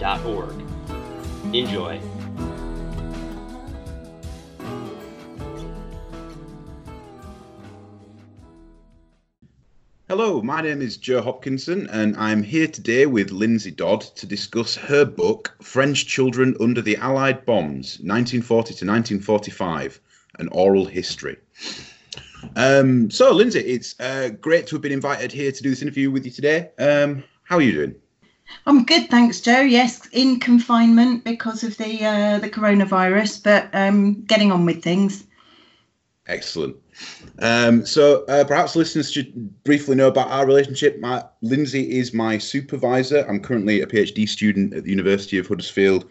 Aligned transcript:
shcy.org. 0.00 1.54
Enjoy. 1.54 2.00
Hello, 10.08 10.42
my 10.42 10.60
name 10.60 10.82
is 10.82 10.96
Joe 10.96 11.22
Hopkinson, 11.22 11.88
and 11.90 12.16
I'm 12.16 12.42
here 12.42 12.66
today 12.66 13.06
with 13.06 13.30
Lindsay 13.30 13.70
Dodd 13.70 14.00
to 14.00 14.26
discuss 14.26 14.74
her 14.74 15.04
book, 15.04 15.56
French 15.62 16.06
Children 16.06 16.56
Under 16.60 16.82
the 16.82 16.96
Allied 16.96 17.46
Bombs, 17.46 17.98
1940 18.00 18.74
to 18.74 18.86
1945 18.86 20.00
An 20.40 20.48
Oral 20.48 20.84
History. 20.84 21.36
Um, 22.56 23.08
so, 23.10 23.32
Lindsay, 23.32 23.60
it's 23.60 23.94
uh, 24.00 24.30
great 24.40 24.66
to 24.68 24.74
have 24.74 24.82
been 24.82 24.92
invited 24.92 25.30
here 25.30 25.52
to 25.52 25.62
do 25.62 25.70
this 25.70 25.82
interview 25.82 26.10
with 26.10 26.24
you 26.24 26.32
today. 26.32 26.70
Um, 26.78 27.22
how 27.44 27.56
are 27.56 27.62
you 27.62 27.72
doing? 27.72 27.94
I'm 28.66 28.84
good, 28.84 29.08
thanks, 29.10 29.40
Joe. 29.40 29.60
Yes, 29.60 30.06
in 30.12 30.38
confinement 30.40 31.24
because 31.24 31.64
of 31.64 31.76
the 31.76 32.04
uh, 32.04 32.38
the 32.38 32.50
coronavirus, 32.50 33.42
but 33.42 33.68
um, 33.72 34.22
getting 34.22 34.52
on 34.52 34.66
with 34.66 34.82
things. 34.82 35.24
Excellent. 36.26 36.76
Um, 37.40 37.84
so 37.84 38.24
uh, 38.26 38.44
perhaps 38.44 38.76
listeners 38.76 39.10
should 39.10 39.64
briefly 39.64 39.96
know 39.96 40.08
about 40.08 40.28
our 40.28 40.46
relationship. 40.46 41.00
My, 41.00 41.24
Lindsay 41.42 41.98
is 41.98 42.12
my 42.12 42.38
supervisor. 42.38 43.26
I'm 43.28 43.40
currently 43.40 43.80
a 43.80 43.86
PhD 43.86 44.28
student 44.28 44.74
at 44.74 44.84
the 44.84 44.90
University 44.90 45.38
of 45.38 45.48
Huddersfield, 45.48 46.04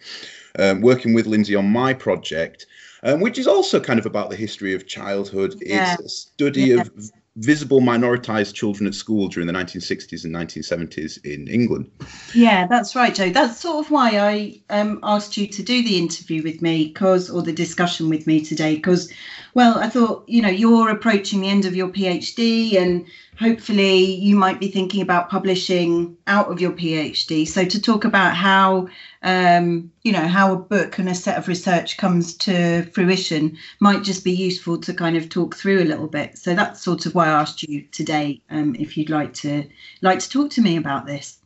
um, 0.58 0.81
working 0.81 1.14
with 1.14 1.27
Lindsay 1.27 1.55
on 1.55 1.69
my 1.69 1.94
project, 1.94 2.66
um, 3.03 3.21
which 3.21 3.38
is 3.38 3.47
also 3.47 3.80
kind 3.80 3.99
of 3.99 4.05
about 4.05 4.30
the 4.30 4.36
history 4.36 4.73
of 4.73 4.88
childhood. 4.88 5.55
Yeah. 5.61 5.94
It's 5.94 6.02
a 6.03 6.09
study 6.09 6.64
Yeah. 6.64 6.81
of 6.81 7.11
visible 7.40 7.80
minoritized 7.80 8.54
children 8.54 8.86
at 8.86 8.94
school 8.94 9.30
during 9.30 9.48
the 9.48 9.54
1960s 9.54 10.26
and 10.26 10.36
1970s 10.36 11.18
in 11.23 11.48
England. 11.48 11.90
Yeah, 12.34 12.68
that's 12.68 12.95
right, 12.95 13.16
Joe. 13.16 13.30
That's 13.30 13.59
sort 13.59 13.86
of 13.86 13.92
why 13.92 14.20
I 14.20 14.62
um, 14.70 15.00
asked 15.04 15.38
you 15.38 15.48
to 15.48 15.64
do 15.64 15.82
the 15.82 15.98
interview 15.98 16.44
with 16.44 16.62
me, 16.62 16.88
because 16.88 17.30
or 17.30 17.42
the 17.42 17.54
discussion 17.54 18.10
with 18.10 18.28
me 18.28 18.42
today, 18.42 18.76
because, 18.76 19.12
well, 19.54 19.80
I 19.80 19.88
thought 19.88 20.23
you 20.28 20.42
know 20.42 20.50
you're 20.50 20.90
approaching 20.90 21.42
the 21.42 21.50
end 21.50 21.66
of 21.66 21.76
your 21.76 21.90
PhD, 21.90 22.78
and 22.78 23.06
hopefully 23.40 24.16
you 24.16 24.36
might 24.36 24.60
be 24.60 24.70
thinking 24.70 25.02
about 25.02 25.30
publishing 25.30 26.17
out 26.28 26.52
of 26.52 26.60
your 26.60 26.72
PhD. 26.72 27.48
So 27.48 27.64
to 27.64 27.82
talk 27.82 28.04
about 28.04 28.36
how 28.36 28.90
um, 29.22 29.92
you 30.03 30.12
know 30.12 30.28
how 30.28 30.53
a 30.53 30.58
book 30.58 30.98
and 30.98 31.09
a 31.09 31.16
set 31.16 31.38
of 31.38 31.48
research 31.48 31.98
comes 31.98 32.36
to 32.38 32.84
fruition 32.94 33.58
might 33.80 34.03
just 34.03 34.23
be 34.23 34.31
useful 34.31 34.78
to 34.78 34.94
kind 34.94 35.17
of 35.17 35.30
talk 35.30 35.56
through 35.56 35.81
a 35.81 35.86
little 35.86 36.08
bit. 36.08 36.38
So 36.38 36.56
that's 36.56 36.81
sort 36.81 37.06
of 37.06 37.16
why 37.16 37.28
I 37.28 37.42
asked 37.42 37.64
you 37.64 37.84
today, 37.92 38.42
um, 38.50 38.76
if 38.80 38.98
you'd 38.98 39.09
like 39.09 39.34
to 39.36 39.67
like 40.02 40.20
to 40.20 40.30
talk 40.30 40.52
to 40.52 40.61
me 40.61 40.78
about 40.78 41.06
this. 41.06 41.39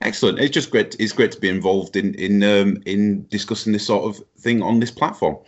Excellent. 0.00 0.38
It's 0.38 0.54
just 0.54 0.70
great. 0.70 0.96
It's 0.98 1.12
great 1.12 1.32
to 1.32 1.40
be 1.40 1.48
involved 1.48 1.96
in 1.96 2.14
in 2.14 2.42
um, 2.42 2.82
in 2.86 3.26
discussing 3.28 3.72
this 3.72 3.86
sort 3.86 4.04
of 4.04 4.22
thing 4.38 4.62
on 4.62 4.80
this 4.80 4.90
platform. 4.90 5.38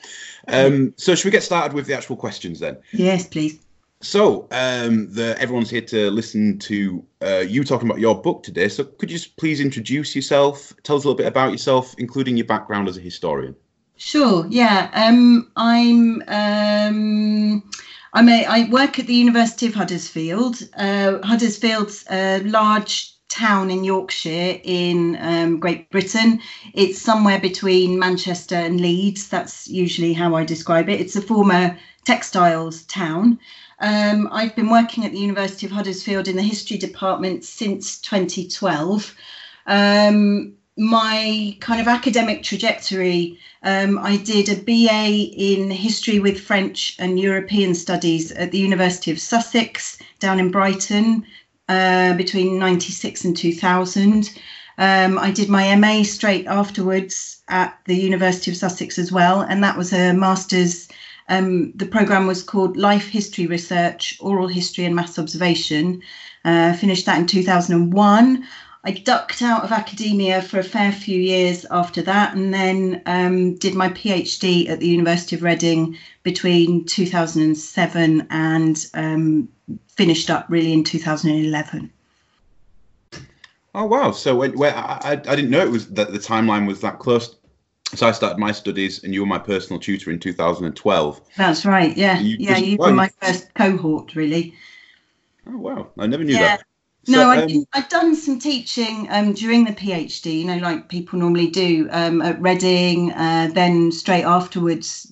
Um, 0.49 0.95
so, 0.97 1.15
should 1.15 1.27
we 1.27 1.31
get 1.31 1.45
started 1.45 1.75
with 1.75 1.87
the 1.87 1.95
actual 1.95 2.17
questions 2.17 2.59
then? 2.59 2.79
Yes, 2.93 3.29
please. 3.29 3.61
So, 4.03 4.49
um, 4.51 5.13
the, 5.13 5.37
everyone's 5.39 5.69
here 5.69 5.83
to 5.83 6.11
listen 6.11 6.59
to 6.61 7.05
uh, 7.23 7.45
you 7.47 7.65
talking 7.65 7.87
about 7.87 8.01
your 8.01 8.21
book 8.21 8.43
today. 8.43 8.69
So, 8.69 8.85
could 8.85 9.11
you 9.11 9.19
please 9.37 9.61
introduce 9.61 10.17
yourself? 10.17 10.73
Tell 10.85 10.97
us 10.97 11.05
a 11.05 11.09
little 11.09 11.19
bit 11.19 11.27
about 11.27 11.53
yourself, 11.53 11.95
including 11.99 12.39
your 12.39 12.47
background 12.47 12.89
as 12.89 12.97
a 12.97 13.01
historian. 13.01 13.55
Sure. 13.97 14.47
Yeah. 14.49 14.91
Um, 14.95 15.53
I'm. 15.57 16.23
Um, 16.29 17.71
I'm 18.15 18.29
a. 18.31 18.47
I 18.47 18.71
work 18.71 18.99
at 18.99 19.07
the 19.07 19.15
University 19.15 19.67
of 19.67 19.75
Huddersfield. 19.75 20.67
Uh, 20.79 21.19
Huddersfield's 21.23 22.07
a 22.11 22.41
large 22.45 23.15
town 23.29 23.71
in 23.71 23.85
Yorkshire 23.85 24.61
in 24.65 25.19
um, 25.21 25.61
Great 25.61 25.91
Britain. 25.91 26.41
It's 26.73 26.99
somewhere 26.99 27.39
between 27.39 27.99
Manchester 27.99 28.57
and 28.57 28.81
Leeds. 28.81 29.29
That's 29.29 29.69
usually 29.69 30.15
how 30.15 30.35
I 30.35 30.45
describe 30.45 30.89
it. 30.89 31.01
It's 31.01 31.17
a 31.17 31.23
former 31.23 31.79
textiles 32.07 32.85
town. 32.85 33.39
Um, 33.81 34.29
I've 34.31 34.55
been 34.55 34.69
working 34.69 35.05
at 35.05 35.13
the 35.13 35.19
University 35.19 35.67
of 35.67 35.73
Huddersfield 35.73 36.29
in 36.29 36.37
the 36.37 36.43
history 36.43 36.77
department 36.77 37.45
since 37.45 37.99
2012. 37.99 39.15
Um, 39.67 40.55
my 40.77 41.57
kind 41.61 41.81
of 41.81 41.89
academic 41.89 42.43
trajectory, 42.43 43.39
um, 43.63 43.99
I 43.99 44.17
did 44.19 44.49
a 44.49 44.57
BA 44.57 45.31
in 45.35 45.71
history 45.71 46.21
with 46.21 46.41
French 46.41 46.97
and 46.99 47.19
European 47.19 47.75
studies 47.75 48.33
at 48.33 48.51
the 48.51 48.59
University 48.59 49.11
of 49.11 49.21
Sussex 49.21 49.99
down 50.19 50.39
in 50.39 50.51
Brighton 50.51 51.25
uh, 51.69 52.15
between 52.15 52.59
96 52.59 53.25
and 53.25 53.37
2000. 53.37 54.31
Um, 54.79 55.19
I 55.19 55.31
did 55.31 55.49
my 55.49 55.75
MA 55.77 56.03
straight 56.03 56.47
afterwards 56.47 57.43
at 57.49 57.79
the 57.85 57.97
University 57.97 58.51
of 58.51 58.57
Sussex 58.57 58.99
as 58.99 59.13
well, 59.13 59.41
and 59.43 59.63
that 59.63 59.77
was 59.77 59.93
a 59.93 60.13
master's. 60.13 60.89
Um, 61.31 61.73
the 61.77 61.87
program 61.87 62.27
was 62.27 62.43
called 62.43 62.77
Life 62.77 63.09
History 63.09 63.47
Research, 63.47 64.19
Oral 64.21 64.49
History 64.49 64.85
and 64.85 64.97
Mass 64.97 65.19
Observation. 65.19 66.03
Uh, 66.45 66.75
finished 66.75 67.07
that 67.07 67.19
in 67.19 67.27
2001. 67.27 68.47
I 68.83 68.91
ducked 68.93 69.43
out 69.43 69.63
of 69.63 69.73
academia 69.73 70.43
for 70.43 70.59
a 70.59 70.65
fair 70.65 70.91
few 70.91 71.21
years 71.21 71.67
after 71.71 72.03
that, 72.03 72.35
and 72.35 72.53
then 72.53 73.03
um, 73.07 73.55
did 73.57 73.75
my 73.75 73.91
PhD 73.91 74.69
at 74.69 74.81
the 74.81 74.89
University 74.89 75.37
of 75.37 75.43
Reading 75.43 75.97
between 76.23 76.85
2007 76.87 78.27
and 78.31 78.87
um, 78.95 79.49
finished 79.89 80.31
up 80.31 80.47
really 80.49 80.73
in 80.73 80.83
2011. 80.83 81.93
Oh 83.73 83.85
wow! 83.85 84.11
So, 84.11 84.35
when, 84.35 84.61
I 84.65 84.99
I 85.13 85.15
didn't 85.15 85.51
know 85.51 85.61
it 85.61 85.71
was 85.71 85.89
that 85.91 86.13
the 86.13 86.19
timeline 86.19 86.67
was 86.67 86.81
that 86.81 86.99
close. 86.99 87.37
So, 87.95 88.07
I 88.07 88.13
started 88.13 88.39
my 88.39 88.53
studies, 88.53 89.03
and 89.05 89.13
you 89.13 89.21
were 89.21 89.27
my 89.27 89.39
personal 89.39 89.81
tutor 89.81 90.11
in 90.11 90.19
2012. 90.21 91.21
That's 91.37 91.65
right. 91.65 91.97
Yeah, 91.97 92.21
You 92.21 92.37
yeah. 92.39 92.57
You 92.59 92.77
were 92.77 92.93
my 92.93 93.11
first 93.21 93.53
cohort, 93.55 94.15
really. 94.15 94.55
Oh 95.47 95.57
wow! 95.57 95.89
I 95.99 96.07
never 96.07 96.25
knew 96.25 96.37
Yeah. 96.37 96.57
that. 96.57 96.65
No, 97.09 97.23
So, 97.23 97.31
I 97.31 97.43
um, 97.43 97.65
I've 97.73 97.89
done 97.89 98.15
some 98.15 98.39
teaching 98.39 99.09
um, 99.11 99.33
during 99.33 99.65
the 99.65 99.73
PhD, 99.73 100.41
you 100.41 100.45
know, 100.45 100.59
like 100.59 100.89
people 100.89 101.19
normally 101.19 101.49
do 101.49 101.89
um, 101.91 102.21
at 102.23 102.41
Reading, 102.41 103.13
uh, 103.13 103.51
then 103.53 103.91
straight 103.91 104.25
afterwards, 104.25 105.11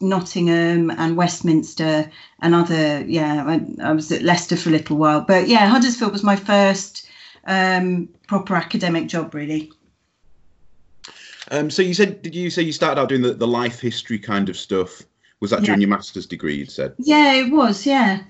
Nottingham 0.00 0.90
and 0.90 1.16
Westminster 1.16 2.10
and 2.40 2.54
other, 2.54 3.04
yeah, 3.06 3.44
I, 3.46 3.60
I 3.82 3.92
was 3.92 4.12
at 4.12 4.22
Leicester 4.22 4.56
for 4.56 4.68
a 4.68 4.72
little 4.72 4.96
while. 4.96 5.22
But 5.22 5.48
yeah, 5.48 5.66
Huddersfield 5.66 6.12
was 6.12 6.22
my 6.22 6.36
first 6.36 7.06
um, 7.46 8.08
proper 8.28 8.54
academic 8.54 9.08
job, 9.08 9.34
really. 9.34 9.72
Um, 11.54 11.70
so 11.70 11.82
you 11.82 11.94
said, 11.94 12.20
did 12.20 12.34
you 12.34 12.50
say 12.50 12.62
you 12.62 12.72
started 12.72 13.00
out 13.00 13.08
doing 13.08 13.22
the, 13.22 13.32
the 13.32 13.46
life 13.46 13.78
history 13.80 14.18
kind 14.18 14.48
of 14.48 14.56
stuff? 14.56 15.02
Was 15.38 15.50
that 15.50 15.60
Yeah. 15.60 15.66
during 15.66 15.80
your 15.82 15.90
master's 15.90 16.26
degree? 16.26 16.56
You 16.56 16.66
said. 16.66 16.94
Yeah, 16.98 17.34
it 17.34 17.52
was, 17.52 17.86
yeah. 17.86 18.20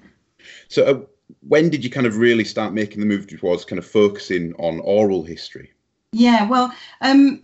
So 0.69 0.85
uh, 0.85 1.01
when 1.41 1.71
did 1.71 1.83
you 1.83 1.89
kind 1.89 2.07
of 2.07 2.19
really 2.19 2.45
start 2.45 2.75
making 2.75 3.01
the 3.01 3.07
move 3.07 3.27
towards 3.27 3.65
kind 3.65 3.79
of 3.79 3.87
focusing 3.87 4.55
on 4.59 4.81
oral 4.81 5.23
history? 5.23 5.73
Yeah, 6.13 6.47
well, 6.47 6.71
um, 7.01 7.43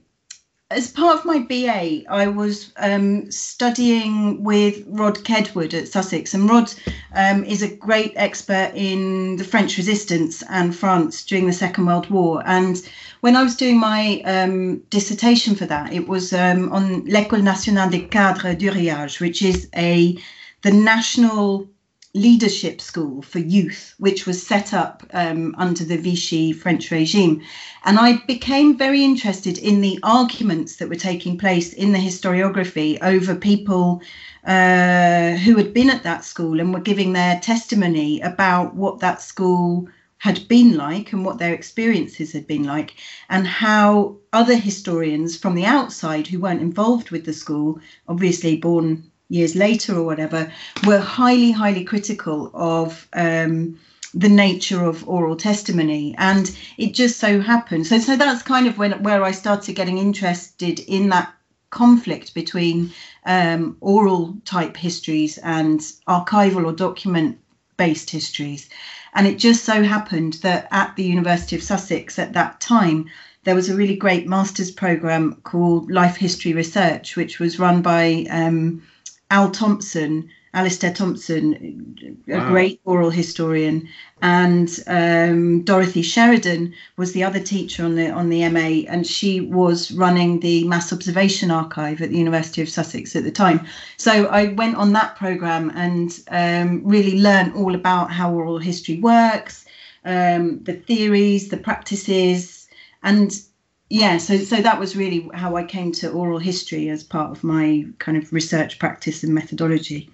as 0.70 0.92
part 0.92 1.18
of 1.18 1.24
my 1.24 1.38
BA, 1.38 2.02
I 2.08 2.28
was 2.28 2.72
um, 2.76 3.30
studying 3.30 4.44
with 4.44 4.84
Rod 4.86 5.16
Kedward 5.24 5.74
at 5.74 5.88
Sussex, 5.88 6.34
and 6.34 6.48
Rod 6.48 6.72
um, 7.14 7.42
is 7.44 7.62
a 7.62 7.74
great 7.74 8.12
expert 8.16 8.72
in 8.74 9.36
the 9.36 9.44
French 9.44 9.76
resistance 9.78 10.44
and 10.50 10.76
France 10.76 11.24
during 11.24 11.46
the 11.46 11.52
Second 11.52 11.86
World 11.86 12.08
War. 12.10 12.42
And 12.46 12.86
when 13.20 13.36
I 13.36 13.42
was 13.42 13.56
doing 13.56 13.78
my 13.78 14.22
um, 14.24 14.78
dissertation 14.90 15.54
for 15.54 15.66
that, 15.66 15.92
it 15.92 16.08
was 16.08 16.32
um, 16.32 16.72
on 16.72 17.04
l'École 17.04 17.42
nationale 17.42 17.90
des 17.90 18.06
cadres 18.08 18.56
d'Uriage, 18.56 19.20
which 19.20 19.42
is 19.42 19.68
a 19.76 20.16
the 20.62 20.70
national 20.70 21.66
leadership 22.12 22.80
school 22.80 23.22
for 23.22 23.38
youth, 23.38 23.94
which 23.98 24.26
was 24.26 24.44
set 24.44 24.74
up 24.74 25.06
um, 25.12 25.54
under 25.58 25.84
the 25.84 25.96
Vichy 25.96 26.52
French 26.52 26.90
regime. 26.90 27.40
And 27.84 27.98
I 27.98 28.20
became 28.26 28.76
very 28.76 29.04
interested 29.04 29.58
in 29.58 29.80
the 29.80 29.98
arguments 30.02 30.76
that 30.76 30.88
were 30.88 30.96
taking 30.96 31.38
place 31.38 31.72
in 31.72 31.92
the 31.92 31.98
historiography 31.98 32.98
over 33.00 33.36
people 33.36 34.02
uh, 34.44 35.32
who 35.36 35.56
had 35.56 35.72
been 35.72 35.88
at 35.88 36.02
that 36.02 36.24
school 36.24 36.58
and 36.58 36.74
were 36.74 36.80
giving 36.80 37.12
their 37.12 37.38
testimony 37.38 38.20
about 38.22 38.74
what 38.74 38.98
that 39.00 39.22
school 39.22 39.88
had 40.20 40.46
been 40.48 40.76
like 40.76 41.12
and 41.12 41.24
what 41.24 41.38
their 41.38 41.54
experiences 41.54 42.32
had 42.32 42.46
been 42.46 42.62
like, 42.62 42.94
and 43.30 43.46
how 43.46 44.16
other 44.34 44.54
historians 44.54 45.34
from 45.36 45.54
the 45.54 45.64
outside 45.64 46.26
who 46.26 46.38
weren't 46.38 46.60
involved 46.60 47.10
with 47.10 47.24
the 47.24 47.32
school, 47.32 47.80
obviously 48.06 48.54
born 48.56 49.02
years 49.30 49.56
later 49.56 49.96
or 49.96 50.04
whatever, 50.04 50.52
were 50.86 51.00
highly, 51.00 51.50
highly 51.50 51.84
critical 51.84 52.50
of. 52.54 53.08
Um, 53.12 53.78
the 54.12 54.28
nature 54.28 54.84
of 54.84 55.08
oral 55.08 55.36
testimony 55.36 56.16
and 56.18 56.50
it 56.78 56.92
just 56.92 57.20
so 57.20 57.40
happened 57.40 57.86
so 57.86 57.96
so 57.96 58.16
that's 58.16 58.42
kind 58.42 58.66
of 58.66 58.76
when 58.76 59.00
where 59.04 59.22
i 59.22 59.30
started 59.30 59.76
getting 59.76 59.98
interested 59.98 60.80
in 60.80 61.10
that 61.10 61.32
conflict 61.70 62.34
between 62.34 62.92
um, 63.24 63.76
oral 63.80 64.36
type 64.44 64.76
histories 64.76 65.38
and 65.38 65.78
archival 66.08 66.66
or 66.66 66.72
document 66.72 67.38
based 67.80 68.10
histories. 68.10 68.68
And 69.14 69.26
it 69.26 69.38
just 69.38 69.64
so 69.64 69.82
happened 69.82 70.34
that 70.42 70.68
at 70.70 70.94
the 70.96 71.02
university 71.02 71.56
of 71.56 71.62
sussex 71.62 72.18
at 72.18 72.34
that 72.34 72.60
time 72.60 73.06
there 73.44 73.54
was 73.54 73.70
a 73.70 73.74
really 73.74 73.96
great 73.96 74.26
master's 74.28 74.70
program 74.70 75.34
called 75.44 75.90
life 75.90 76.16
history 76.16 76.52
research 76.52 77.16
which 77.16 77.38
was 77.38 77.58
run 77.58 77.80
by 77.80 78.26
um, 78.28 78.82
al 79.30 79.50
thomson 79.50 80.28
Alistair 80.52 80.92
Thomson, 80.92 81.96
a 82.26 82.38
wow. 82.38 82.48
great 82.48 82.80
oral 82.84 83.10
historian, 83.10 83.88
and 84.20 84.82
um, 84.88 85.62
Dorothy 85.62 86.02
Sheridan 86.02 86.74
was 86.96 87.12
the 87.12 87.22
other 87.22 87.38
teacher 87.38 87.84
on 87.84 87.94
the 87.94 88.10
on 88.10 88.30
the 88.30 88.48
MA, 88.48 88.84
and 88.90 89.06
she 89.06 89.40
was 89.40 89.92
running 89.92 90.40
the 90.40 90.66
Mass 90.66 90.92
Observation 90.92 91.52
Archive 91.52 92.02
at 92.02 92.10
the 92.10 92.18
University 92.18 92.62
of 92.62 92.68
Sussex 92.68 93.14
at 93.14 93.22
the 93.22 93.30
time. 93.30 93.64
So 93.96 94.26
I 94.26 94.52
went 94.54 94.74
on 94.74 94.92
that 94.94 95.14
program 95.14 95.70
and 95.76 96.18
um, 96.30 96.82
really 96.84 97.20
learned 97.20 97.54
all 97.54 97.76
about 97.76 98.10
how 98.10 98.32
oral 98.32 98.58
history 98.58 98.98
works, 98.98 99.66
um, 100.04 100.64
the 100.64 100.74
theories, 100.74 101.50
the 101.50 101.58
practices, 101.58 102.66
and 103.04 103.40
yeah, 103.88 104.18
so 104.18 104.36
so 104.38 104.56
that 104.56 104.80
was 104.80 104.96
really 104.96 105.28
how 105.32 105.54
I 105.54 105.62
came 105.62 105.92
to 105.92 106.10
oral 106.10 106.40
history 106.40 106.88
as 106.88 107.04
part 107.04 107.30
of 107.30 107.44
my 107.44 107.86
kind 107.98 108.18
of 108.18 108.32
research 108.32 108.80
practice 108.80 109.22
and 109.22 109.32
methodology. 109.32 110.10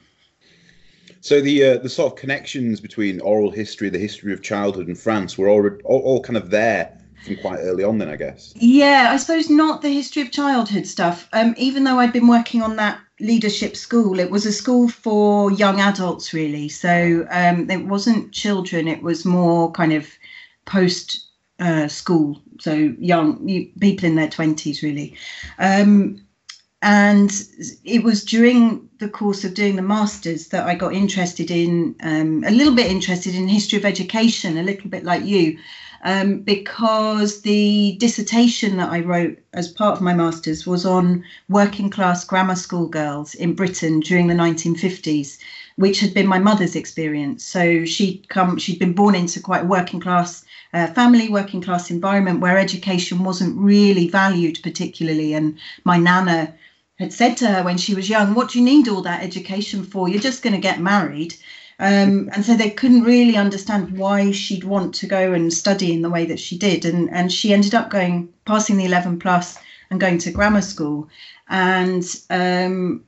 So 1.27 1.41
the 1.41 1.65
uh, 1.65 1.79
the 1.79 1.89
sort 1.89 2.13
of 2.13 2.17
connections 2.17 2.79
between 2.79 3.21
oral 3.21 3.51
history, 3.51 3.89
the 3.89 3.99
history 3.99 4.33
of 4.33 4.43
childhood, 4.43 4.87
and 4.87 4.97
France 4.97 5.37
were 5.37 5.49
all, 5.49 5.69
all, 5.83 6.01
all 6.03 6.21
kind 6.21 6.37
of 6.37 6.51
there 6.51 6.97
from 7.25 7.35
quite 7.39 7.59
early 7.59 7.83
on. 7.83 7.99
Then 7.99 8.09
I 8.09 8.15
guess. 8.15 8.53
Yeah, 8.55 9.09
I 9.11 9.17
suppose 9.17 9.51
not 9.51 9.83
the 9.83 9.89
history 9.89 10.23
of 10.23 10.31
childhood 10.31 10.87
stuff. 10.87 11.29
Um, 11.33 11.53
even 11.57 11.83
though 11.83 11.99
I'd 11.99 12.13
been 12.13 12.29
working 12.29 12.63
on 12.63 12.77
that 12.77 13.01
leadership 13.19 13.77
school, 13.77 14.21
it 14.21 14.31
was 14.31 14.47
a 14.47 14.53
school 14.53 14.89
for 14.89 15.51
young 15.51 15.81
adults 15.81 16.33
really. 16.33 16.69
So 16.69 17.27
um, 17.33 17.69
it 17.71 17.87
wasn't 17.87 18.31
children; 18.31 18.87
it 18.87 19.03
was 19.03 19.25
more 19.25 19.73
kind 19.73 19.95
of 19.95 20.07
post 20.65 21.27
uh, 21.59 21.89
school, 21.89 22.41
so 22.61 22.95
young 23.01 23.73
people 23.81 24.07
in 24.07 24.15
their 24.15 24.31
twenties 24.31 24.81
really. 24.81 25.17
Um, 25.59 26.25
and 26.87 27.49
it 27.83 28.05
was 28.05 28.25
during 28.25 28.89
the 29.01 29.09
course 29.09 29.43
of 29.43 29.55
doing 29.55 29.75
the 29.75 29.83
masters 29.83 30.47
that 30.49 30.69
I 30.69 30.77
got 30.77 30.95
interested 30.95 31.51
in 31.51 31.97
um, 32.01 32.45
a 32.47 32.53
little 32.53 32.77
bit 32.77 32.87
interested 32.87 33.35
in 33.35 33.49
history 33.49 33.77
of 33.77 33.85
education, 33.85 34.57
a 34.57 34.63
little 34.63 34.89
bit 34.89 35.03
like 35.03 35.25
you, 35.25 35.59
um, 36.05 36.43
because 36.43 37.43
the 37.43 37.97
dissertation 37.99 38.77
that 38.77 38.91
I 38.91 39.01
wrote 39.01 39.37
as 39.53 39.67
part 39.67 39.97
of 39.97 40.01
my 40.01 40.15
masters 40.15 40.65
was 40.65 40.87
on 40.87 41.25
working 41.49 41.91
class 41.91 42.23
grammar 42.25 42.55
school 42.55 42.87
girls 42.87 43.35
in 43.35 43.55
Britain 43.55 43.99
during 43.99 44.29
the 44.29 44.35
1950s, 44.35 45.39
which 45.75 45.99
had 45.99 46.15
been 46.15 46.29
my 46.29 46.39
mother's 46.39 46.77
experience. 46.77 47.43
So 47.43 47.85
she'd 47.85 48.29
come, 48.29 48.59
she'd 48.59 48.79
been 48.79 48.93
born 48.93 49.17
into 49.17 49.41
quite 49.41 49.65
a 49.65 49.67
working 49.67 49.99
class 49.99 50.45
uh, 50.73 50.87
family, 50.87 51.29
working 51.29 51.63
class 51.63 51.91
environment 51.91 52.39
where 52.39 52.57
education 52.57 53.25
wasn't 53.25 53.59
really 53.59 54.07
valued 54.09 54.61
particularly, 54.63 55.35
and 55.35 55.59
my 55.83 55.97
nana 55.97 56.55
had 56.99 57.13
said 57.13 57.37
to 57.39 57.49
her 57.49 57.63
when 57.63 57.79
she 57.79 57.95
was 57.95 58.09
young, 58.09 58.35
What 58.35 58.51
do 58.51 58.59
you 58.59 58.65
need 58.65 58.89
all 58.89 59.03
that 59.03 59.23
education 59.23 59.85
for? 59.85 60.09
You're 60.09 60.21
just 60.21 60.43
going 60.43 60.55
to 60.55 60.61
get 60.61 60.81
married. 60.81 61.35
Um, 61.79 62.31
and 62.33 62.45
so 62.45 62.57
they 62.57 62.71
couldn't 62.71 63.05
really 63.05 63.37
understand 63.37 63.99
why 63.99 64.31
she'd 64.31 64.65
want 64.65 64.95
to 64.95 65.07
go 65.07 65.35
and 65.35 65.53
study 65.53 65.93
in 65.93 66.01
the 66.01 66.09
way 66.09 66.25
that 66.25 66.41
she 66.41 66.57
did. 66.57 66.87
And, 66.87 67.11
and 67.11 67.31
she 67.31 67.53
ended 67.53 67.75
up 67.75 67.91
going, 67.91 68.33
passing 68.47 68.79
the 68.79 68.87
11 68.87 69.19
plus 69.19 69.59
and 69.91 70.01
going 70.01 70.19
to 70.19 70.31
grammar 70.31 70.63
school. 70.63 71.09
And 71.49 72.05
um, 72.31 73.05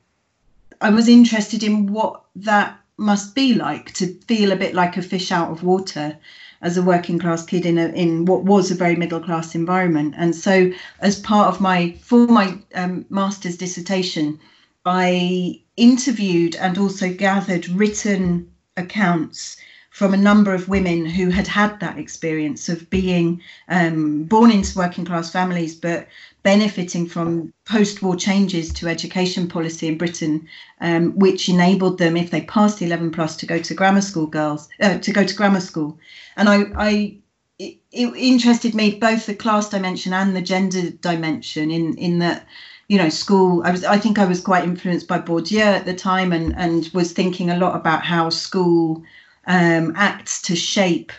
I 0.81 0.91
was 0.91 1.09
interested 1.09 1.63
in 1.63 1.91
what 1.91 2.21
that 2.35 2.79
must 2.97 3.33
be 3.33 3.55
like 3.55 3.93
to 3.93 4.13
feel 4.27 4.51
a 4.51 4.57
bit 4.57 4.75
like 4.75 4.97
a 4.97 5.01
fish 5.01 5.31
out 5.31 5.51
of 5.51 5.63
water 5.63 6.17
as 6.61 6.77
a 6.77 6.83
working 6.83 7.19
class 7.19 7.45
kid 7.45 7.65
in 7.65 7.77
a 7.77 7.87
in 7.89 8.25
what 8.25 8.43
was 8.43 8.71
a 8.71 8.75
very 8.75 8.95
middle 8.95 9.19
class 9.19 9.55
environment. 9.55 10.13
And 10.17 10.35
so, 10.35 10.71
as 10.99 11.19
part 11.19 11.53
of 11.53 11.61
my 11.61 11.95
for 12.01 12.27
my 12.27 12.57
um, 12.75 13.05
master's 13.09 13.57
dissertation, 13.57 14.39
I 14.85 15.61
interviewed 15.77 16.55
and 16.55 16.77
also 16.77 17.13
gathered 17.13 17.69
written 17.69 18.51
accounts 18.77 19.57
from 19.91 20.13
a 20.13 20.17
number 20.17 20.53
of 20.53 20.69
women 20.69 21.05
who 21.05 21.29
had 21.29 21.47
had 21.47 21.79
that 21.79 21.97
experience 21.97 22.69
of 22.69 22.89
being 22.89 23.41
um, 23.67 24.23
born 24.23 24.51
into 24.51 24.77
working 24.77 25.03
class 25.03 25.31
families, 25.31 25.75
but 25.75 26.07
benefiting 26.43 27.07
from 27.07 27.53
post-war 27.65 28.15
changes 28.15 28.71
to 28.73 28.87
education 28.87 29.47
policy 29.47 29.87
in 29.87 29.97
Britain, 29.97 30.47
um, 30.81 31.11
which 31.17 31.49
enabled 31.49 31.97
them, 31.97 32.15
if 32.15 32.31
they 32.31 32.41
passed 32.41 32.81
11 32.81 33.11
plus, 33.11 33.35
to 33.37 33.45
go 33.45 33.59
to 33.59 33.73
grammar 33.73 34.01
school 34.01 34.27
girls, 34.27 34.69
uh, 34.81 34.97
to 34.99 35.11
go 35.11 35.23
to 35.23 35.35
grammar 35.35 35.59
school. 35.59 35.97
And 36.37 36.47
I, 36.47 36.63
I 36.77 37.17
it, 37.59 37.77
it, 37.91 38.15
interested 38.15 38.73
me 38.73 38.95
both 38.95 39.25
the 39.25 39.35
class 39.35 39.69
dimension 39.69 40.13
and 40.13 40.35
the 40.35 40.41
gender 40.41 40.89
dimension 40.89 41.69
in 41.69 41.95
in 41.97 42.19
that 42.19 42.47
you 42.87 42.97
know 42.97 43.09
school 43.09 43.61
i 43.65 43.71
was 43.71 43.83
i 43.83 43.97
think 43.97 44.17
i 44.17 44.25
was 44.25 44.39
quite 44.41 44.63
influenced 44.63 45.07
by 45.07 45.19
bourdieu 45.19 45.59
at 45.61 45.85
the 45.85 45.93
time 45.93 46.31
and 46.31 46.55
and 46.57 46.89
was 46.93 47.11
thinking 47.11 47.49
a 47.49 47.57
lot 47.57 47.75
about 47.75 48.03
how 48.03 48.29
school 48.29 49.03
um, 49.45 49.93
acts 49.95 50.41
to 50.41 50.55
shape 50.55 51.11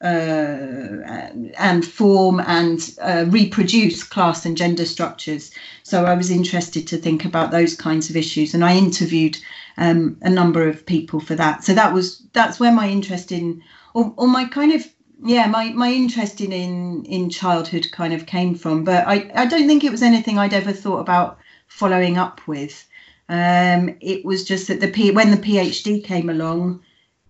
and 0.00 1.86
form 1.86 2.40
and 2.40 2.94
uh, 3.00 3.24
reproduce 3.28 4.02
class 4.02 4.44
and 4.44 4.56
gender 4.56 4.84
structures. 4.84 5.50
So 5.82 6.04
I 6.04 6.14
was 6.14 6.30
interested 6.30 6.86
to 6.88 6.98
think 6.98 7.24
about 7.24 7.50
those 7.50 7.74
kinds 7.74 8.10
of 8.10 8.16
issues, 8.16 8.54
and 8.54 8.64
I 8.64 8.76
interviewed 8.76 9.38
um, 9.78 10.18
a 10.22 10.30
number 10.30 10.68
of 10.68 10.84
people 10.84 11.20
for 11.20 11.34
that. 11.36 11.64
So 11.64 11.74
that 11.74 11.92
was 11.92 12.22
that's 12.32 12.60
where 12.60 12.72
my 12.72 12.88
interest 12.88 13.32
in, 13.32 13.62
or, 13.94 14.12
or 14.16 14.28
my 14.28 14.44
kind 14.44 14.72
of 14.72 14.86
yeah, 15.24 15.46
my 15.46 15.70
my 15.70 15.90
interest 15.90 16.40
in, 16.40 16.52
in 16.52 17.04
in 17.06 17.30
childhood 17.30 17.88
kind 17.92 18.12
of 18.12 18.26
came 18.26 18.54
from. 18.54 18.84
But 18.84 19.06
I 19.06 19.30
I 19.34 19.46
don't 19.46 19.66
think 19.66 19.82
it 19.82 19.92
was 19.92 20.02
anything 20.02 20.38
I'd 20.38 20.52
ever 20.52 20.72
thought 20.72 21.00
about 21.00 21.38
following 21.68 22.18
up 22.18 22.46
with. 22.46 22.86
Um, 23.28 23.96
it 24.00 24.24
was 24.24 24.44
just 24.44 24.68
that 24.68 24.80
the 24.80 24.88
P 24.88 25.10
when 25.10 25.30
the 25.30 25.36
PhD 25.38 26.04
came 26.04 26.28
along 26.28 26.82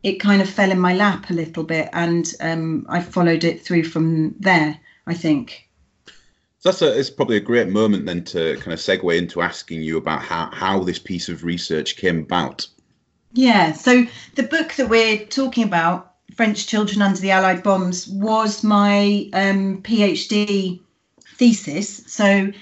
it 0.07 0.21
kind 0.21 0.41
of 0.41 0.49
fell 0.49 0.71
in 0.71 0.79
my 0.79 0.95
lap 0.95 1.31
a 1.31 1.35
little 1.35 1.65
bit, 1.65 1.89
and 1.93 2.33
um, 2.41 2.87
I 2.89 3.03
followed 3.03 3.43
it 3.43 3.61
through 3.65 3.85
from 3.85 4.37
there. 4.39 4.79
I 5.09 5.15
think. 5.15 5.69
So 6.59 6.71
that's 6.71 6.83
a, 6.83 6.99
it's 6.99 7.11
probably 7.11 7.37
a 7.37 7.41
great 7.41 7.69
moment 7.69 8.07
then 8.07 8.23
to 8.25 8.57
kind 8.57 8.73
of 8.73 8.79
segue 8.79 9.19
into 9.19 9.43
asking 9.43 9.83
you 9.83 9.99
about 9.99 10.23
how, 10.23 10.51
how 10.53 10.83
this 10.83 10.99
piece 10.99 11.29
of 11.29 11.45
research 11.45 11.97
came 11.97 12.21
about. 12.21 12.67
Yeah, 13.33 13.73
so 13.73 14.07
the 14.37 14.45
book 14.45 14.75
that 14.75 14.89
we're 14.89 15.27
talking 15.27 15.65
about, 15.65 16.15
French 16.35 16.67
Children 16.67 17.03
Under 17.03 17.21
the 17.21 17.33
Allied 17.33 17.63
Bombs, 17.63 18.09
was 18.09 18.65
my 18.65 19.29
um, 19.33 19.83
PhD 19.83 20.81
thesis. 21.37 22.05
So 22.07 22.53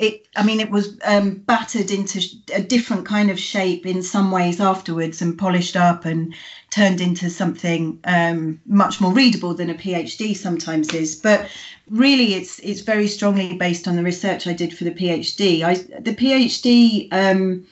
it 0.00 0.26
i 0.34 0.42
mean 0.42 0.60
it 0.60 0.70
was 0.70 0.98
um, 1.04 1.34
battered 1.34 1.90
into 1.90 2.20
a 2.54 2.62
different 2.62 3.04
kind 3.06 3.30
of 3.30 3.38
shape 3.38 3.86
in 3.86 4.02
some 4.02 4.30
ways 4.32 4.60
afterwards 4.60 5.20
and 5.22 5.38
polished 5.38 5.76
up 5.76 6.04
and 6.04 6.34
turned 6.70 7.00
into 7.00 7.28
something 7.28 7.98
um, 8.04 8.60
much 8.66 9.00
more 9.00 9.12
readable 9.12 9.54
than 9.54 9.70
a 9.70 9.74
phd 9.74 10.36
sometimes 10.36 10.94
is. 10.94 11.14
But 11.14 11.48
really 11.88 12.34
it's 12.34 12.58
it's 12.60 12.80
very 12.80 13.06
strongly 13.06 13.54
based 13.54 13.86
on 13.86 13.96
the 13.96 14.02
research 14.02 14.46
i 14.46 14.52
did 14.52 14.76
for 14.76 14.84
the 14.84 14.92
phd 14.92 15.62
i 15.62 15.74
the 16.00 16.14
phd 16.14 17.08
um, 17.12 17.66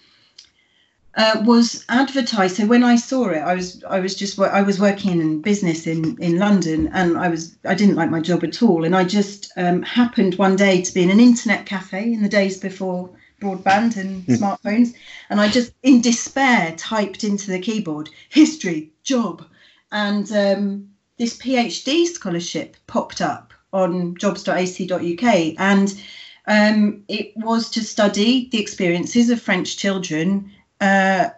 uh, 1.19 1.43
was 1.45 1.85
advertised. 1.89 2.57
So 2.57 2.67
when 2.67 2.85
I 2.85 2.95
saw 2.95 3.29
it, 3.31 3.41
I 3.41 3.55
was 3.55 3.83
I 3.85 3.99
was 3.99 4.15
just 4.15 4.39
I 4.39 4.63
was 4.63 4.81
working 4.81 5.21
in 5.21 5.43
business 5.43 5.87
in 5.87 6.17
in 6.23 6.39
London, 6.39 6.89
and 6.93 7.19
I 7.19 7.29
was 7.29 7.57
I 7.65 7.75
didn't 7.75 7.97
like 7.97 8.09
my 8.09 8.21
job 8.21 8.45
at 8.45 8.63
all, 8.63 8.85
and 8.85 8.95
I 8.95 9.03
just 9.03 9.53
um, 9.57 9.83
happened 9.83 10.37
one 10.37 10.55
day 10.55 10.81
to 10.81 10.95
be 10.95 11.03
in 11.03 11.11
an 11.11 11.19
internet 11.19 11.67
cafe 11.67 12.13
in 12.13 12.23
the 12.23 12.29
days 12.29 12.57
before 12.57 13.11
broadband 13.43 13.97
and 13.97 14.25
hmm. 14.25 14.35
smartphones, 14.35 14.95
and 15.29 15.41
I 15.41 15.49
just 15.49 15.73
in 15.83 16.01
despair 16.01 16.75
typed 16.77 17.25
into 17.25 17.51
the 17.51 17.59
keyboard 17.59 18.09
history 18.29 18.93
job, 19.03 19.45
and 19.91 20.31
um, 20.31 20.89
this 21.19 21.37
PhD 21.37 22.07
scholarship 22.07 22.77
popped 22.87 23.21
up 23.21 23.53
on 23.73 24.17
jobs.ac.uk, 24.19 25.25
and 25.59 26.01
um, 26.47 27.03
it 27.09 27.33
was 27.37 27.69
to 27.71 27.83
study 27.83 28.49
the 28.53 28.61
experiences 28.61 29.31
of 29.31 29.43
French 29.43 29.77
children 29.77 30.53
uh, 30.81 31.31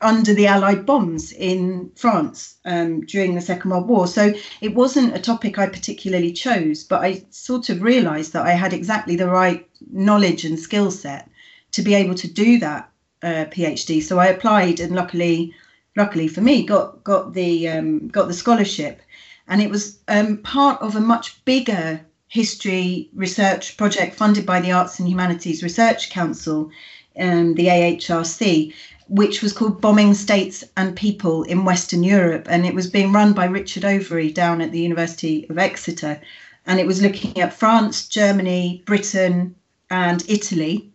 under 0.00 0.34
the 0.34 0.46
Allied 0.46 0.84
bombs 0.84 1.32
in 1.32 1.90
France 1.96 2.56
um, 2.64 3.00
during 3.06 3.34
the 3.34 3.40
Second 3.40 3.70
World 3.70 3.88
War. 3.88 4.06
So 4.06 4.34
it 4.60 4.74
wasn't 4.74 5.16
a 5.16 5.20
topic 5.20 5.58
I 5.58 5.66
particularly 5.66 6.32
chose, 6.32 6.84
but 6.84 7.00
I 7.00 7.24
sort 7.30 7.70
of 7.70 7.82
realised 7.82 8.32
that 8.34 8.46
I 8.46 8.52
had 8.52 8.72
exactly 8.72 9.16
the 9.16 9.28
right 9.28 9.66
knowledge 9.90 10.44
and 10.44 10.58
skill 10.58 10.90
set 10.90 11.30
to 11.72 11.82
be 11.82 11.94
able 11.94 12.14
to 12.16 12.28
do 12.28 12.58
that 12.58 12.90
uh, 13.22 13.46
PhD. 13.46 14.02
So 14.02 14.18
I 14.18 14.26
applied, 14.26 14.80
and 14.80 14.94
luckily, 14.94 15.54
luckily 15.96 16.28
for 16.28 16.42
me, 16.42 16.64
got 16.66 17.02
got 17.02 17.32
the 17.32 17.68
um, 17.68 18.08
got 18.08 18.28
the 18.28 18.34
scholarship, 18.34 19.00
and 19.48 19.62
it 19.62 19.70
was 19.70 19.98
um, 20.08 20.38
part 20.38 20.80
of 20.82 20.96
a 20.96 21.00
much 21.00 21.42
bigger 21.44 22.00
history 22.28 23.08
research 23.14 23.76
project 23.76 24.16
funded 24.16 24.44
by 24.44 24.60
the 24.60 24.72
Arts 24.72 24.98
and 24.98 25.08
Humanities 25.08 25.62
Research 25.62 26.10
Council, 26.10 26.70
um, 27.18 27.54
the 27.54 27.66
AHRC, 27.66 28.72
which 29.08 29.42
was 29.42 29.52
called 29.52 29.80
Bombing 29.80 30.14
States 30.14 30.64
and 30.76 30.96
People 30.96 31.42
in 31.44 31.64
Western 31.64 32.02
Europe. 32.02 32.46
And 32.48 32.64
it 32.66 32.74
was 32.74 32.88
being 32.88 33.12
run 33.12 33.32
by 33.32 33.44
Richard 33.46 33.82
Overy 33.82 34.32
down 34.32 34.60
at 34.60 34.72
the 34.72 34.80
University 34.80 35.46
of 35.50 35.58
Exeter. 35.58 36.20
And 36.66 36.80
it 36.80 36.86
was 36.86 37.02
looking 37.02 37.40
at 37.40 37.52
France, 37.52 38.08
Germany, 38.08 38.82
Britain, 38.86 39.54
and 39.90 40.24
Italy, 40.28 40.90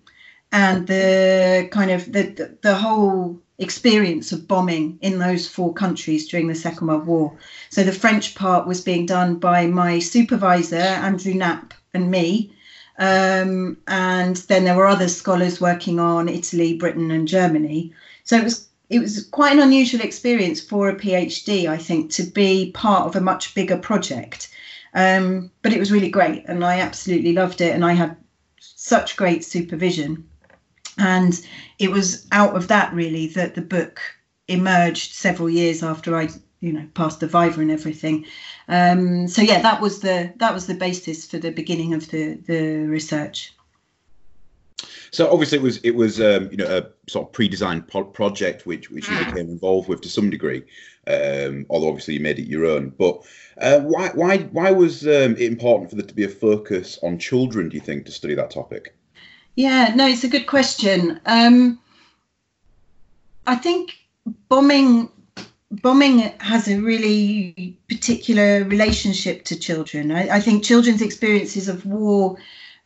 and 0.52 0.88
the 0.88 1.70
kind 1.72 1.92
of 1.92 2.12
the, 2.12 2.24
the, 2.24 2.58
the 2.62 2.76
whole 2.76 3.40
experience 3.60 4.32
of 4.32 4.48
bombing 4.48 4.98
in 5.02 5.20
those 5.20 5.48
four 5.48 5.74
countries 5.74 6.28
during 6.28 6.48
the 6.48 6.56
Second 6.56 6.88
World 6.88 7.06
War. 7.06 7.38
So 7.70 7.84
the 7.84 7.92
French 7.92 8.36
part 8.36 8.68
was 8.68 8.82
being 8.82 9.06
done 9.06 9.36
by 9.36 9.68
my 9.68 10.00
supervisor, 10.00 10.78
Andrew 10.78 11.34
Knapp, 11.34 11.74
and 11.94 12.10
me. 12.10 12.52
Um, 13.00 13.78
and 13.88 14.36
then 14.36 14.66
there 14.66 14.76
were 14.76 14.86
other 14.86 15.08
scholars 15.08 15.62
working 15.62 16.00
on 16.00 16.28
Italy, 16.28 16.78
Britain, 16.78 17.12
and 17.12 17.28
Germany. 17.28 17.94
So 18.26 18.38
it 18.38 18.44
was 18.44 18.68
it 18.90 19.00
was 19.00 19.26
quite 19.28 19.54
an 19.54 19.60
unusual 19.60 20.02
experience 20.02 20.60
for 20.60 20.90
a 20.90 20.96
PhD, 20.96 21.68
I 21.68 21.78
think, 21.78 22.12
to 22.12 22.24
be 22.24 22.72
part 22.72 23.06
of 23.06 23.16
a 23.16 23.22
much 23.22 23.54
bigger 23.54 23.78
project. 23.78 24.50
Um, 24.94 25.52
but 25.62 25.72
it 25.72 25.80
was 25.80 25.92
really 25.92 26.10
great, 26.10 26.44
and 26.48 26.66
I 26.66 26.80
absolutely 26.80 27.34
loved 27.34 27.62
it, 27.62 27.74
and 27.74 27.86
I 27.86 27.94
had 27.94 28.18
such 28.60 29.16
great 29.16 29.46
supervision. 29.46 30.28
And 30.98 31.40
it 31.78 31.92
was 31.92 32.28
out 32.32 32.56
of 32.56 32.68
that 32.68 32.94
really 32.94 33.28
that 33.28 33.56
the 33.56 33.62
book 33.62 34.02
emerged 34.48 35.14
several 35.14 35.50
years 35.50 35.84
after 35.84 36.18
I 36.18 36.30
you 36.62 36.74
know 36.74 36.88
past 36.94 37.20
the 37.20 37.28
viva 37.28 37.62
and 37.62 37.72
everything. 37.72 38.26
Um, 38.68 39.28
so 39.28 39.42
yeah 39.42 39.62
that 39.62 39.82
was 39.82 40.02
the 40.02 40.34
that 40.38 40.54
was 40.54 40.68
the 40.68 40.76
basis 40.76 41.26
for 41.26 41.38
the 41.38 41.52
beginning 41.52 41.94
of 41.94 42.10
the 42.10 42.36
the 42.36 42.86
research. 42.88 43.54
So 45.12 45.32
obviously 45.32 45.58
it 45.58 45.64
was 45.64 45.78
it 45.78 45.96
was 45.96 46.22
um, 46.22 46.50
you 46.52 46.58
know 46.58 46.78
a 46.78 47.10
sort 47.10 47.28
of 47.28 47.34
pre-designed 47.34 47.88
project 47.88 48.66
which 48.66 48.92
which 48.92 49.10
you 49.10 49.16
mm. 49.16 49.26
became 49.26 49.50
involved 49.50 49.90
with 49.90 50.02
to 50.02 50.10
some 50.10 50.30
degree 50.30 50.64
um, 51.10 51.66
although 51.70 51.88
obviously 51.88 52.14
you 52.14 52.20
made 52.20 52.40
it 52.40 52.48
your 52.48 52.66
own. 52.66 52.90
But 52.90 53.24
uh, 53.60 53.80
why 53.82 54.10
why 54.10 54.38
why 54.52 54.72
was 54.72 55.04
um, 55.04 55.36
it 55.36 55.42
important 55.42 55.90
for 55.90 55.96
there 55.96 56.06
to 56.06 56.14
be 56.14 56.24
a 56.24 56.30
focus 56.30 57.00
on 57.04 57.18
children 57.18 57.70
do 57.70 57.76
you 57.76 57.82
think 57.82 58.06
to 58.06 58.12
study 58.12 58.36
that 58.36 58.52
topic? 58.52 58.96
Yeah 59.56 59.94
no 59.96 60.08
it's 60.08 60.24
a 60.24 60.30
good 60.30 60.48
question. 60.48 61.20
Um, 61.26 61.80
i 63.48 63.56
think 63.56 63.98
bombing 64.48 65.10
bombing 65.72 66.20
has 66.40 66.68
a 66.68 66.80
really 66.80 67.78
particular 67.88 68.64
relationship 68.64 69.46
to 69.46 69.60
children. 69.60 70.12
I, 70.12 70.38
I 70.38 70.40
think 70.40 70.64
children's 70.64 71.02
experiences 71.02 71.68
of 71.68 71.86
war 71.86 72.38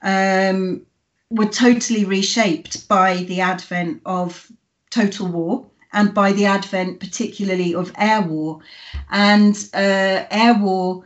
um, 0.01 0.85
were 1.29 1.45
totally 1.45 2.05
reshaped 2.05 2.87
by 2.87 3.17
the 3.23 3.41
advent 3.41 4.01
of 4.05 4.51
total 4.89 5.27
war 5.27 5.65
and 5.93 6.13
by 6.13 6.33
the 6.33 6.45
advent, 6.45 6.99
particularly, 6.99 7.73
of 7.73 7.91
air 7.97 8.21
war. 8.21 8.59
And 9.11 9.55
uh, 9.73 10.25
air 10.29 10.55
war 10.59 11.05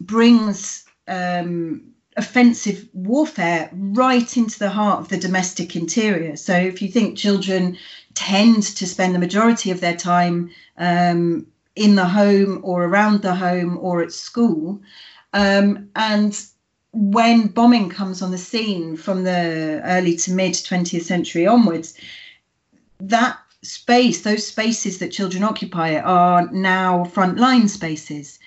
brings 0.00 0.84
um, 1.08 1.82
offensive 2.16 2.88
warfare 2.92 3.68
right 3.72 4.36
into 4.36 4.58
the 4.58 4.70
heart 4.70 5.00
of 5.00 5.08
the 5.08 5.18
domestic 5.18 5.76
interior. 5.76 6.36
So 6.36 6.54
if 6.54 6.80
you 6.80 6.88
think 6.88 7.18
children 7.18 7.76
tend 8.14 8.62
to 8.62 8.86
spend 8.86 9.14
the 9.14 9.18
majority 9.18 9.70
of 9.70 9.80
their 9.80 9.96
time 9.96 10.50
um, 10.78 11.46
in 11.76 11.94
the 11.94 12.06
home 12.06 12.60
or 12.62 12.84
around 12.84 13.22
the 13.22 13.34
home 13.34 13.78
or 13.78 14.02
at 14.02 14.12
school. 14.12 14.80
Um, 15.32 15.88
and 15.94 16.38
when 16.92 17.48
bombing 17.48 17.88
comes 17.88 18.20
on 18.20 18.30
the 18.30 18.38
scene 18.38 18.96
from 18.96 19.24
the 19.24 19.80
early 19.84 20.16
to 20.16 20.32
mid 20.32 20.54
20th 20.54 21.02
century 21.02 21.46
onwards, 21.46 21.94
that 22.98 23.38
space, 23.62 24.22
those 24.22 24.46
spaces 24.46 24.98
that 24.98 25.12
children 25.12 25.44
occupy, 25.44 25.96
are 25.96 26.50
now 26.50 27.04
frontline 27.04 27.68
spaces. 27.68 28.38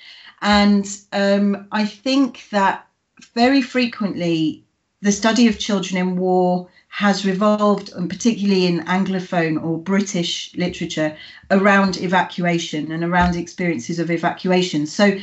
And 0.42 0.86
um, 1.14 1.68
I 1.72 1.86
think 1.86 2.50
that 2.50 2.86
very 3.34 3.62
frequently 3.62 4.64
the 5.02 5.12
study 5.12 5.48
of 5.48 5.60
children 5.60 5.98
in 5.98 6.18
war 6.18 6.70
has 6.94 7.26
revolved, 7.26 7.92
and 7.94 8.08
particularly 8.08 8.68
in 8.68 8.82
Anglophone 8.82 9.60
or 9.64 9.80
British 9.80 10.54
literature, 10.56 11.18
around 11.50 11.98
evacuation 11.98 12.92
and 12.92 13.04
around 13.04 13.36
experiences 13.36 13.98
of 13.98 14.12
evacuation. 14.12 14.86
So 14.86 15.18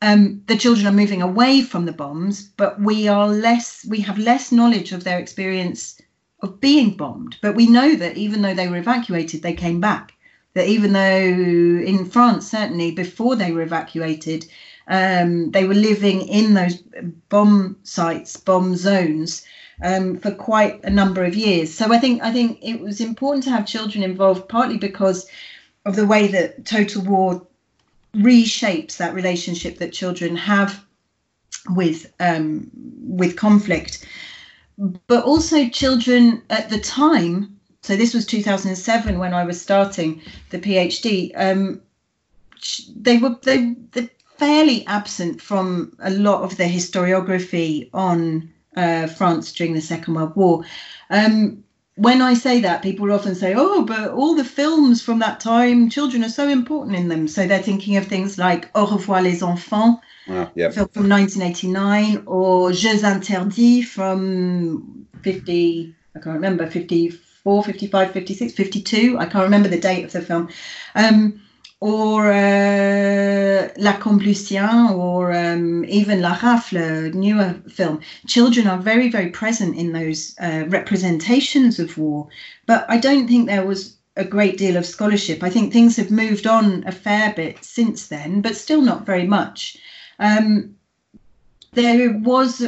um, 0.00 0.42
the 0.46 0.56
children 0.56 0.86
are 0.86 0.92
moving 0.92 1.20
away 1.20 1.60
from 1.60 1.84
the 1.84 1.92
bombs, 1.92 2.48
but 2.56 2.80
we 2.80 3.06
are 3.06 3.28
less, 3.28 3.84
we 3.86 4.00
have 4.00 4.16
less 4.16 4.50
knowledge 4.50 4.92
of 4.92 5.04
their 5.04 5.18
experience 5.18 6.00
of 6.42 6.58
being 6.58 6.96
bombed. 6.96 7.36
But 7.42 7.54
we 7.54 7.66
know 7.66 7.96
that 7.96 8.16
even 8.16 8.40
though 8.40 8.54
they 8.54 8.68
were 8.68 8.78
evacuated, 8.78 9.42
they 9.42 9.52
came 9.52 9.78
back. 9.78 10.14
That 10.54 10.68
even 10.68 10.94
though 10.94 11.84
in 11.84 12.06
France, 12.06 12.50
certainly 12.50 12.92
before 12.92 13.36
they 13.36 13.52
were 13.52 13.60
evacuated, 13.60 14.46
um, 14.88 15.50
they 15.50 15.64
were 15.64 15.74
living 15.74 16.22
in 16.22 16.54
those 16.54 16.82
bomb 17.28 17.76
sites, 17.82 18.38
bomb 18.38 18.74
zones, 18.74 19.44
um, 19.82 20.18
for 20.18 20.30
quite 20.30 20.82
a 20.84 20.90
number 20.90 21.24
of 21.24 21.34
years. 21.34 21.72
So 21.72 21.92
I 21.92 21.98
think 21.98 22.22
I 22.22 22.32
think 22.32 22.58
it 22.62 22.80
was 22.80 23.00
important 23.00 23.44
to 23.44 23.50
have 23.50 23.66
children 23.66 24.02
involved, 24.02 24.48
partly 24.48 24.78
because 24.78 25.26
of 25.84 25.96
the 25.96 26.06
way 26.06 26.28
that 26.28 26.64
total 26.64 27.02
war 27.02 27.46
reshapes 28.14 28.96
that 28.96 29.14
relationship 29.14 29.78
that 29.78 29.92
children 29.92 30.36
have 30.36 30.84
with 31.70 32.12
um, 32.20 32.70
with 32.74 33.36
conflict, 33.36 34.06
but 35.06 35.24
also 35.24 35.68
children 35.68 36.42
at 36.50 36.70
the 36.70 36.80
time. 36.80 37.56
So 37.82 37.96
this 37.96 38.12
was 38.12 38.26
2007 38.26 39.18
when 39.18 39.32
I 39.32 39.44
was 39.44 39.60
starting 39.60 40.20
the 40.50 40.58
PhD. 40.58 41.32
Um, 41.34 41.80
they 42.94 43.16
were 43.18 43.36
they, 43.42 43.74
they 43.92 44.10
fairly 44.36 44.86
absent 44.86 45.40
from 45.40 45.96
a 46.00 46.10
lot 46.10 46.42
of 46.42 46.56
the 46.56 46.64
historiography 46.64 47.90
on 47.92 48.50
uh, 48.76 49.06
France 49.06 49.52
during 49.52 49.74
the 49.74 49.80
Second 49.80 50.14
World 50.14 50.36
War. 50.36 50.64
Um, 51.10 51.64
when 51.96 52.22
I 52.22 52.34
say 52.34 52.60
that, 52.60 52.82
people 52.82 53.12
often 53.12 53.34
say, 53.34 53.54
"Oh, 53.54 53.84
but 53.84 54.10
all 54.12 54.34
the 54.34 54.44
films 54.44 55.02
from 55.02 55.18
that 55.18 55.40
time, 55.40 55.90
children 55.90 56.24
are 56.24 56.30
so 56.30 56.48
important 56.48 56.96
in 56.96 57.08
them." 57.08 57.28
So 57.28 57.46
they're 57.46 57.62
thinking 57.62 57.96
of 57.96 58.06
things 58.06 58.38
like 58.38 58.70
Au 58.74 58.86
revoir 58.86 59.22
les 59.22 59.42
enfants, 59.42 60.00
uh, 60.28 60.46
yep. 60.54 60.72
film 60.72 60.88
from 60.88 61.08
1989, 61.08 62.22
or 62.26 62.72
Jeux 62.72 63.02
interdits 63.04 63.86
from 63.86 65.06
50, 65.22 65.94
I 66.16 66.18
can't 66.20 66.34
remember, 66.34 66.66
54, 66.66 67.64
55, 67.64 68.12
56, 68.12 68.52
52. 68.54 69.18
I 69.18 69.26
can't 69.26 69.44
remember 69.44 69.68
the 69.68 69.80
date 69.80 70.04
of 70.04 70.12
the 70.12 70.22
film. 70.22 70.48
Um, 70.94 71.42
or 71.80 72.30
uh, 72.30 73.68
Lacombe 73.78 74.20
Lucien, 74.22 74.90
or 74.90 75.32
um, 75.32 75.84
even 75.86 76.20
La 76.20 76.34
Rafle, 76.34 77.12
newer 77.14 77.54
film. 77.68 78.00
Children 78.26 78.66
are 78.66 78.78
very, 78.78 79.08
very 79.08 79.30
present 79.30 79.76
in 79.76 79.92
those 79.92 80.34
uh, 80.40 80.64
representations 80.68 81.78
of 81.78 81.96
war, 81.96 82.28
but 82.66 82.84
I 82.88 82.98
don't 82.98 83.26
think 83.26 83.46
there 83.46 83.66
was 83.66 83.96
a 84.16 84.24
great 84.24 84.58
deal 84.58 84.76
of 84.76 84.84
scholarship. 84.84 85.42
I 85.42 85.48
think 85.48 85.72
things 85.72 85.96
have 85.96 86.10
moved 86.10 86.46
on 86.46 86.84
a 86.86 86.92
fair 86.92 87.32
bit 87.32 87.64
since 87.64 88.08
then, 88.08 88.42
but 88.42 88.56
still 88.56 88.82
not 88.82 89.06
very 89.06 89.26
much. 89.26 89.78
Um, 90.18 90.76
there 91.72 92.18
was 92.18 92.60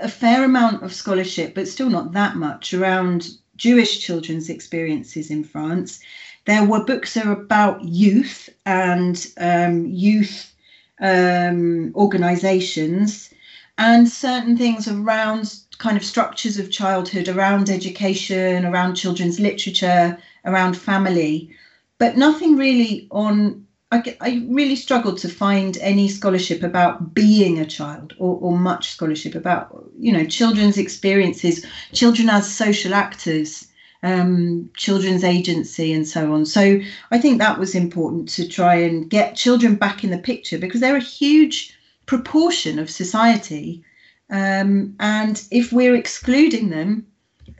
a 0.00 0.08
fair 0.08 0.44
amount 0.44 0.82
of 0.82 0.92
scholarship, 0.92 1.54
but 1.54 1.68
still 1.68 1.90
not 1.90 2.12
that 2.12 2.34
much 2.34 2.74
around 2.74 3.28
Jewish 3.56 4.00
children's 4.00 4.50
experiences 4.50 5.30
in 5.30 5.44
France 5.44 6.00
there 6.46 6.64
were 6.64 6.84
books 6.84 7.14
that 7.14 7.28
about 7.28 7.82
youth 7.84 8.48
and 8.64 9.26
um, 9.38 9.86
youth 9.86 10.54
um, 11.00 11.92
organizations 11.94 13.30
and 13.78 14.08
certain 14.08 14.56
things 14.56 14.88
around 14.88 15.58
kind 15.78 15.96
of 15.96 16.04
structures 16.04 16.56
of 16.56 16.70
childhood, 16.70 17.28
around 17.28 17.68
education, 17.68 18.64
around 18.64 18.94
children's 18.94 19.38
literature, 19.38 20.16
around 20.44 20.76
family, 20.76 21.54
but 21.98 22.16
nothing 22.16 22.56
really 22.56 23.06
on. 23.10 23.66
I, 23.92 24.16
I 24.20 24.44
really 24.48 24.74
struggled 24.74 25.18
to 25.18 25.28
find 25.28 25.78
any 25.78 26.08
scholarship 26.08 26.64
about 26.64 27.14
being 27.14 27.60
a 27.60 27.66
child 27.66 28.14
or, 28.18 28.36
or 28.40 28.58
much 28.58 28.90
scholarship 28.90 29.36
about, 29.36 29.84
you 29.96 30.12
know, 30.12 30.24
children's 30.24 30.76
experiences, 30.76 31.64
children 31.92 32.28
as 32.28 32.52
social 32.52 32.94
actors 32.94 33.65
um, 34.02 34.70
children's 34.76 35.24
agency, 35.24 35.92
and 35.92 36.06
so 36.06 36.32
on. 36.32 36.46
So 36.46 36.80
I 37.10 37.18
think 37.18 37.38
that 37.38 37.58
was 37.58 37.74
important 37.74 38.28
to 38.30 38.48
try 38.48 38.74
and 38.76 39.08
get 39.08 39.36
children 39.36 39.76
back 39.76 40.04
in 40.04 40.10
the 40.10 40.18
picture 40.18 40.58
because 40.58 40.80
they're 40.80 40.96
a 40.96 41.00
huge 41.00 41.76
proportion 42.06 42.78
of 42.78 42.90
society. 42.90 43.82
Um, 44.30 44.96
and 45.00 45.42
if 45.50 45.72
we're 45.72 45.94
excluding 45.94 46.70
them, 46.70 47.06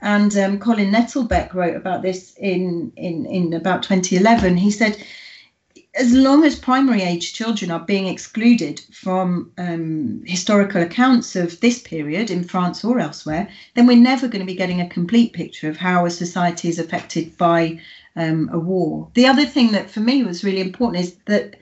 and 0.01 0.35
um, 0.37 0.59
Colin 0.59 0.91
Nettelbeck 0.91 1.53
wrote 1.53 1.75
about 1.75 2.01
this 2.01 2.35
in, 2.37 2.91
in, 2.95 3.25
in 3.25 3.53
about 3.53 3.83
2011, 3.83 4.57
he 4.57 4.69
said, 4.69 4.97
as 5.97 6.13
long 6.13 6.43
as 6.43 6.55
primary 6.55 7.01
age 7.01 7.33
children 7.33 7.71
are 7.71 7.79
being 7.79 8.07
excluded 8.07 8.79
from 8.93 9.51
um, 9.57 10.21
historical 10.25 10.81
accounts 10.81 11.35
of 11.35 11.59
this 11.59 11.79
period 11.81 12.29
in 12.29 12.43
France 12.43 12.83
or 12.83 12.99
elsewhere, 12.99 13.49
then 13.73 13.87
we're 13.87 13.97
never 13.97 14.27
going 14.27 14.41
to 14.41 14.45
be 14.45 14.55
getting 14.55 14.79
a 14.79 14.89
complete 14.89 15.33
picture 15.33 15.67
of 15.67 15.77
how 15.77 16.05
a 16.05 16.09
society 16.11 16.69
is 16.69 16.77
affected 16.77 17.35
by 17.37 17.79
um, 18.15 18.47
a 18.53 18.59
war. 18.59 19.09
The 19.15 19.25
other 19.25 19.45
thing 19.45 19.71
that 19.71 19.89
for 19.89 19.99
me 19.99 20.23
was 20.23 20.43
really 20.43 20.61
important 20.61 21.03
is 21.03 21.15
that 21.25 21.55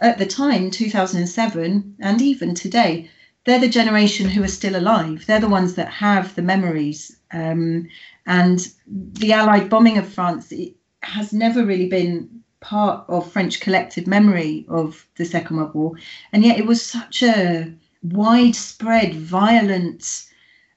at 0.00 0.18
the 0.18 0.26
time, 0.26 0.70
2007, 0.70 1.96
and 2.00 2.22
even 2.22 2.54
today, 2.54 3.10
they're 3.44 3.60
the 3.60 3.68
generation 3.68 4.28
who 4.28 4.42
are 4.42 4.48
still 4.48 4.76
alive. 4.76 5.26
They're 5.26 5.38
the 5.38 5.48
ones 5.48 5.74
that 5.74 5.88
have 5.88 6.34
the 6.34 6.42
memories. 6.42 7.16
Um, 7.32 7.88
and 8.26 8.68
the 8.86 9.32
Allied 9.32 9.68
bombing 9.68 9.98
of 9.98 10.08
France 10.08 10.52
has 11.02 11.32
never 11.32 11.64
really 11.64 11.88
been 11.88 12.41
part 12.62 13.04
of 13.08 13.30
French 13.30 13.60
collective 13.60 14.06
memory 14.06 14.64
of 14.68 15.06
the 15.16 15.24
Second 15.24 15.58
World 15.58 15.74
War. 15.74 15.92
And 16.32 16.42
yet 16.42 16.58
it 16.58 16.66
was 16.66 16.80
such 16.80 17.22
a 17.22 17.70
widespread, 18.02 19.14
violent, 19.14 20.24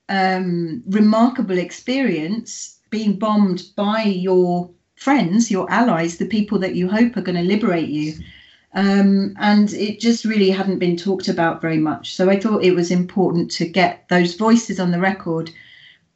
um, 0.10 0.84
remarkable 0.88 1.58
experience 1.58 2.80
being 2.90 3.18
bombed 3.18 3.64
by 3.76 4.04
your 4.04 4.70
friends, 4.96 5.50
your 5.50 5.70
allies, 5.72 6.18
the 6.18 6.26
people 6.26 6.60
that 6.60 6.76
you 6.76 6.90
hope 6.90 7.16
are 7.16 7.22
going 7.22 7.38
to 7.38 7.42
liberate 7.42 7.90
you. 7.90 8.14
Um, 8.74 9.36
and 9.40 9.72
it 9.74 10.00
just 10.00 10.26
really 10.26 10.50
hadn't 10.50 10.80
been 10.80 10.98
talked 10.98 11.30
about 11.30 11.62
very 11.62 11.78
much. 11.78 12.14
So 12.16 12.30
I 12.30 12.40
thought 12.40 12.64
it 12.64 12.76
was 12.76 12.92
important 12.92 13.50
to 13.52 13.68
get 13.68 14.08
those 14.10 14.36
voices 14.36 14.80
on 14.80 14.92
the 14.92 15.00
record, 15.00 15.50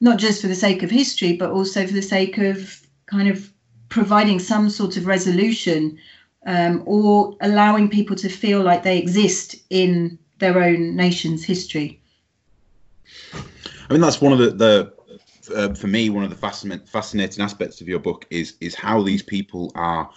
not 0.01 0.19
just 0.19 0.41
for 0.41 0.47
the 0.47 0.55
sake 0.55 0.83
of 0.83 0.91
history, 0.91 1.37
but 1.37 1.51
also 1.51 1.87
for 1.87 1.93
the 1.93 2.01
sake 2.01 2.37
of 2.37 2.81
kind 3.05 3.29
of 3.29 3.51
providing 3.89 4.39
some 4.39 4.69
sort 4.69 4.97
of 4.97 5.05
resolution 5.05 5.97
um, 6.45 6.83
or 6.85 7.35
allowing 7.41 7.89
people 7.89 8.15
to 8.15 8.29
feel 8.29 8.61
like 8.61 8.83
they 8.83 8.97
exist 8.97 9.55
in 9.69 10.17
their 10.37 10.63
own 10.63 10.95
nation's 10.95 11.43
history. 11.43 12.01
I 13.89 13.93
mean, 13.93 14.01
that's 14.01 14.21
one 14.21 14.31
of 14.31 14.39
the, 14.39 14.51
the 14.51 14.93
uh, 15.55 15.73
for 15.73 15.87
me, 15.87 16.09
one 16.09 16.23
of 16.23 16.29
the 16.29 16.35
fascinating, 16.35 16.85
fascinating 16.85 17.43
aspects 17.43 17.81
of 17.81 17.87
your 17.87 17.99
book 17.99 18.25
is 18.29 18.55
is 18.61 18.75
how 18.75 19.01
these 19.01 19.23
people 19.23 19.71
are 19.75 20.09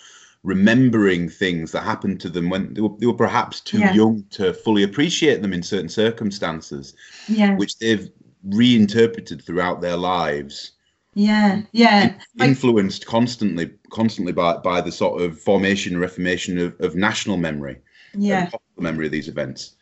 remembering 0.43 1.29
things 1.29 1.73
that 1.73 1.83
happened 1.83 2.21
to 2.21 2.29
them 2.29 2.51
when 2.51 2.75
they 2.75 2.81
were, 2.81 2.91
they 2.99 3.07
were 3.07 3.15
perhaps 3.15 3.61
too 3.61 3.79
yeah. 3.79 3.93
young 3.93 4.25
to 4.31 4.53
fully 4.53 4.83
appreciate 4.83 5.41
them 5.41 5.53
in 5.53 5.63
certain 5.63 5.89
circumstances, 5.89 6.95
yeah. 7.29 7.57
which 7.57 7.79
they've 7.79 8.11
reinterpreted 8.45 9.41
throughout 9.43 9.81
their 9.81 9.97
lives 9.97 10.73
yeah 11.15 11.63
yeah. 11.73 12.15
Influenced 12.41 13.07
constantly 13.07 13.71
constantly 13.91 14.33
by 14.33 14.57
by 14.57 14.81
the 14.81 14.93
sort 14.93 15.21
of 15.23 15.39
formation 15.41 15.99
reformation 15.99 16.59
of, 16.59 16.81
of 16.81 16.95
national 16.95 17.37
memory 17.37 17.77
yeah. 18.15 18.51
the 18.77 18.83
memory 18.83 19.07
of 19.07 19.13
these 19.13 19.29
events. 19.29 19.75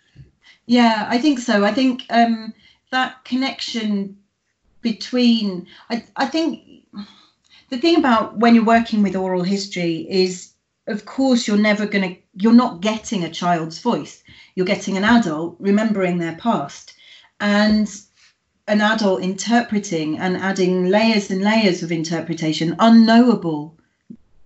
Yeah 0.67 1.07
i 1.09 1.19
think 1.19 1.39
so. 1.39 1.65
I 1.65 1.73
think 1.73 2.05
um 2.11 2.53
that 2.91 3.25
connection 3.25 4.17
between 4.83 5.67
i 5.91 6.05
i 6.17 6.27
think 6.27 6.85
the 7.69 7.79
thing 7.79 7.97
about 7.97 8.39
when 8.39 8.55
you're 8.55 8.65
working 8.65 9.03
with 9.03 9.15
oral 9.15 9.43
history 9.43 10.07
is 10.11 10.53
of 10.89 11.05
course 11.05 11.47
you're 11.47 11.57
never 11.57 11.87
going 11.87 12.15
to 12.15 12.21
you're 12.35 12.53
not 12.53 12.81
getting 12.81 13.25
a 13.25 13.31
child's 13.31 13.79
voice. 13.81 14.23
You're 14.55 14.67
getting 14.67 14.97
an 14.97 15.05
adult 15.05 15.57
remembering 15.59 16.19
their 16.19 16.37
past. 16.37 16.95
And 17.41 17.89
an 18.71 18.81
adult 18.81 19.21
interpreting 19.21 20.17
and 20.17 20.37
adding 20.37 20.87
layers 20.87 21.29
and 21.29 21.43
layers 21.43 21.83
of 21.83 21.91
interpretation, 21.91 22.77
unknowable 22.79 23.77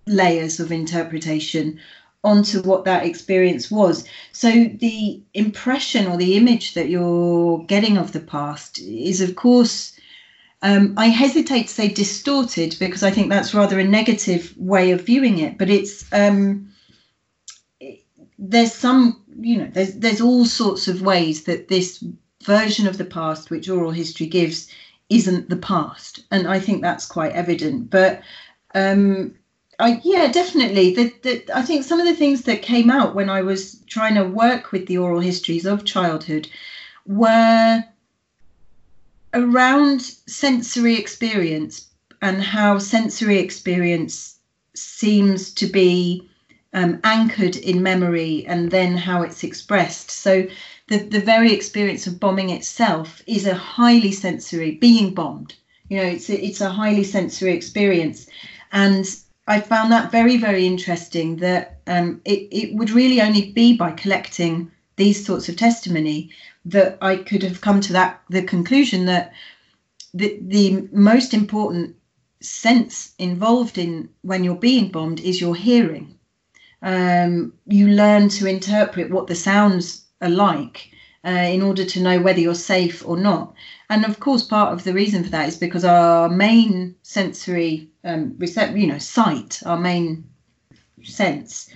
layers 0.07 0.59
of 0.59 0.71
interpretation 0.71 1.79
onto 2.23 2.59
what 2.63 2.85
that 2.85 3.05
experience 3.05 3.69
was. 3.69 4.03
So 4.31 4.49
the 4.49 5.21
impression 5.35 6.07
or 6.07 6.17
the 6.17 6.37
image 6.37 6.73
that 6.73 6.89
you're 6.89 7.63
getting 7.65 7.97
of 7.97 8.13
the 8.13 8.19
past 8.19 8.79
is, 8.79 9.21
of 9.21 9.35
course, 9.35 9.95
um, 10.63 10.95
I 10.97 11.07
hesitate 11.09 11.67
to 11.67 11.73
say 11.73 11.87
distorted 11.87 12.75
because 12.79 13.03
I 13.03 13.11
think 13.11 13.29
that's 13.29 13.53
rather 13.53 13.79
a 13.79 13.83
negative 13.83 14.55
way 14.57 14.89
of 14.89 15.05
viewing 15.05 15.37
it, 15.37 15.59
but 15.59 15.69
it's 15.69 16.11
um, 16.11 16.73
there's 18.39 18.73
some 18.73 19.21
you 19.39 19.57
know 19.59 19.69
there's 19.71 19.93
there's 19.93 20.21
all 20.21 20.45
sorts 20.45 20.87
of 20.87 21.03
ways 21.03 21.43
that 21.43 21.67
this 21.67 22.03
version 22.45 22.87
of 22.87 22.97
the 22.97 23.05
past 23.05 23.49
which 23.49 23.69
oral 23.69 23.91
history 23.91 24.27
gives 24.27 24.67
isn't 25.09 25.49
the 25.49 25.57
past. 25.57 26.23
And 26.31 26.47
i 26.47 26.59
think 26.59 26.81
that's 26.81 27.05
quite 27.05 27.33
evident. 27.33 27.89
But 27.89 28.21
um 28.73 29.35
I, 29.77 29.99
yeah 30.05 30.31
definitely. 30.31 30.95
The, 30.95 31.13
the, 31.21 31.43
i 31.53 31.61
think 31.61 31.83
some 31.83 31.99
of 31.99 32.05
the 32.05 32.15
things 32.15 32.43
that 32.43 32.61
came 32.61 32.89
out 32.89 33.15
when 33.15 33.29
i 33.29 33.41
was 33.41 33.81
trying 33.87 34.15
to 34.15 34.23
work 34.23 34.71
with 34.71 34.87
the 34.87 34.97
oral 34.97 35.19
histories 35.19 35.65
of 35.65 35.85
childhood 35.85 36.47
were 37.05 37.83
around 39.33 40.01
sensory 40.01 40.97
experience 40.97 41.87
and 42.21 42.41
how 42.41 42.79
sensory 42.79 43.37
experience 43.37 44.39
seems 44.73 45.53
to 45.53 45.67
be 45.67 46.27
um, 46.73 46.99
anchored 47.03 47.55
in 47.55 47.83
memory 47.83 48.45
and 48.47 48.71
then 48.71 48.97
how 48.97 49.21
it's 49.21 49.43
expressed. 49.43 50.11
So 50.11 50.47
the, 50.87 50.97
the 50.97 51.19
very 51.19 51.51
experience 51.53 52.07
of 52.07 52.19
bombing 52.19 52.49
itself 52.49 53.21
is 53.27 53.45
a 53.45 53.55
highly 53.55 54.11
sensory 54.11 54.71
being 54.75 55.13
bombed 55.13 55.55
you 55.89 55.97
know 55.97 56.03
it's 56.03 56.29
a, 56.29 56.45
it's 56.45 56.61
a 56.61 56.69
highly 56.69 57.03
sensory 57.03 57.53
experience. 57.53 58.27
And 58.71 59.05
i 59.47 59.59
found 59.59 59.91
that 59.91 60.11
very 60.11 60.37
very 60.37 60.65
interesting 60.65 61.37
that 61.37 61.79
um, 61.87 62.21
it, 62.25 62.47
it 62.51 62.75
would 62.75 62.89
really 62.89 63.21
only 63.21 63.51
be 63.51 63.77
by 63.77 63.91
collecting 63.91 64.71
these 64.95 65.25
sorts 65.25 65.47
of 65.49 65.55
testimony 65.55 66.31
that 66.65 66.97
i 67.01 67.15
could 67.15 67.43
have 67.43 67.61
come 67.61 67.79
to 67.81 67.93
that 67.93 68.21
the 68.29 68.41
conclusion 68.41 69.05
that 69.05 69.33
the, 70.15 70.39
the 70.41 70.87
most 70.93 71.33
important 71.33 71.95
sense 72.41 73.13
involved 73.19 73.77
in 73.77 74.09
when 74.21 74.43
you're 74.43 74.55
being 74.55 74.89
bombed 74.89 75.19
is 75.19 75.41
your 75.41 75.55
hearing. 75.55 76.17
Um, 76.81 77.53
you 77.65 77.89
learn 77.89 78.29
to 78.29 78.47
interpret 78.47 79.11
what 79.11 79.27
the 79.27 79.35
sounds 79.35 80.04
alike 80.25 80.91
uh, 81.25 81.29
in 81.29 81.61
order 81.61 81.85
to 81.85 82.01
know 82.01 82.19
whether 82.19 82.39
you're 82.39 82.55
safe 82.55 83.07
or 83.07 83.17
not. 83.17 83.53
And 83.89 84.05
of 84.05 84.19
course, 84.19 84.43
part 84.43 84.73
of 84.73 84.83
the 84.83 84.93
reason 84.93 85.23
for 85.23 85.29
that 85.31 85.47
is 85.47 85.57
because 85.57 85.85
our 85.85 86.29
main 86.29 86.95
sensory 87.01 87.89
um, 88.03 88.37
you 88.75 88.87
know, 88.87 88.99
sight, 88.99 89.61
our 89.65 89.77
main 89.77 90.23
sense. 91.03 91.69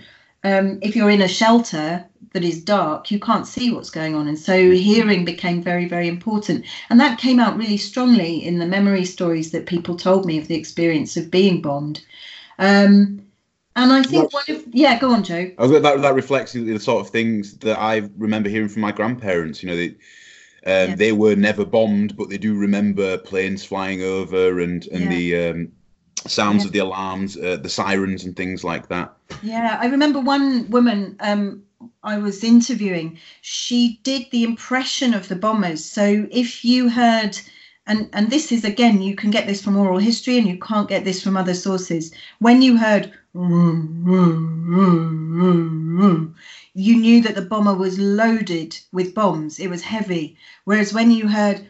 Um, 0.43 0.79
if 0.81 0.95
you're 0.95 1.09
in 1.09 1.21
a 1.21 1.27
shelter 1.27 2.05
that 2.33 2.43
is 2.43 2.63
dark, 2.63 3.12
you 3.12 3.19
can't 3.19 3.47
see 3.47 3.71
what's 3.71 3.89
going 3.89 4.15
on, 4.15 4.27
and 4.27 4.38
so 4.38 4.71
hearing 4.71 5.25
became 5.25 5.62
very, 5.62 5.85
very 5.85 6.07
important. 6.07 6.65
And 6.89 6.99
that 6.99 7.19
came 7.19 7.39
out 7.39 7.57
really 7.57 7.77
strongly 7.77 8.45
in 8.45 8.59
the 8.59 8.67
memory 8.67 9.05
stories 9.05 9.51
that 9.51 9.65
people 9.65 9.95
told 9.95 10.25
me 10.25 10.38
of 10.38 10.47
the 10.47 10.55
experience 10.55 11.17
of 11.17 11.31
being 11.31 11.62
bombed. 11.62 12.01
Um, 12.59 13.21
and 13.84 13.92
I 13.92 14.04
think 14.04 14.34
one 14.34 14.44
of 14.50 14.63
yeah, 14.72 15.00
go 15.00 15.12
on, 15.12 15.24
Joe. 15.24 15.52
That 15.58 16.02
that 16.02 16.13
reflects 16.13 16.54
the 16.54 16.80
sort 16.80 17.06
of 17.06 17.12
things 17.12 17.58
that 17.60 17.80
I 17.80 18.10
remember 18.18 18.50
hearing 18.50 18.70
from 18.70 18.82
my 18.82 18.92
grandparents. 18.92 19.63
You 19.63 19.70
know, 19.70 19.76
they 19.76 19.88
um, 20.65 20.89
yeah. 20.89 20.96
they 20.96 21.12
were 21.12 21.36
never 21.36 21.65
bombed, 21.65 22.18
but 22.18 22.30
they 22.30 22.38
do 22.38 22.56
remember 22.56 23.18
planes 23.18 23.63
flying 23.63 24.02
over 24.02 24.60
and 24.60 24.86
and 24.88 25.04
yeah. 25.04 25.10
the 25.10 25.50
um, 25.50 25.72
sounds 26.28 26.63
yeah. 26.63 26.68
of 26.68 26.72
the 26.74 26.80
alarms, 26.80 27.38
uh, 27.38 27.58
the 27.58 27.70
sirens, 27.70 28.26
and 28.26 28.36
things 28.36 28.63
like 28.63 28.89
that. 28.89 29.13
Yeah, 29.42 29.78
I 29.82 29.88
remember 29.88 30.20
one 30.20 30.70
woman 30.70 31.15
um, 31.20 31.63
I 32.04 32.18
was 32.18 32.44
interviewing. 32.44 33.20
She 33.42 34.00
did 34.04 34.28
the 34.32 34.44
impression 34.44 35.13
of 35.13 35.28
the 35.28 35.36
bombers. 35.36 35.84
So 35.84 36.28
if 36.32 36.65
you 36.65 36.89
heard 36.89 37.39
and 37.89 38.08
and 38.13 38.30
this 38.30 38.52
is 38.52 38.63
again 38.63 39.02
you 39.02 39.15
can 39.15 39.32
get 39.32 39.47
this 39.47 39.62
from 39.62 39.75
oral 39.75 39.97
history 39.97 40.38
and 40.38 40.47
you 40.47 40.58
can't 40.60 40.88
get 40.88 41.04
this 41.04 41.21
from 41.21 41.36
other 41.36 41.56
sources. 41.56 42.13
When 42.38 42.62
you 42.62 42.78
heard 42.78 43.12
you 46.75 46.95
knew 46.95 47.21
that 47.21 47.36
the 47.36 47.47
bomber 47.49 47.73
was 47.73 47.99
loaded 47.99 48.80
with 48.91 49.15
bombs. 49.15 49.60
It 49.60 49.69
was 49.69 49.82
heavy. 49.82 50.38
Whereas 50.65 50.93
when 50.93 51.12
you 51.12 51.28
heard 51.28 51.67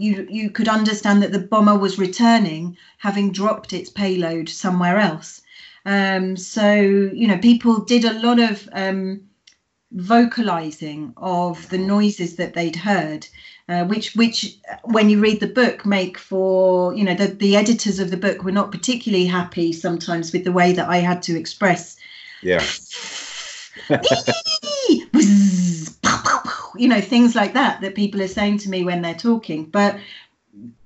you 0.00 0.26
you 0.30 0.50
could 0.50 0.68
understand 0.68 1.22
that 1.22 1.32
the 1.32 1.46
bomber 1.50 1.78
was 1.78 1.98
returning 1.98 2.76
having 2.98 3.32
dropped 3.32 3.72
its 3.74 3.90
payload 3.90 4.48
somewhere 4.48 4.98
else. 4.98 5.42
Um, 5.84 6.36
so 6.36 6.72
you 6.72 7.28
know 7.28 7.38
people 7.38 7.84
did 7.84 8.04
a 8.06 8.18
lot 8.20 8.40
of 8.40 8.68
um, 8.72 9.28
vocalizing 9.92 11.14
of 11.16 11.68
the 11.68 11.78
noises 11.78 12.36
that 12.36 12.54
they'd 12.54 12.76
heard 12.76 13.26
uh, 13.68 13.84
which 13.84 14.14
which 14.14 14.58
when 14.84 15.10
you 15.10 15.20
read 15.20 15.40
the 15.40 15.46
book 15.46 15.84
make 15.84 16.16
for 16.18 16.94
you 16.94 17.02
know 17.02 17.14
the, 17.14 17.26
the 17.26 17.56
editors 17.56 17.98
of 17.98 18.10
the 18.10 18.16
book 18.16 18.44
were 18.44 18.52
not 18.52 18.70
particularly 18.70 19.26
happy 19.26 19.72
sometimes 19.72 20.32
with 20.32 20.44
the 20.44 20.52
way 20.52 20.72
that 20.72 20.88
i 20.88 20.98
had 20.98 21.22
to 21.22 21.36
express. 21.36 21.96
Yeah. 22.42 22.64
You 26.78 26.88
know 26.88 27.00
things 27.00 27.34
like 27.34 27.54
that 27.54 27.80
that 27.80 27.94
people 27.94 28.20
are 28.20 28.28
saying 28.28 28.58
to 28.58 28.68
me 28.68 28.84
when 28.84 29.00
they're 29.00 29.14
talking. 29.14 29.64
But 29.64 29.98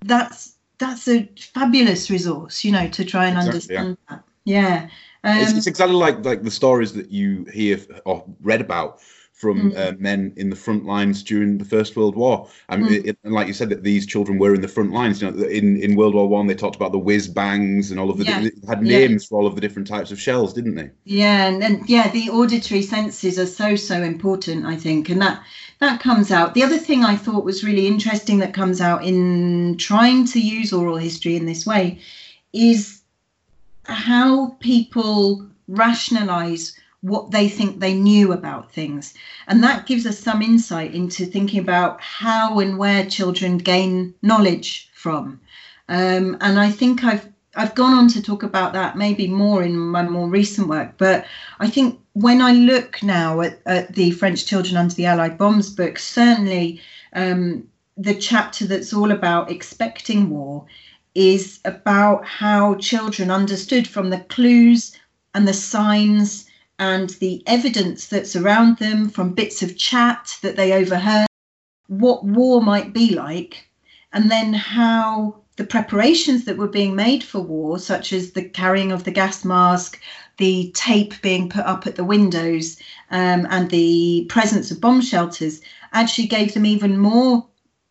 that's 0.02 0.54
that's 0.78 1.08
a 1.08 1.28
fabulous 1.52 2.08
resource 2.08 2.62
you 2.64 2.70
know 2.70 2.86
to 2.90 3.04
try 3.04 3.26
and 3.26 3.36
exactly, 3.36 3.76
understand 3.76 3.98
yeah. 4.08 4.14
that. 4.14 4.24
Yeah 4.44 4.88
um, 5.24 5.38
it's, 5.38 5.52
it's, 5.52 5.66
exactly 5.66 5.96
like 5.96 6.24
like 6.24 6.42
the 6.42 6.50
stories 6.50 6.92
that 6.94 7.10
you 7.10 7.44
hear 7.52 7.78
or 8.04 8.24
read 8.40 8.60
about 8.60 9.00
from 9.40 9.72
mm. 9.72 9.76
uh, 9.78 9.96
men 9.98 10.34
in 10.36 10.50
the 10.50 10.56
front 10.56 10.84
lines 10.84 11.22
during 11.22 11.56
the 11.56 11.64
First 11.64 11.96
World 11.96 12.14
War. 12.14 12.46
I 12.68 12.76
mean, 12.76 12.90
mm. 12.90 13.06
it, 13.06 13.18
and 13.24 13.32
like 13.32 13.46
you 13.46 13.54
said, 13.54 13.70
that 13.70 13.82
these 13.82 14.04
children 14.04 14.38
were 14.38 14.54
in 14.54 14.60
the 14.60 14.68
front 14.68 14.92
lines. 14.92 15.22
You 15.22 15.30
know, 15.30 15.44
in 15.44 15.82
in 15.82 15.96
World 15.96 16.14
War 16.14 16.28
One, 16.28 16.46
they 16.46 16.54
talked 16.54 16.76
about 16.76 16.92
the 16.92 16.98
whiz 16.98 17.26
bangs 17.26 17.90
and 17.90 17.98
all 17.98 18.10
of 18.10 18.18
the 18.18 18.24
yeah. 18.24 18.48
had 18.68 18.82
names 18.82 19.24
yeah. 19.24 19.28
for 19.28 19.40
all 19.40 19.46
of 19.46 19.54
the 19.54 19.60
different 19.62 19.88
types 19.88 20.12
of 20.12 20.20
shells, 20.20 20.52
didn't 20.52 20.74
they? 20.74 20.90
Yeah, 21.04 21.46
and, 21.46 21.62
and 21.62 21.88
yeah, 21.88 22.10
the 22.10 22.28
auditory 22.28 22.82
senses 22.82 23.38
are 23.38 23.46
so 23.46 23.76
so 23.76 24.02
important, 24.02 24.66
I 24.66 24.76
think, 24.76 25.08
and 25.08 25.22
that 25.22 25.42
that 25.78 26.00
comes 26.00 26.30
out. 26.30 26.52
The 26.52 26.62
other 26.62 26.78
thing 26.78 27.02
I 27.02 27.16
thought 27.16 27.44
was 27.44 27.64
really 27.64 27.86
interesting 27.86 28.38
that 28.40 28.52
comes 28.52 28.82
out 28.82 29.02
in 29.04 29.78
trying 29.78 30.26
to 30.26 30.40
use 30.40 30.72
oral 30.72 30.98
history 30.98 31.36
in 31.36 31.46
this 31.46 31.64
way 31.64 31.98
is 32.52 32.99
how 33.90 34.56
people 34.60 35.46
rationalize 35.68 36.76
what 37.02 37.30
they 37.30 37.48
think 37.48 37.80
they 37.80 37.94
knew 37.94 38.32
about 38.32 38.72
things. 38.72 39.14
And 39.46 39.62
that 39.62 39.86
gives 39.86 40.06
us 40.06 40.18
some 40.18 40.42
insight 40.42 40.94
into 40.94 41.24
thinking 41.24 41.60
about 41.60 42.00
how 42.00 42.58
and 42.58 42.76
where 42.76 43.06
children 43.06 43.58
gain 43.58 44.14
knowledge 44.22 44.90
from. 44.92 45.40
Um, 45.88 46.36
and 46.40 46.58
I 46.60 46.70
think 46.70 47.04
I've 47.04 47.28
I've 47.56 47.74
gone 47.74 47.94
on 47.94 48.06
to 48.08 48.22
talk 48.22 48.44
about 48.44 48.74
that 48.74 48.96
maybe 48.96 49.26
more 49.26 49.64
in 49.64 49.76
my 49.76 50.04
more 50.04 50.28
recent 50.28 50.68
work, 50.68 50.92
but 50.98 51.24
I 51.58 51.68
think 51.68 51.98
when 52.12 52.40
I 52.40 52.52
look 52.52 53.02
now 53.02 53.40
at, 53.40 53.60
at 53.66 53.94
the 53.94 54.12
French 54.12 54.46
Children 54.46 54.76
Under 54.76 54.94
the 54.94 55.06
Allied 55.06 55.36
Bombs 55.36 55.70
book, 55.70 55.98
certainly 55.98 56.80
um, 57.12 57.66
the 57.96 58.14
chapter 58.14 58.66
that's 58.66 58.92
all 58.92 59.10
about 59.10 59.50
expecting 59.50 60.30
war 60.30 60.64
is 61.14 61.58
about 61.64 62.24
how 62.24 62.74
children 62.76 63.30
understood 63.30 63.86
from 63.86 64.10
the 64.10 64.20
clues 64.20 64.96
and 65.34 65.46
the 65.46 65.54
signs 65.54 66.46
and 66.78 67.10
the 67.20 67.42
evidence 67.46 68.06
that's 68.06 68.34
around 68.36 68.78
them 68.78 69.08
from 69.08 69.34
bits 69.34 69.62
of 69.62 69.76
chat 69.76 70.36
that 70.42 70.56
they 70.56 70.72
overheard, 70.72 71.26
what 71.88 72.24
war 72.24 72.62
might 72.62 72.92
be 72.92 73.14
like, 73.14 73.68
and 74.12 74.30
then 74.30 74.54
how 74.54 75.36
the 75.56 75.64
preparations 75.64 76.44
that 76.46 76.56
were 76.56 76.68
being 76.68 76.96
made 76.96 77.22
for 77.22 77.40
war, 77.40 77.78
such 77.78 78.14
as 78.14 78.32
the 78.32 78.42
carrying 78.42 78.92
of 78.92 79.04
the 79.04 79.10
gas 79.10 79.44
mask, 79.44 80.00
the 80.38 80.72
tape 80.74 81.20
being 81.20 81.50
put 81.50 81.66
up 81.66 81.86
at 81.86 81.96
the 81.96 82.04
windows, 82.04 82.78
um, 83.10 83.46
and 83.50 83.68
the 83.68 84.24
presence 84.30 84.70
of 84.70 84.80
bomb 84.80 85.02
shelters, 85.02 85.60
actually 85.92 86.26
gave 86.26 86.54
them 86.54 86.64
even 86.64 86.96
more 86.96 87.46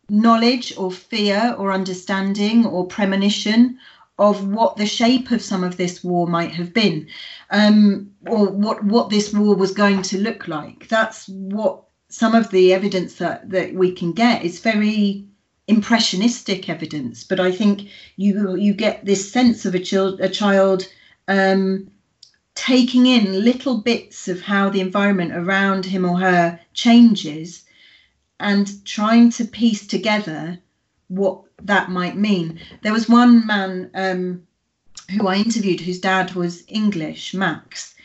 knowledge 0.09 0.75
or 0.77 0.91
fear 0.91 1.55
or 1.57 1.71
understanding 1.71 2.65
or 2.65 2.87
premonition 2.87 3.77
of 4.17 4.47
what 4.47 4.75
the 4.75 4.85
shape 4.85 5.31
of 5.31 5.41
some 5.41 5.63
of 5.63 5.77
this 5.77 6.03
war 6.03 6.27
might 6.27 6.51
have 6.51 6.73
been, 6.73 7.07
um, 7.51 8.11
or 8.27 8.49
what 8.49 8.83
what 8.83 9.09
this 9.09 9.33
war 9.33 9.55
was 9.55 9.71
going 9.71 10.01
to 10.01 10.19
look 10.19 10.47
like. 10.47 10.87
That's 10.89 11.27
what 11.29 11.83
some 12.09 12.35
of 12.35 12.49
the 12.51 12.73
evidence 12.73 13.15
that, 13.15 13.49
that 13.49 13.73
we 13.73 13.91
can 13.91 14.11
get 14.11 14.43
is 14.43 14.59
very 14.59 15.25
impressionistic 15.67 16.67
evidence, 16.67 17.23
but 17.23 17.39
I 17.39 17.51
think 17.51 17.87
you 18.17 18.55
you 18.55 18.73
get 18.73 19.05
this 19.05 19.31
sense 19.31 19.65
of 19.65 19.75
a 19.75 19.79
child 19.79 20.19
a 20.19 20.27
child 20.27 20.87
um, 21.27 21.89
taking 22.55 23.05
in 23.05 23.45
little 23.45 23.77
bits 23.77 24.27
of 24.27 24.41
how 24.41 24.69
the 24.69 24.81
environment 24.81 25.31
around 25.33 25.85
him 25.85 26.03
or 26.03 26.19
her 26.19 26.59
changes 26.73 27.63
and 28.39 28.85
trying 28.85 29.29
to 29.31 29.45
piece 29.45 29.85
together 29.87 30.59
what 31.07 31.41
that 31.63 31.89
might 31.89 32.17
mean. 32.17 32.59
There 32.81 32.93
was 32.93 33.09
one 33.09 33.45
man 33.45 33.91
um, 33.93 34.47
who 35.11 35.27
I 35.27 35.35
interviewed 35.35 35.81
whose 35.81 35.99
dad 35.99 36.33
was 36.35 36.63
English, 36.67 37.33
Max, 37.33 37.95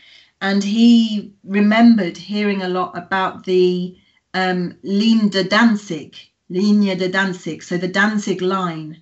and 0.41 0.63
he 0.63 1.33
remembered 1.43 2.17
hearing 2.17 2.61
a 2.61 2.69
lot 2.69 2.97
about 2.97 3.45
the 3.45 3.97
um, 4.33 4.77
Ligne 4.83 5.29
de 5.29 5.43
Danzig, 5.43 6.15
Ligne 6.49 6.95
de 6.95 7.09
Danzig, 7.09 7.63
so 7.63 7.77
the 7.77 7.87
Danzig 7.87 8.41
line. 8.41 9.01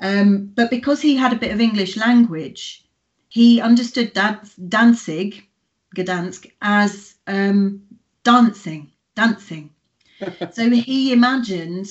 Um, 0.00 0.52
but 0.54 0.70
because 0.70 1.00
he 1.00 1.16
had 1.16 1.32
a 1.32 1.38
bit 1.38 1.52
of 1.52 1.60
English 1.60 1.96
language, 1.96 2.84
he 3.28 3.60
understood 3.60 4.12
Danzig, 4.12 5.48
Gdansk, 5.96 6.50
as 6.60 7.14
um, 7.26 7.82
dancing, 8.22 8.92
dancing. 9.14 9.70
So 10.52 10.70
he 10.70 11.12
imagined 11.12 11.86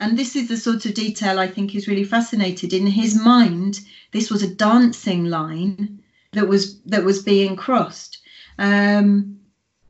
and 0.00 0.18
this 0.18 0.36
is 0.36 0.48
the 0.48 0.56
sort 0.56 0.84
of 0.86 0.94
detail 0.94 1.38
I 1.38 1.46
think 1.46 1.74
is 1.74 1.88
really 1.88 2.04
fascinating. 2.04 2.70
In 2.72 2.86
his 2.86 3.18
mind, 3.18 3.80
this 4.12 4.30
was 4.30 4.42
a 4.42 4.54
dancing 4.54 5.24
line 5.24 6.02
that 6.32 6.48
was 6.48 6.80
that 6.82 7.04
was 7.04 7.22
being 7.22 7.56
crossed. 7.56 8.18
Um, 8.58 9.38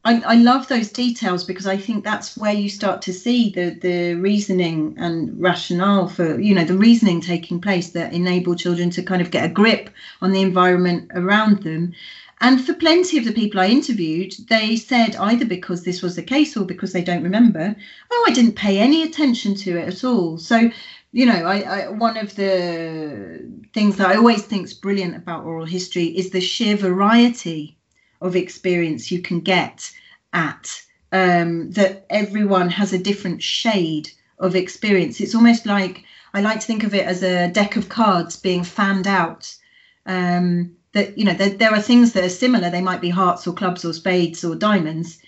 I, 0.04 0.20
I 0.20 0.34
love 0.36 0.68
those 0.68 0.92
details 0.92 1.42
because 1.42 1.66
I 1.66 1.76
think 1.76 2.04
that's 2.04 2.36
where 2.36 2.52
you 2.52 2.68
start 2.68 3.02
to 3.02 3.12
see 3.12 3.50
the 3.50 3.70
the 3.70 4.14
reasoning 4.14 4.94
and 4.98 5.40
rationale 5.40 6.08
for 6.08 6.40
you 6.40 6.54
know 6.54 6.64
the 6.64 6.78
reasoning 6.78 7.20
taking 7.20 7.60
place 7.60 7.90
that 7.90 8.12
enable 8.12 8.54
children 8.54 8.90
to 8.90 9.02
kind 9.02 9.20
of 9.20 9.32
get 9.32 9.44
a 9.44 9.52
grip 9.52 9.90
on 10.22 10.30
the 10.30 10.42
environment 10.42 11.10
around 11.14 11.64
them 11.64 11.92
and 12.40 12.64
for 12.64 12.74
plenty 12.74 13.16
of 13.16 13.24
the 13.24 13.32
people 13.32 13.60
I 13.60 13.68
interviewed, 13.68 14.34
they 14.48 14.76
said 14.76 15.16
either 15.16 15.46
because 15.46 15.82
this 15.82 16.02
was 16.02 16.16
the 16.16 16.22
case 16.22 16.56
or 16.56 16.64
because 16.64 16.92
they 16.92 17.02
don't 17.02 17.22
remember, 17.22 17.74
oh, 18.10 18.24
I 18.28 18.32
didn't 18.32 18.56
pay 18.56 18.78
any 18.78 19.02
attention 19.02 19.54
to 19.56 19.78
it 19.78 19.88
at 19.88 20.04
all. 20.04 20.36
So, 20.36 20.70
you 21.12 21.24
know, 21.24 21.46
I, 21.46 21.60
I, 21.60 21.88
one 21.88 22.18
of 22.18 22.36
the 22.36 23.50
things 23.72 23.96
that 23.96 24.08
I 24.08 24.16
always 24.16 24.42
think 24.42 24.66
is 24.66 24.74
brilliant 24.74 25.16
about 25.16 25.44
oral 25.46 25.64
history 25.64 26.04
is 26.04 26.30
the 26.30 26.40
sheer 26.40 26.76
variety 26.76 27.78
of 28.20 28.36
experience 28.36 29.10
you 29.10 29.22
can 29.22 29.40
get 29.40 29.90
at. 30.32 30.82
Um, 31.12 31.70
that 31.70 32.04
everyone 32.10 32.68
has 32.68 32.92
a 32.92 32.98
different 32.98 33.42
shade 33.42 34.10
of 34.38 34.56
experience. 34.56 35.20
It's 35.20 35.34
almost 35.34 35.64
like 35.64 36.04
I 36.34 36.40
like 36.42 36.60
to 36.60 36.66
think 36.66 36.84
of 36.84 36.94
it 36.94 37.06
as 37.06 37.22
a 37.22 37.48
deck 37.48 37.76
of 37.76 37.88
cards 37.88 38.36
being 38.36 38.64
fanned 38.64 39.06
out. 39.06 39.54
Um, 40.04 40.76
that 40.96 41.16
you 41.16 41.24
know 41.24 41.34
there, 41.34 41.50
there 41.50 41.74
are 41.74 41.80
things 41.80 42.12
that 42.12 42.24
are 42.24 42.40
similar. 42.44 42.68
They 42.70 42.82
might 42.90 43.00
be 43.00 43.10
hearts 43.10 43.46
or 43.46 43.54
clubs 43.54 43.84
or 43.84 43.92
spades 43.92 44.44
or 44.44 44.54
diamonds 44.54 45.18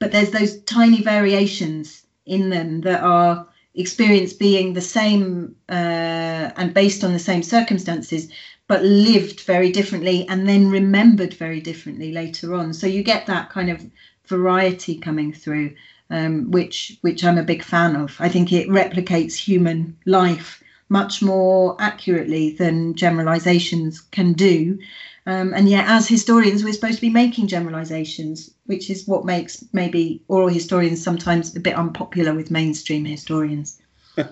but 0.00 0.10
there's 0.12 0.30
those 0.30 0.60
tiny 0.62 1.02
variations 1.02 2.06
in 2.26 2.50
them 2.50 2.80
that 2.80 3.02
are 3.02 3.46
experienced 3.74 4.38
being 4.40 4.72
the 4.72 4.80
same 4.80 5.54
uh, 5.68 6.50
and 6.56 6.74
based 6.74 7.04
on 7.04 7.12
the 7.12 7.18
same 7.18 7.42
circumstances 7.42 8.28
but 8.66 8.82
lived 8.82 9.40
very 9.42 9.70
differently 9.70 10.26
and 10.28 10.48
then 10.48 10.70
remembered 10.70 11.34
very 11.34 11.60
differently 11.60 12.12
later 12.12 12.54
on. 12.54 12.72
So 12.72 12.86
you 12.86 13.02
get 13.02 13.26
that 13.26 13.50
kind 13.50 13.68
of 13.70 13.84
variety 14.26 14.96
coming 14.96 15.32
through 15.32 15.74
um, 16.08 16.50
which 16.50 16.96
which 17.02 17.22
I'm 17.24 17.38
a 17.38 17.42
big 17.52 17.62
fan 17.62 17.94
of. 17.94 18.16
I 18.18 18.28
think 18.28 18.52
it 18.52 18.68
replicates 18.68 19.34
human 19.34 19.96
life 20.06 20.62
much 20.88 21.22
more 21.22 21.76
accurately 21.78 22.52
than 22.52 22.94
generalizations 22.94 24.00
can 24.00 24.32
do 24.32 24.78
um, 25.26 25.52
and 25.54 25.68
yet, 25.68 25.86
as 25.86 26.08
historians, 26.08 26.64
we're 26.64 26.72
supposed 26.72 26.96
to 26.96 27.00
be 27.00 27.10
making 27.10 27.46
generalizations, 27.46 28.54
which 28.66 28.88
is 28.88 29.06
what 29.06 29.24
makes 29.24 29.64
maybe 29.72 30.22
oral 30.28 30.48
historians 30.48 31.02
sometimes 31.02 31.54
a 31.54 31.60
bit 31.60 31.76
unpopular 31.76 32.34
with 32.34 32.50
mainstream 32.50 33.04
historians. 33.04 33.80
yeah, 34.16 34.26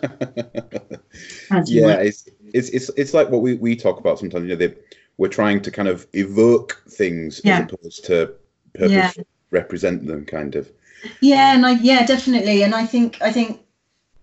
it's, 2.00 2.28
it's 2.54 2.70
it's 2.70 2.90
it's 2.96 3.14
like 3.14 3.28
what 3.28 3.42
we, 3.42 3.54
we 3.54 3.76
talk 3.76 4.00
about 4.00 4.18
sometimes. 4.18 4.44
You 4.44 4.50
know, 4.50 4.56
they, 4.56 4.74
we're 5.18 5.28
trying 5.28 5.60
to 5.62 5.70
kind 5.70 5.88
of 5.88 6.06
evoke 6.14 6.82
things 6.88 7.40
yeah. 7.44 7.58
as 7.58 7.72
opposed 7.72 8.04
to 8.06 8.34
yeah. 8.78 9.12
represent 9.50 10.06
them, 10.06 10.24
kind 10.24 10.54
of. 10.54 10.70
Yeah, 11.20 11.54
and 11.54 11.66
I 11.66 11.72
yeah 11.72 12.06
definitely, 12.06 12.62
and 12.62 12.74
I 12.74 12.86
think 12.86 13.20
I 13.20 13.30
think 13.30 13.60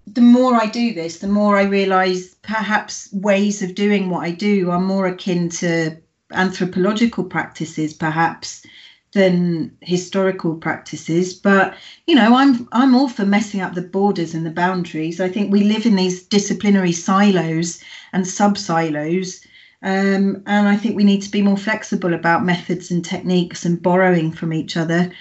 the 0.07 0.21
more 0.21 0.55
I 0.55 0.65
do 0.65 0.93
this, 0.93 1.19
the 1.19 1.27
more 1.27 1.57
I 1.57 1.63
realise 1.63 2.35
perhaps 2.35 3.11
ways 3.13 3.61
of 3.61 3.75
doing 3.75 4.09
what 4.09 4.23
I 4.23 4.31
do 4.31 4.71
are 4.71 4.79
more 4.79 5.07
akin 5.07 5.49
to 5.49 5.97
anthropological 6.31 7.23
practices 7.23 7.93
perhaps 7.93 8.65
than 9.13 9.75
historical 9.81 10.55
practices 10.55 11.33
but 11.33 11.75
you 12.07 12.15
know 12.15 12.35
i'm 12.35 12.67
i'm 12.73 12.93
all 12.93 13.07
for 13.07 13.25
messing 13.25 13.61
up 13.61 13.73
the 13.73 13.81
borders 13.81 14.33
and 14.33 14.45
the 14.45 14.51
boundaries 14.51 15.21
i 15.21 15.29
think 15.29 15.51
we 15.51 15.63
live 15.63 15.85
in 15.85 15.95
these 15.95 16.23
disciplinary 16.23 16.91
silos 16.91 17.81
and 18.11 18.27
sub 18.27 18.57
silos 18.57 19.41
um, 19.83 20.41
and 20.47 20.67
i 20.67 20.75
think 20.75 20.95
we 20.95 21.03
need 21.03 21.21
to 21.21 21.31
be 21.31 21.41
more 21.41 21.57
flexible 21.57 22.13
about 22.13 22.45
methods 22.45 22.91
and 22.91 23.05
techniques 23.05 23.63
and 23.63 23.81
borrowing 23.81 24.31
from 24.31 24.51
each 24.51 24.75
other 24.75 25.11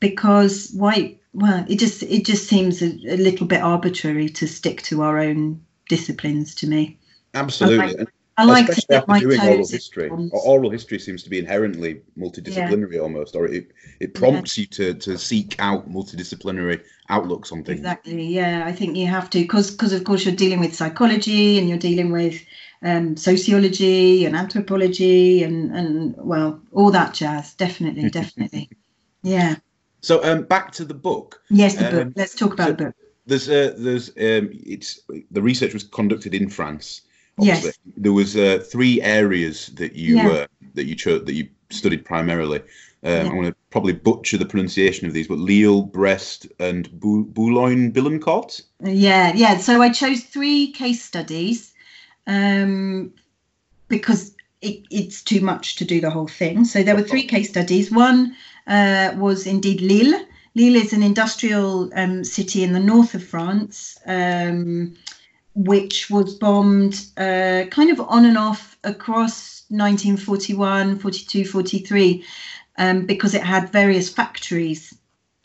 because 0.00 0.70
why? 0.74 1.16
Well, 1.32 1.64
it 1.68 1.78
just 1.78 2.02
it 2.02 2.24
just 2.24 2.48
seems 2.48 2.82
a, 2.82 2.86
a 3.08 3.16
little 3.16 3.46
bit 3.46 3.62
arbitrary 3.62 4.28
to 4.30 4.48
stick 4.48 4.82
to 4.82 5.02
our 5.02 5.18
own 5.20 5.64
disciplines 5.88 6.54
to 6.56 6.66
me. 6.66 6.98
Absolutely. 7.34 8.06
I 8.36 8.44
like, 8.44 8.54
like 8.54 8.66
to 8.66 8.72
Especially 8.72 8.96
after 8.96 9.10
my 9.10 9.20
doing 9.20 9.40
oral 9.40 9.68
history. 9.68 10.10
Oral 10.32 10.70
history 10.70 10.98
seems 10.98 11.22
to 11.24 11.30
be 11.30 11.38
inherently 11.38 12.00
multidisciplinary 12.18 13.02
almost, 13.02 13.36
or 13.36 13.46
it, 13.46 13.72
it 14.00 14.14
prompts 14.14 14.56
you 14.56 14.66
to, 14.66 14.94
to 14.94 15.18
seek 15.18 15.56
out 15.58 15.90
multidisciplinary 15.90 16.82
outlooks 17.08 17.52
on 17.52 17.64
things. 17.64 17.80
Exactly. 17.80 18.24
Yeah, 18.24 18.64
I 18.66 18.72
think 18.72 18.96
you 18.96 19.06
have 19.08 19.28
to 19.30 19.40
because 19.40 19.70
because 19.70 19.92
of 19.92 20.04
course 20.04 20.24
you're 20.24 20.34
dealing 20.34 20.60
with 20.60 20.74
psychology 20.74 21.58
and 21.58 21.68
you're 21.68 21.78
dealing 21.78 22.12
with 22.12 22.40
um, 22.82 23.16
sociology 23.16 24.24
and 24.24 24.34
anthropology 24.34 25.42
and 25.42 25.76
and 25.76 26.14
well 26.16 26.60
all 26.72 26.90
that 26.90 27.12
jazz. 27.12 27.54
Definitely, 27.54 28.08
definitely. 28.20 28.70
Yeah. 29.22 29.56
So 30.00 30.24
um, 30.24 30.44
back 30.44 30.72
to 30.72 30.84
the 30.84 30.94
book. 30.94 31.42
Yes, 31.50 31.76
the 31.76 31.90
book. 31.90 32.06
Um, 32.06 32.12
Let's 32.16 32.34
talk 32.34 32.54
about 32.54 32.68
so- 32.68 32.72
the 32.72 32.84
book. 32.84 32.94
There's 33.26 33.48
uh, 33.48 33.74
there's 33.76 34.08
um, 34.10 34.50
it's 34.52 35.00
the 35.30 35.42
research 35.42 35.74
was 35.74 35.84
conducted 35.84 36.34
in 36.34 36.48
France. 36.48 37.02
Yes. 37.44 37.78
There 37.96 38.12
was 38.12 38.36
uh, 38.36 38.64
three 38.70 39.00
areas 39.02 39.66
that 39.74 39.94
you 39.94 40.16
Yeah. 40.16 40.28
uh, 40.30 40.46
that 40.74 40.84
you 40.84 40.94
chose 40.94 41.24
that 41.24 41.34
you 41.34 41.48
studied 41.70 42.04
primarily. 42.04 42.60
Um, 43.02 43.12
Yeah. 43.12 43.20
I'm 43.20 43.30
going 43.30 43.44
to 43.46 43.56
probably 43.70 43.94
butcher 43.94 44.36
the 44.36 44.46
pronunciation 44.46 45.06
of 45.06 45.12
these, 45.14 45.28
but 45.28 45.38
Lille, 45.38 45.82
Brest, 45.82 46.46
and 46.58 46.88
Boulogne-Billancourt. 47.00 48.62
Yeah, 48.84 49.32
yeah. 49.34 49.56
So 49.58 49.80
I 49.80 49.90
chose 49.90 50.22
three 50.22 50.72
case 50.72 51.02
studies 51.02 51.72
um, 52.26 53.12
because 53.88 54.34
it, 54.60 54.84
it's 54.90 55.22
too 55.22 55.40
much 55.40 55.76
to 55.76 55.84
do 55.84 56.00
the 56.00 56.10
whole 56.10 56.28
thing. 56.28 56.64
So 56.64 56.82
there 56.82 56.94
were 56.94 57.02
three 57.02 57.26
case 57.26 57.48
studies. 57.48 57.90
One 57.90 58.36
uh, 58.66 59.12
was 59.16 59.46
indeed 59.46 59.80
Lille. 59.80 60.26
Lille 60.54 60.76
is 60.76 60.92
an 60.92 61.02
industrial 61.02 61.90
um, 61.94 62.24
city 62.24 62.64
in 62.64 62.72
the 62.72 62.80
north 62.80 63.14
of 63.14 63.24
France, 63.24 63.98
um, 64.06 64.94
which 65.54 66.10
was 66.10 66.34
bombed 66.34 67.06
uh, 67.16 67.64
kind 67.70 67.90
of 67.90 68.00
on 68.00 68.24
and 68.24 68.38
off 68.38 68.78
across 68.84 69.64
1941, 69.68 70.98
42, 70.98 71.44
43, 71.44 72.24
um, 72.78 73.06
because 73.06 73.34
it 73.34 73.42
had 73.42 73.72
various 73.72 74.08
factories 74.08 74.94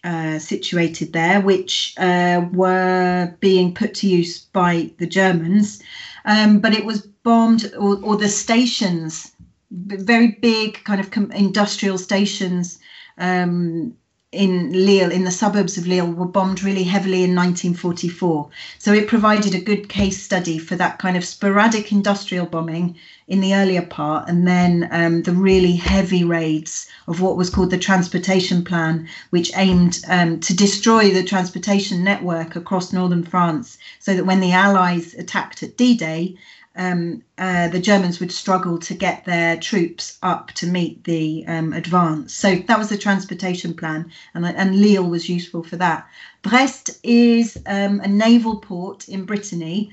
uh, 0.03 0.37
situated 0.37 1.13
there, 1.13 1.41
which 1.41 1.95
uh, 1.97 2.45
were 2.53 3.35
being 3.39 3.73
put 3.73 3.93
to 3.95 4.07
use 4.07 4.41
by 4.53 4.91
the 4.97 5.07
Germans. 5.07 5.81
Um, 6.25 6.59
but 6.59 6.73
it 6.73 6.85
was 6.85 7.01
bombed, 7.01 7.71
or, 7.77 7.99
or 8.03 8.15
the 8.15 8.29
stations, 8.29 9.31
very 9.71 10.37
big 10.41 10.83
kind 10.83 11.01
of 11.01 11.11
industrial 11.33 11.97
stations 11.97 12.79
um, 13.17 13.95
in 14.35 14.71
Lille, 14.85 15.11
in 15.11 15.23
the 15.23 15.31
suburbs 15.31 15.77
of 15.77 15.87
Lille, 15.87 16.11
were 16.11 16.25
bombed 16.25 16.61
really 16.61 16.83
heavily 16.83 17.23
in 17.23 17.35
1944. 17.35 18.49
So 18.77 18.93
it 18.93 19.07
provided 19.07 19.55
a 19.55 19.61
good 19.61 19.89
case 19.89 20.21
study 20.21 20.57
for 20.59 20.75
that 20.75 20.99
kind 20.99 21.15
of 21.17 21.25
sporadic 21.25 21.91
industrial 21.91 22.45
bombing 22.45 22.95
in 23.27 23.41
the 23.41 23.55
earlier 23.55 23.81
part, 23.81 24.29
and 24.29 24.47
then 24.47 24.87
um, 24.91 25.23
the 25.23 25.31
really 25.31 25.75
heavy 25.75 26.23
raids 26.23 26.87
of 27.07 27.21
what 27.21 27.37
was 27.37 27.49
called 27.49 27.71
the 27.71 27.77
Transportation 27.77 28.63
Plan, 28.63 29.07
which 29.31 29.51
aimed 29.55 29.99
um, 30.07 30.39
to 30.41 30.55
destroy 30.55 31.11
the 31.11 31.23
transportation 31.23 32.03
network 32.03 32.55
across 32.55 32.93
northern 32.93 33.23
France, 33.23 33.77
so 33.99 34.15
that 34.15 34.25
when 34.25 34.41
the 34.41 34.51
Allies 34.51 35.15
attacked 35.15 35.63
at 35.63 35.77
D-Day, 35.77 36.35
um, 36.75 37.23
uh, 37.37 37.69
the 37.69 37.79
Germans 37.79 38.19
would 38.19 38.31
struggle 38.31 38.77
to 38.79 38.93
get 38.93 39.25
their 39.25 39.57
troops 39.57 40.17
up 40.21 40.51
to 40.53 40.67
meet 40.67 41.03
the 41.05 41.45
um, 41.47 41.73
advance. 41.73 42.33
So 42.33 42.55
that 42.55 42.77
was 42.77 42.89
the 42.89 42.97
transportation 42.97 43.73
plan, 43.73 44.11
and, 44.33 44.45
and 44.45 44.79
Lille 44.79 45.09
was 45.09 45.29
useful 45.29 45.63
for 45.63 45.77
that. 45.77 46.07
Brest 46.41 46.91
is 47.03 47.57
um, 47.65 48.01
a 48.01 48.07
naval 48.07 48.57
port 48.59 49.07
in 49.07 49.25
Brittany, 49.25 49.91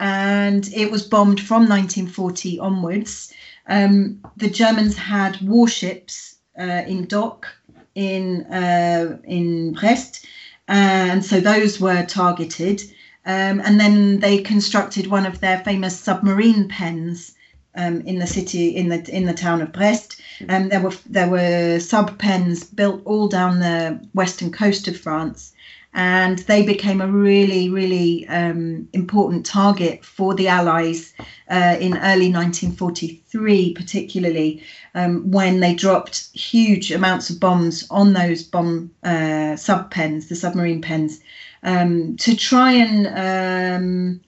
and 0.00 0.68
it 0.74 0.90
was 0.90 1.02
bombed 1.02 1.40
from 1.40 1.68
1940 1.68 2.58
onwards. 2.58 3.32
Um, 3.68 4.20
the 4.36 4.50
Germans 4.50 4.96
had 4.96 5.40
warships 5.42 6.36
uh, 6.58 6.82
in 6.86 7.06
dock 7.06 7.46
in 7.94 8.44
uh, 8.44 9.18
in 9.24 9.74
Brest, 9.74 10.26
and 10.68 11.24
so 11.24 11.40
those 11.40 11.80
were 11.80 12.04
targeted. 12.06 12.82
Um, 13.24 13.60
and 13.60 13.78
then 13.78 14.18
they 14.20 14.38
constructed 14.38 15.06
one 15.06 15.26
of 15.26 15.40
their 15.40 15.58
famous 15.60 15.98
submarine 15.98 16.68
pens 16.68 17.32
um, 17.74 18.00
in 18.02 18.18
the 18.18 18.26
city, 18.26 18.68
in 18.68 18.88
the 18.88 19.08
in 19.14 19.26
the 19.26 19.32
town 19.34 19.62
of 19.62 19.72
Brest. 19.72 20.20
Um, 20.48 20.68
there 20.68 20.80
were 20.80 20.94
there 21.06 21.28
were 21.28 21.78
sub 21.78 22.18
pens 22.18 22.64
built 22.64 23.02
all 23.04 23.28
down 23.28 23.60
the 23.60 24.00
western 24.12 24.50
coast 24.50 24.88
of 24.88 24.96
France, 24.96 25.51
and 25.94 26.38
they 26.40 26.64
became 26.64 27.00
a 27.00 27.06
really 27.06 27.68
really 27.68 28.26
um, 28.28 28.88
important 28.92 29.44
target 29.44 30.04
for 30.04 30.34
the 30.34 30.48
Allies 30.48 31.12
uh, 31.50 31.76
in 31.80 31.96
early 31.98 32.32
1943, 32.32 33.74
particularly 33.74 34.62
um, 34.94 35.30
when 35.30 35.60
they 35.60 35.74
dropped 35.74 36.30
huge 36.34 36.90
amounts 36.90 37.30
of 37.30 37.38
bombs 37.38 37.86
on 37.90 38.12
those 38.12 38.42
bomb 38.42 38.90
uh, 39.02 39.56
sub 39.56 39.90
pens, 39.90 40.28
the 40.28 40.36
submarine 40.36 40.80
pens 40.80 41.20
um, 41.62 42.16
to 42.16 42.36
try 42.36 42.72
and 42.72 43.06
um, 43.08 44.20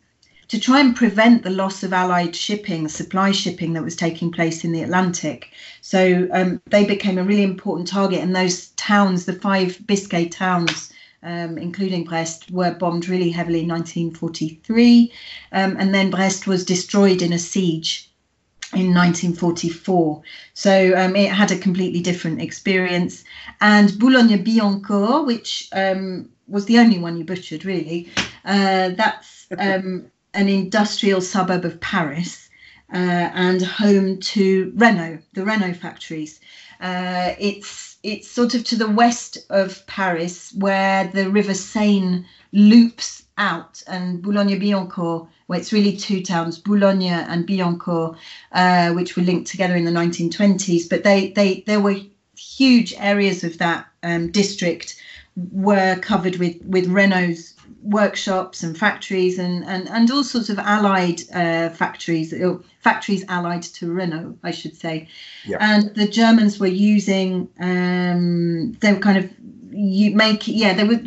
to 0.49 0.61
try 0.61 0.79
and 0.81 0.95
prevent 0.95 1.43
the 1.43 1.51
loss 1.51 1.83
of 1.83 1.93
Allied 1.93 2.37
shipping, 2.37 2.87
supply 2.87 3.33
shipping 3.33 3.73
that 3.73 3.83
was 3.83 3.97
taking 3.97 4.31
place 4.31 4.65
in 4.65 4.73
the 4.73 4.83
Atlantic. 4.83 5.51
So 5.81 6.29
um, 6.33 6.61
they 6.67 6.85
became 6.85 7.19
a 7.19 7.25
really 7.25 7.43
important 7.43 7.89
target, 7.89 8.21
and 8.21 8.37
those 8.37 8.69
towns, 8.71 9.25
the 9.25 9.33
five 9.33 9.85
Biscay 9.87 10.29
towns. 10.29 10.93
Um, 11.27 11.57
including 11.57 12.05
Brest, 12.05 12.51
were 12.51 12.75
bombed 12.75 13.09
really 13.09 13.31
heavily 13.31 13.61
in 13.61 13.69
1943, 13.69 15.11
um, 15.53 15.75
and 15.79 15.95
then 15.95 16.11
Brest 16.11 16.47
was 16.47 16.67
destroyed 16.67 17.23
in 17.23 17.33
a 17.33 17.39
siege 17.39 18.11
in 18.75 18.93
1944. 18.93 20.23
So 20.53 20.95
um, 20.97 21.17
it 21.17 21.31
had 21.31 21.51
a 21.51 21.59
completely 21.59 22.01
different 22.01 22.41
experience. 22.41 23.25
And 23.61 23.99
Boulogne-Billancourt, 23.99 25.27
which 25.27 25.69
um, 25.73 26.29
was 26.49 26.67
the 26.67 26.79
only 26.79 26.99
one 26.99 27.17
you 27.17 27.25
butchered, 27.25 27.65
really, 27.65 28.09
uh, 28.45 28.91
that's 28.91 29.47
um, 29.59 30.11
an 30.35 30.49
industrial 30.49 31.21
suburb 31.21 31.65
of 31.65 31.81
Paris 31.81 32.49
uh, 32.93 33.31
and 33.35 33.63
home 33.63 34.19
to 34.21 34.73
Renault, 34.77 35.19
the 35.33 35.45
Renault 35.45 35.75
factories. 35.75 36.41
Uh, 36.81 37.35
it's 37.39 37.94
it's 38.05 38.31
sort 38.31 38.55
of 38.55 38.63
to 38.65 38.77
the 38.77 38.89
west 38.89 39.39
of 39.49 39.85
Paris, 39.87 40.53
where 40.53 41.09
the 41.09 41.31
River 41.31 41.55
Seine 41.55 42.27
loops 42.53 43.25
out, 43.39 43.83
and 43.89 44.23
Boulogne-Billancourt, 44.23 45.27
where 45.47 45.59
it's 45.59 45.73
really 45.73 45.97
two 45.97 46.23
towns, 46.23 46.59
Boulogne 46.59 47.03
and 47.03 47.47
Billancourt, 47.47 48.17
uh, 48.53 48.93
which 48.93 49.17
were 49.17 49.23
linked 49.23 49.51
together 49.51 49.75
in 49.75 49.87
the 49.87 49.91
1920s. 49.91 50.89
But 50.89 51.03
they 51.03 51.33
they 51.33 51.65
there 51.67 51.81
were 51.81 51.97
huge 52.37 52.95
areas 52.99 53.43
of 53.43 53.59
that 53.59 53.87
um, 54.03 54.31
district 54.31 54.97
were 55.53 55.99
covered 56.01 56.37
with 56.37 56.63
with 56.63 56.87
Renault's 56.87 57.54
workshops 57.85 58.63
and 58.63 58.77
factories 58.77 59.39
and 59.39 59.65
and, 59.67 59.89
and 59.91 60.11
all 60.11 60.25
sorts 60.25 60.49
of 60.49 60.59
allied 60.59 61.21
uh, 61.35 61.69
factories 61.69 62.33
uh, 62.33 62.57
factories 62.81 63.25
allied 63.29 63.63
to 63.63 63.93
Renault 63.93 64.39
I 64.43 64.51
should 64.51 64.75
say 64.75 65.09
Yeah. 65.45 65.59
and 65.61 65.95
the 65.95 66.09
Germans 66.09 66.59
were 66.59 66.67
using 66.67 67.49
um, 67.61 68.73
they 68.81 68.93
were 68.93 69.01
kind 69.01 69.19
of 69.19 69.31
you 69.71 70.17
make 70.17 70.49
yeah 70.49 70.73
they 70.73 70.85
were 70.85 71.01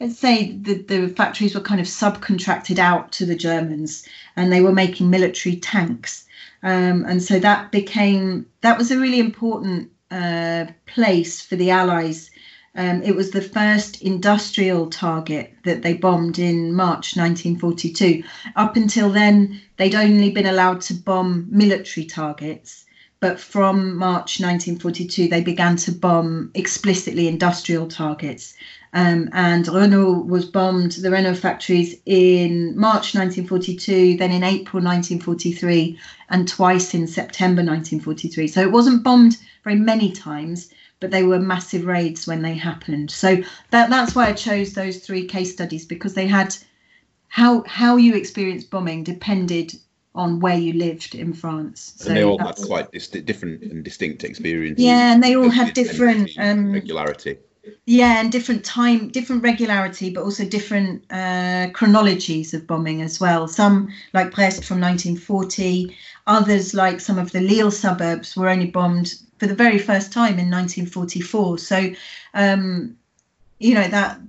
let's 0.00 0.18
say 0.18 0.52
the, 0.52 0.74
the 0.82 1.08
factories 1.08 1.54
were 1.54 1.60
kind 1.60 1.80
of 1.80 1.86
subcontracted 1.86 2.78
out 2.78 3.12
to 3.12 3.24
the 3.24 3.36
Germans 3.36 4.06
and 4.36 4.52
they 4.52 4.60
were 4.60 4.72
making 4.72 5.10
military 5.10 5.56
tanks 5.56 6.26
um, 6.64 7.04
and 7.06 7.22
so 7.22 7.38
that 7.38 7.70
became 7.70 8.44
that 8.62 8.76
was 8.76 8.90
a 8.90 8.98
really 8.98 9.20
important 9.20 9.90
uh, 10.10 10.66
place 10.86 11.40
for 11.40 11.54
the 11.54 11.70
Allies 11.70 12.30
um, 12.78 13.02
it 13.02 13.16
was 13.16 13.32
the 13.32 13.42
first 13.42 14.02
industrial 14.02 14.88
target 14.88 15.52
that 15.64 15.82
they 15.82 15.94
bombed 15.94 16.38
in 16.38 16.72
March 16.72 17.16
1942. 17.16 18.22
Up 18.54 18.76
until 18.76 19.10
then, 19.10 19.60
they'd 19.78 19.96
only 19.96 20.30
been 20.30 20.46
allowed 20.46 20.80
to 20.82 20.94
bomb 20.94 21.48
military 21.50 22.06
targets. 22.06 22.84
But 23.18 23.40
from 23.40 23.96
March 23.96 24.38
1942, 24.38 25.26
they 25.26 25.42
began 25.42 25.74
to 25.78 25.90
bomb 25.90 26.52
explicitly 26.54 27.26
industrial 27.26 27.88
targets. 27.88 28.54
Um, 28.92 29.28
and 29.32 29.66
Renault 29.66 30.20
was 30.28 30.44
bombed, 30.44 30.92
the 30.92 31.10
Renault 31.10 31.34
factories, 31.34 31.96
in 32.06 32.78
March 32.78 33.12
1942, 33.12 34.18
then 34.18 34.30
in 34.30 34.44
April 34.44 34.80
1943, 34.80 35.98
and 36.30 36.46
twice 36.46 36.94
in 36.94 37.08
September 37.08 37.60
1943. 37.64 38.46
So 38.46 38.60
it 38.60 38.70
wasn't 38.70 39.02
bombed 39.02 39.36
very 39.64 39.76
many 39.76 40.12
times, 40.12 40.70
but 41.00 41.10
they 41.10 41.22
were 41.22 41.38
massive 41.38 41.86
raids 41.86 42.26
when 42.26 42.42
they 42.42 42.54
happened. 42.54 43.10
So 43.10 43.36
that 43.70 43.90
that's 43.90 44.14
why 44.14 44.28
I 44.28 44.32
chose 44.32 44.72
those 44.72 44.98
three 44.98 45.26
case 45.26 45.52
studies 45.52 45.86
because 45.86 46.14
they 46.14 46.26
had 46.26 46.56
how 47.28 47.62
how 47.66 47.96
you 47.96 48.14
experienced 48.14 48.70
bombing 48.70 49.04
depended 49.04 49.74
on 50.14 50.40
where 50.40 50.58
you 50.58 50.72
lived 50.72 51.14
in 51.14 51.32
France. 51.32 51.94
So 51.96 52.08
and 52.08 52.16
they 52.16 52.24
all 52.24 52.38
had 52.38 52.48
that's- 52.48 52.64
quite 52.66 52.90
dis- 52.90 53.08
different 53.08 53.62
and 53.62 53.84
distinct 53.84 54.24
experiences. 54.24 54.84
yeah, 54.84 55.12
and 55.12 55.22
they 55.22 55.36
all 55.36 55.50
had 55.50 55.74
different 55.74 56.30
um, 56.38 56.72
regularity. 56.72 57.36
yeah, 57.86 58.20
and 58.20 58.32
different 58.32 58.64
time, 58.64 59.08
different 59.10 59.44
regularity, 59.44 60.10
but 60.10 60.24
also 60.24 60.44
different 60.44 61.04
uh, 61.12 61.68
chronologies 61.72 62.54
of 62.54 62.66
bombing 62.66 63.02
as 63.02 63.20
well. 63.20 63.46
Some, 63.46 63.88
like 64.14 64.34
Brest 64.34 64.64
from 64.64 64.80
1940, 64.80 65.94
others, 66.26 66.74
like 66.74 66.98
some 66.98 67.18
of 67.18 67.30
the 67.30 67.40
Lille 67.40 67.70
suburbs, 67.70 68.36
were 68.36 68.48
only 68.48 68.70
bombed 68.70 69.14
for 69.38 69.46
the 69.46 69.54
very 69.54 69.78
first 69.78 70.12
time 70.12 70.38
in 70.38 70.50
1944. 70.50 71.58
So, 71.58 71.90
um, 72.34 72.96
you 73.58 73.74
know, 73.74 73.88
that 73.88 74.20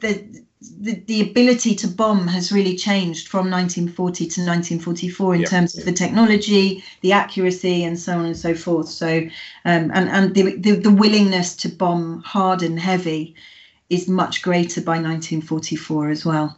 the, 0.00 0.42
the, 0.80 0.94
the 1.06 1.20
ability 1.30 1.74
to 1.76 1.88
bomb 1.88 2.28
has 2.28 2.52
really 2.52 2.76
changed 2.76 3.28
from 3.28 3.50
1940 3.50 4.24
to 4.24 4.40
1944 4.40 5.34
in 5.34 5.40
yeah, 5.40 5.46
terms 5.46 5.76
of 5.76 5.84
the 5.84 5.92
technology, 5.92 6.84
the 7.00 7.12
accuracy, 7.12 7.84
and 7.84 7.98
so 7.98 8.18
on 8.18 8.26
and 8.26 8.36
so 8.36 8.54
forth. 8.54 8.88
So, 8.88 9.18
um, 9.64 9.90
and 9.94 10.08
and 10.08 10.34
the, 10.34 10.56
the, 10.56 10.72
the 10.72 10.92
willingness 10.92 11.56
to 11.56 11.68
bomb 11.68 12.22
hard 12.22 12.62
and 12.62 12.78
heavy 12.78 13.34
is 13.90 14.08
much 14.08 14.42
greater 14.42 14.80
by 14.80 14.92
1944 14.92 16.10
as 16.10 16.24
well. 16.24 16.56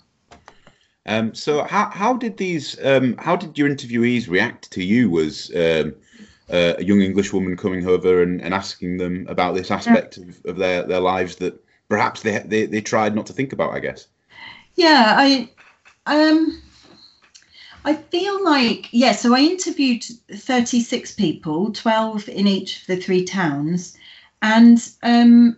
Um, 1.06 1.34
so, 1.34 1.64
how 1.64 1.90
how 1.90 2.14
did 2.14 2.36
these 2.38 2.82
um, 2.84 3.16
how 3.18 3.36
did 3.36 3.58
your 3.58 3.68
interviewees 3.68 4.28
react 4.28 4.70
to 4.72 4.82
you 4.82 5.20
as 5.20 5.50
um, 5.54 5.94
uh, 6.50 6.74
a 6.78 6.84
young 6.84 7.00
English 7.00 7.32
woman 7.32 7.56
coming 7.56 7.86
over 7.86 8.22
and, 8.22 8.40
and 8.42 8.52
asking 8.52 8.98
them 8.98 9.26
about 9.28 9.54
this 9.54 9.70
aspect 9.70 10.18
yeah. 10.18 10.24
of, 10.24 10.44
of 10.44 10.56
their, 10.56 10.82
their 10.82 11.00
lives 11.00 11.36
that 11.36 11.64
perhaps 11.88 12.22
they, 12.22 12.38
they 12.38 12.66
they 12.66 12.80
tried 12.80 13.14
not 13.14 13.26
to 13.26 13.32
think 13.32 13.52
about 13.52 13.72
i 13.72 13.78
guess 13.78 14.06
yeah 14.74 15.14
i 15.16 15.48
um 16.06 16.60
i 17.84 17.94
feel 17.94 18.42
like 18.44 18.88
yeah 18.92 19.12
so 19.12 19.34
i 19.34 19.40
interviewed 19.40 20.04
36 20.32 21.14
people 21.14 21.72
12 21.72 22.28
in 22.28 22.46
each 22.46 22.80
of 22.80 22.86
the 22.86 22.96
three 22.96 23.24
towns 23.24 23.96
and 24.42 24.90
um 25.02 25.56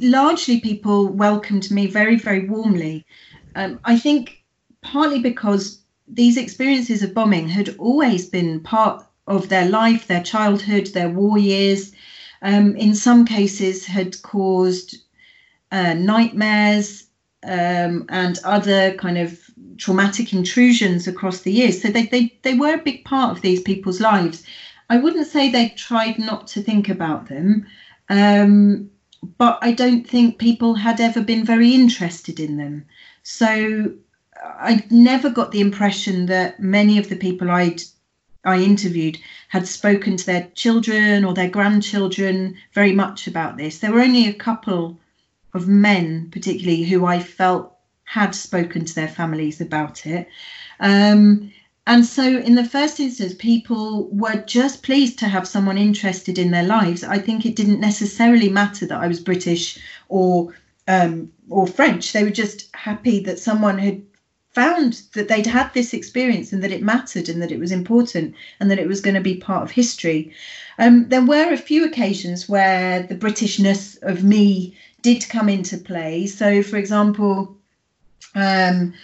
largely 0.00 0.60
people 0.60 1.08
welcomed 1.08 1.70
me 1.70 1.86
very 1.86 2.16
very 2.16 2.48
warmly 2.48 3.04
um, 3.54 3.78
i 3.84 3.98
think 3.98 4.44
partly 4.82 5.20
because 5.20 5.82
these 6.08 6.36
experiences 6.36 7.02
of 7.02 7.12
bombing 7.12 7.48
had 7.48 7.74
always 7.78 8.28
been 8.28 8.60
part 8.60 9.04
of 9.26 9.48
their 9.48 9.68
life 9.68 10.06
their 10.06 10.22
childhood 10.22 10.86
their 10.88 11.08
war 11.08 11.38
years 11.38 11.92
um, 12.42 12.76
in 12.76 12.94
some 12.94 13.24
cases 13.24 13.86
had 13.86 14.20
caused 14.22 14.98
uh, 15.72 15.94
nightmares 15.94 17.04
um, 17.44 18.06
and 18.08 18.38
other 18.44 18.94
kind 18.94 19.18
of 19.18 19.38
traumatic 19.78 20.32
intrusions 20.32 21.06
across 21.06 21.40
the 21.40 21.52
years. 21.52 21.80
So 21.80 21.88
they, 21.88 22.06
they, 22.06 22.34
they 22.42 22.54
were 22.54 22.74
a 22.74 22.82
big 22.82 23.04
part 23.04 23.36
of 23.36 23.42
these 23.42 23.60
people's 23.60 24.00
lives. 24.00 24.42
I 24.90 24.98
wouldn't 24.98 25.26
say 25.26 25.50
they 25.50 25.70
tried 25.70 26.18
not 26.18 26.46
to 26.48 26.62
think 26.62 26.88
about 26.88 27.28
them, 27.28 27.66
um, 28.08 28.90
but 29.38 29.58
I 29.62 29.72
don't 29.72 30.06
think 30.06 30.38
people 30.38 30.74
had 30.74 31.00
ever 31.00 31.20
been 31.20 31.44
very 31.44 31.74
interested 31.74 32.38
in 32.38 32.56
them. 32.56 32.86
So 33.22 33.92
I 34.42 34.84
never 34.90 35.30
got 35.30 35.50
the 35.50 35.60
impression 35.60 36.26
that 36.26 36.60
many 36.60 36.98
of 36.98 37.08
the 37.08 37.16
people 37.16 37.50
I'd 37.50 37.82
I 38.46 38.62
interviewed 38.62 39.18
had 39.48 39.66
spoken 39.66 40.16
to 40.16 40.26
their 40.26 40.48
children 40.54 41.24
or 41.24 41.34
their 41.34 41.50
grandchildren 41.50 42.56
very 42.72 42.92
much 42.92 43.26
about 43.26 43.56
this. 43.56 43.78
There 43.78 43.92
were 43.92 44.00
only 44.00 44.28
a 44.28 44.32
couple 44.32 44.98
of 45.52 45.66
men, 45.66 46.28
particularly, 46.30 46.84
who 46.84 47.04
I 47.04 47.18
felt 47.18 47.76
had 48.04 48.34
spoken 48.34 48.84
to 48.84 48.94
their 48.94 49.08
families 49.08 49.60
about 49.60 50.06
it. 50.06 50.28
Um, 50.78 51.52
and 51.88 52.04
so, 52.04 52.38
in 52.38 52.54
the 52.54 52.64
first 52.64 53.00
instance, 53.00 53.34
people 53.36 54.08
were 54.10 54.42
just 54.46 54.82
pleased 54.82 55.18
to 55.20 55.28
have 55.28 55.46
someone 55.46 55.78
interested 55.78 56.38
in 56.38 56.50
their 56.50 56.64
lives. 56.64 57.04
I 57.04 57.18
think 57.18 57.44
it 57.44 57.56
didn't 57.56 57.80
necessarily 57.80 58.48
matter 58.48 58.86
that 58.86 59.00
I 59.00 59.08
was 59.08 59.20
British 59.20 59.78
or 60.08 60.54
um, 60.88 61.32
or 61.48 61.66
French. 61.66 62.12
They 62.12 62.24
were 62.24 62.30
just 62.30 62.68
happy 62.74 63.20
that 63.24 63.38
someone 63.38 63.78
had 63.78 64.02
found 64.56 65.02
that 65.12 65.28
they'd 65.28 65.46
had 65.58 65.70
this 65.74 65.92
experience 65.92 66.50
and 66.50 66.64
that 66.64 66.72
it 66.72 66.82
mattered 66.82 67.28
and 67.28 67.42
that 67.42 67.52
it 67.52 67.60
was 67.60 67.70
important 67.70 68.34
and 68.58 68.70
that 68.70 68.78
it 68.78 68.88
was 68.88 69.02
going 69.02 69.14
to 69.14 69.20
be 69.30 69.36
part 69.36 69.62
of 69.62 69.70
history. 69.70 70.32
Um, 70.78 71.10
there 71.10 71.26
were 71.26 71.52
a 71.52 71.58
few 71.58 71.84
occasions 71.84 72.48
where 72.48 73.02
the 73.02 73.16
Britishness 73.16 73.98
of 74.00 74.24
me 74.24 74.74
did 75.02 75.28
come 75.28 75.50
into 75.50 75.76
play. 75.76 76.26
So, 76.26 76.62
for 76.62 76.78
example, 76.78 77.54
um, 78.34 78.94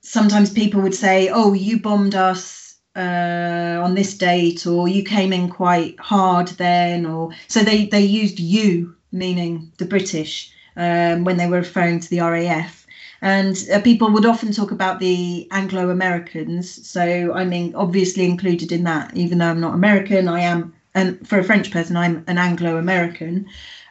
sometimes 0.00 0.50
people 0.50 0.80
would 0.80 0.94
say, 0.94 1.28
"Oh, 1.28 1.52
you 1.52 1.78
bombed 1.78 2.14
us 2.14 2.76
uh, 2.96 3.76
on 3.84 3.94
this 3.94 4.16
date," 4.16 4.66
or 4.66 4.88
"You 4.88 5.02
came 5.02 5.32
in 5.34 5.50
quite 5.50 6.00
hard 6.00 6.48
then," 6.56 7.04
or 7.04 7.32
so 7.48 7.60
they 7.60 7.84
they 7.84 8.04
used 8.22 8.40
"you," 8.40 8.94
meaning 9.12 9.72
the 9.76 9.84
British, 9.94 10.50
um, 10.74 11.24
when 11.24 11.36
they 11.36 11.48
were 11.48 11.58
referring 11.58 12.00
to 12.00 12.08
the 12.10 12.20
RAF. 12.20 12.85
And 13.22 13.56
uh, 13.72 13.80
people 13.80 14.10
would 14.10 14.26
often 14.26 14.52
talk 14.52 14.70
about 14.70 15.00
the 15.00 15.48
Anglo 15.50 15.90
Americans. 15.90 16.86
So 16.86 17.32
I'm 17.32 17.52
in, 17.52 17.74
obviously 17.74 18.24
included 18.24 18.72
in 18.72 18.84
that, 18.84 19.16
even 19.16 19.38
though 19.38 19.50
I'm 19.50 19.60
not 19.60 19.74
American. 19.74 20.28
I 20.28 20.40
am, 20.40 20.74
and 20.94 21.26
for 21.26 21.38
a 21.38 21.44
French 21.44 21.70
person, 21.70 21.96
I'm 21.96 22.24
an 22.26 22.38
Anglo 22.38 22.76
American. 22.76 23.46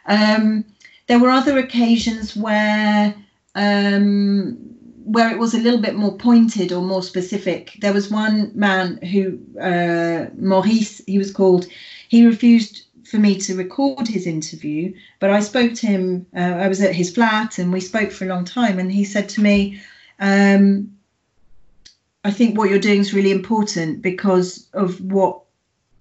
Um, 0.05 0.65
there 1.07 1.19
were 1.19 1.29
other 1.29 1.57
occasions 1.57 2.35
where 2.35 3.15
um, 3.55 4.57
where 5.05 5.29
it 5.29 5.37
was 5.37 5.53
a 5.53 5.59
little 5.59 5.79
bit 5.79 5.95
more 5.95 6.17
pointed 6.17 6.71
or 6.71 6.81
more 6.81 7.03
specific. 7.03 7.77
There 7.79 7.93
was 7.93 8.09
one 8.09 8.51
man 8.55 8.97
who 8.97 9.39
uh, 9.59 10.29
Maurice, 10.37 10.99
he 11.05 11.17
was 11.19 11.31
called. 11.31 11.67
He 12.07 12.25
refused 12.25 12.84
for 13.15 13.21
me 13.21 13.37
to 13.37 13.55
record 13.55 14.07
his 14.07 14.27
interview, 14.27 14.93
but 15.19 15.29
I 15.29 15.39
spoke 15.39 15.73
to 15.75 15.87
him. 15.87 16.25
Uh, 16.35 16.39
I 16.39 16.67
was 16.67 16.81
at 16.81 16.93
his 16.93 17.13
flat 17.15 17.59
and 17.59 17.71
we 17.71 17.79
spoke 17.79 18.11
for 18.11 18.25
a 18.25 18.27
long 18.27 18.43
time. 18.43 18.77
And 18.77 18.91
he 18.91 19.05
said 19.05 19.29
to 19.29 19.41
me, 19.41 19.79
um, 20.19 20.91
I 22.25 22.31
think 22.31 22.57
what 22.57 22.69
you're 22.69 22.79
doing 22.79 22.99
is 22.99 23.13
really 23.13 23.31
important 23.31 24.01
because 24.01 24.67
of 24.73 24.99
what 24.99 25.43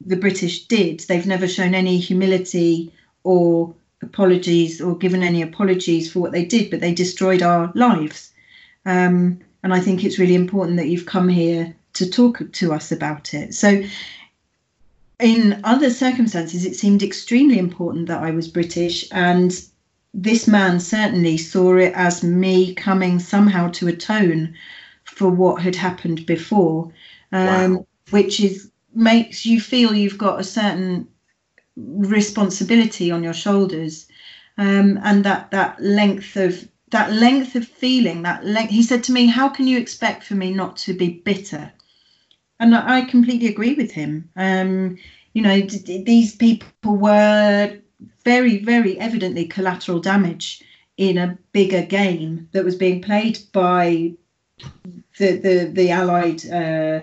the 0.05 0.16
British 0.16 0.66
did. 0.66 1.00
They've 1.00 1.27
never 1.27 1.46
shown 1.46 1.72
any 1.72 1.98
humility 1.98 2.92
or 3.22 3.72
apologies 4.03 4.81
or 4.81 4.98
given 4.98 5.22
any 5.22 5.40
apologies 5.40 6.12
for 6.12 6.18
what 6.18 6.33
they 6.33 6.44
did, 6.44 6.68
but 6.68 6.81
they 6.81 6.92
destroyed 6.92 7.42
our 7.42 7.70
lives. 7.77 8.33
Um, 8.87 9.38
and 9.62 9.72
I 9.72 9.79
think 9.79 10.03
it's 10.03 10.18
really 10.18 10.35
important 10.35 10.79
that 10.79 10.88
you've 10.88 11.07
come 11.07 11.29
here 11.29 11.77
to 11.92 12.11
talk 12.11 12.42
to 12.50 12.72
us 12.72 12.90
about 12.90 13.35
it. 13.35 13.55
So 13.55 13.85
in 15.25 15.59
other 15.65 15.89
circumstances, 15.89 16.67
it 16.67 16.77
seemed 16.77 17.03
extremely 17.03 17.59
important 17.59 18.09
that 18.09 18.23
I 18.23 18.31
was 18.31 18.47
British, 18.47 19.07
and 19.11 19.59
this 20.13 20.47
man 20.47 20.79
certainly 20.81 21.39
saw 21.39 21.77
it 21.77 21.95
as 21.97 22.23
me 22.23 22.75
coming 22.75 23.19
somehow 23.19 23.71
to 23.71 23.89
atone 23.89 24.55
for 25.05 25.31
what 25.31 25.63
had 25.63 25.77
happened 25.77 26.27
before, 26.27 26.93
um, 27.33 27.75
wow. 27.75 27.87
which 28.11 28.39
is 28.39 28.71
makes 28.95 29.47
you 29.47 29.61
feel 29.61 29.95
you've 29.95 30.19
got 30.19 30.39
a 30.39 30.45
certain 30.45 31.09
responsibility 31.75 33.11
on 33.11 33.25
your 33.25 33.33
shoulders, 33.33 34.07
um, 34.59 35.01
and 35.05 35.25
that 35.25 35.51
that 35.53 35.83
length 35.83 36.37
of 36.37 36.69
that 36.91 37.15
length 37.15 37.57
of 37.57 37.67
feeling, 37.67 38.23
that 38.23 38.45
length. 38.45 38.71
He 38.71 38.83
said 38.83 39.03
to 39.05 39.13
me, 39.13 39.27
"How 39.27 39.49
can 39.49 39.67
you 39.67 39.79
expect 39.79 40.23
for 40.23 40.35
me 40.35 40.53
not 40.53 40.77
to 40.85 40.93
be 40.93 41.23
bitter?" 41.25 41.73
And 42.61 42.75
I 42.75 43.03
completely 43.03 43.49
agree 43.49 43.75
with 43.75 43.90
him. 43.90 44.31
Um, 44.37 44.97
you 45.33 45.43
know, 45.43 45.61
d- 45.61 45.79
d- 45.79 46.05
these 46.05 46.35
people 46.37 46.97
were 46.97 47.79
very, 48.25 48.59
very 48.59 48.99
evidently 48.99 49.47
collateral 49.47 50.01
damage 50.01 50.62
in 50.97 51.19
a 51.19 51.38
bigger 51.53 51.83
game 51.83 52.49
that 52.53 52.64
was 52.64 52.77
being 52.77 53.03
played 53.03 53.38
by 53.53 54.14
the 55.19 55.37
the 55.37 55.71
the 55.73 55.90
allied 55.90 56.49
uh, 56.49 57.01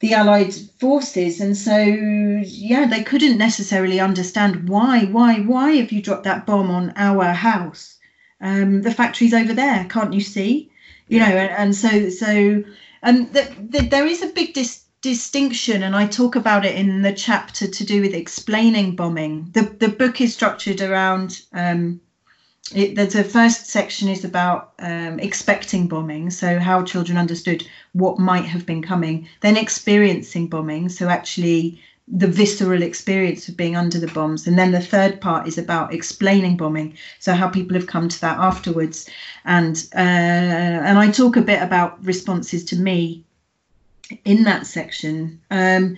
the 0.00 0.14
allied 0.14 0.54
forces. 0.78 1.40
And 1.40 1.56
so 1.56 1.76
yeah 1.76 2.86
they 2.86 3.02
couldn't 3.02 3.38
necessarily 3.38 4.00
understand 4.00 4.68
why 4.68 5.04
why 5.06 5.40
why 5.40 5.72
have 5.72 5.92
you 5.92 6.02
dropped 6.02 6.24
that 6.24 6.46
bomb 6.46 6.70
on 6.70 6.92
our 6.96 7.32
house? 7.32 7.98
Um, 8.40 8.82
the 8.82 8.92
factory's 8.92 9.34
over 9.34 9.52
there 9.54 9.86
can't 9.88 10.12
you 10.12 10.20
see? 10.20 10.70
You 11.08 11.20
know 11.20 11.26
and, 11.26 11.50
and 11.50 11.74
so 11.74 12.10
so 12.10 12.62
and 13.02 13.32
the, 13.32 13.48
the, 13.70 13.86
there 13.86 14.06
is 14.06 14.22
a 14.22 14.28
big 14.28 14.54
dis- 14.54 14.84
distinction, 15.00 15.82
and 15.82 15.94
I 15.94 16.06
talk 16.06 16.36
about 16.36 16.64
it 16.64 16.74
in 16.76 17.02
the 17.02 17.12
chapter 17.12 17.66
to 17.66 17.84
do 17.84 18.00
with 18.00 18.14
explaining 18.14 18.96
bombing. 18.96 19.50
The, 19.52 19.62
the 19.62 19.88
book 19.88 20.20
is 20.20 20.34
structured 20.34 20.80
around. 20.80 21.40
Um, 21.52 22.00
it, 22.74 22.96
the, 22.96 23.06
the 23.06 23.24
first 23.24 23.66
section 23.66 24.08
is 24.08 24.24
about 24.24 24.72
um, 24.78 25.18
expecting 25.20 25.88
bombing, 25.88 26.30
so 26.30 26.58
how 26.58 26.82
children 26.82 27.16
understood 27.16 27.66
what 27.92 28.18
might 28.18 28.44
have 28.44 28.66
been 28.66 28.82
coming. 28.82 29.28
Then 29.40 29.56
experiencing 29.56 30.48
bombing, 30.48 30.88
so 30.88 31.08
actually 31.08 31.80
the 32.10 32.26
visceral 32.26 32.82
experience 32.82 33.48
of 33.48 33.56
being 33.56 33.76
under 33.76 33.98
the 33.98 34.06
bombs. 34.08 34.46
And 34.46 34.58
then 34.58 34.72
the 34.72 34.80
third 34.80 35.20
part 35.20 35.46
is 35.46 35.58
about 35.58 35.92
explaining 35.92 36.56
bombing, 36.56 36.96
so 37.18 37.34
how 37.34 37.48
people 37.48 37.74
have 37.74 37.86
come 37.86 38.08
to 38.08 38.20
that 38.20 38.38
afterwards. 38.38 39.08
And 39.44 39.86
uh, 39.94 39.98
and 39.98 40.98
I 40.98 41.10
talk 41.10 41.36
a 41.36 41.42
bit 41.42 41.62
about 41.62 42.04
responses 42.04 42.64
to 42.66 42.76
me 42.76 43.24
in 44.24 44.44
that 44.44 44.66
section. 44.66 45.40
Um, 45.50 45.96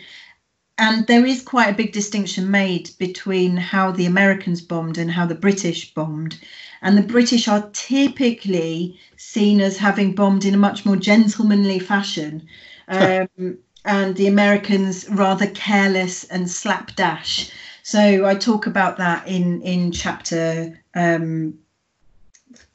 and 0.78 1.06
there 1.06 1.26
is 1.26 1.42
quite 1.42 1.68
a 1.68 1.76
big 1.76 1.92
distinction 1.92 2.50
made 2.50 2.90
between 2.98 3.56
how 3.56 3.92
the 3.92 4.06
Americans 4.06 4.62
bombed 4.62 4.96
and 4.96 5.10
how 5.10 5.26
the 5.26 5.34
British 5.34 5.92
bombed. 5.92 6.38
And 6.80 6.96
the 6.96 7.02
British 7.02 7.48
are 7.48 7.68
typically 7.74 8.98
seen 9.18 9.60
as 9.60 9.76
having 9.76 10.14
bombed 10.14 10.46
in 10.46 10.54
a 10.54 10.56
much 10.56 10.86
more 10.86 10.96
gentlemanly 10.96 11.78
fashion. 11.78 12.48
Um, 12.92 13.58
and 13.84 14.16
the 14.16 14.26
Americans 14.26 15.08
rather 15.08 15.46
careless 15.48 16.24
and 16.24 16.50
slapdash. 16.50 17.50
So 17.82 18.26
I 18.26 18.34
talk 18.34 18.66
about 18.66 18.98
that 18.98 19.26
in 19.26 19.62
in 19.62 19.92
chapter 19.92 20.78
um, 20.94 21.58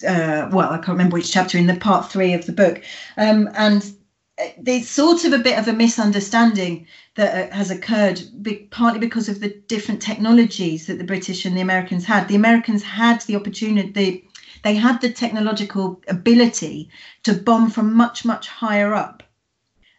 uh, 0.07 0.49
well, 0.51 0.71
I 0.71 0.77
can't 0.77 0.89
remember 0.89 1.15
which 1.15 1.31
chapter 1.31 1.57
in 1.57 1.67
the 1.67 1.75
part 1.75 2.11
three 2.11 2.33
of 2.33 2.45
the 2.45 2.51
book, 2.51 2.81
um, 3.17 3.49
and 3.55 3.95
there's 4.57 4.89
sort 4.89 5.23
of 5.23 5.33
a 5.33 5.39
bit 5.39 5.57
of 5.57 5.67
a 5.67 5.73
misunderstanding 5.73 6.87
that 7.15 7.51
uh, 7.51 7.55
has 7.55 7.71
occurred 7.71 8.21
partly 8.71 8.99
because 8.99 9.29
of 9.29 9.39
the 9.39 9.49
different 9.67 10.01
technologies 10.01 10.87
that 10.87 10.97
the 10.97 11.03
British 11.03 11.45
and 11.45 11.55
the 11.55 11.61
Americans 11.61 12.05
had. 12.05 12.27
The 12.27 12.35
Americans 12.35 12.83
had 12.83 13.21
the 13.21 13.35
opportunity, 13.35 13.91
they, 13.91 14.23
they 14.63 14.75
had 14.75 14.99
the 14.99 15.11
technological 15.11 16.01
ability 16.07 16.89
to 17.23 17.33
bomb 17.33 17.69
from 17.69 17.93
much, 17.93 18.25
much 18.25 18.47
higher 18.47 18.93
up. 18.93 19.23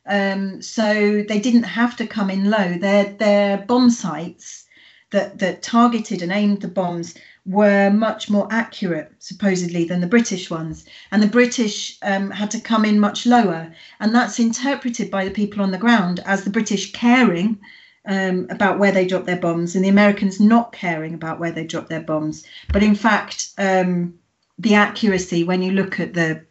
Um, 0.09 0.63
so 0.63 1.25
they 1.29 1.41
didn't 1.41 1.65
have 1.65 1.97
to 1.97 2.07
come 2.07 2.31
in 2.31 2.51
low. 2.51 2.79
Their 2.79 3.05
their 3.05 3.59
bomb 3.59 3.91
sights 3.91 4.67
that 5.11 5.39
that 5.39 5.63
targeted 5.63 6.23
and 6.23 6.33
aimed 6.33 6.63
the 6.63 6.69
bombs 6.69 7.15
were 7.47 7.91
much 7.91 8.29
more 8.29 8.49
accurate, 8.51 9.13
supposedly, 9.21 9.85
than 9.85 10.01
the 10.01 10.07
British 10.07 10.51
ones. 10.51 10.85
And 11.13 11.23
the 11.23 11.29
British 11.29 11.97
um, 12.03 12.31
had 12.31 12.51
to 12.51 12.61
come 12.61 12.85
in 12.85 12.99
much 12.99 13.25
lower. 13.25 13.73
And 14.01 14.15
that's 14.15 14.41
interpreted 14.41 15.11
by 15.11 15.25
the 15.25 15.31
people 15.31 15.63
on 15.63 15.71
the 15.71 15.79
ground 15.79 16.21
as 16.27 16.43
the 16.43 16.51
British 16.51 16.93
caring 16.93 17.59
um, 18.05 18.49
about 18.51 18.79
where 18.79 18.93
they 18.93 19.07
drop 19.07 19.27
their 19.27 19.39
bombs 19.39 19.77
and 19.77 19.85
the 19.85 19.89
Americans 19.89 20.41
not 20.41 20.73
caring 20.73 21.15
about 21.15 21.39
where 21.39 21.53
they 21.53 21.65
drop 21.65 21.89
their 21.89 22.01
bombs. 22.01 22.45
But 22.73 22.83
in 22.83 22.97
fact, 22.97 23.51
um, 23.59 24.19
the 24.59 24.75
accuracy, 24.75 25.45
when 25.45 25.63
you 25.63 25.73
look 25.73 26.01
at 26.01 26.15
the, 26.15 26.45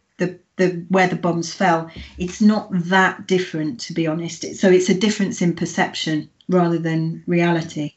the, 0.58 0.86
where 0.90 1.08
the 1.08 1.16
bombs 1.16 1.54
fell, 1.54 1.90
it's 2.18 2.42
not 2.42 2.70
that 2.72 3.28
different, 3.28 3.80
to 3.82 3.94
be 3.94 4.08
honest. 4.08 4.56
So 4.56 4.70
it's 4.70 4.90
a 4.90 4.94
difference 4.94 5.42
in 5.42 5.56
perception 5.56 6.30
rather 6.48 6.78
than 6.78 7.24
reality. 7.28 7.94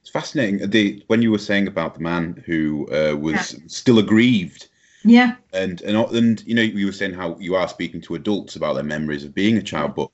It's 0.00 0.10
fascinating. 0.10 0.70
The 0.70 1.02
when 1.08 1.22
you 1.22 1.30
were 1.30 1.38
saying 1.38 1.66
about 1.66 1.94
the 1.94 2.00
man 2.00 2.42
who 2.46 2.88
uh, 2.90 3.16
was 3.16 3.52
yeah. 3.52 3.60
still 3.66 3.98
aggrieved. 3.98 4.68
Yeah. 5.04 5.36
And 5.52 5.80
and 5.82 5.96
and 5.96 6.42
you 6.46 6.54
know 6.54 6.62
you 6.62 6.86
were 6.86 6.92
saying 6.92 7.14
how 7.14 7.36
you 7.38 7.54
are 7.54 7.68
speaking 7.68 8.00
to 8.02 8.14
adults 8.14 8.56
about 8.56 8.74
their 8.74 8.84
memories 8.84 9.24
of 9.24 9.34
being 9.34 9.56
a 9.56 9.62
child, 9.62 9.94
but 9.94 10.10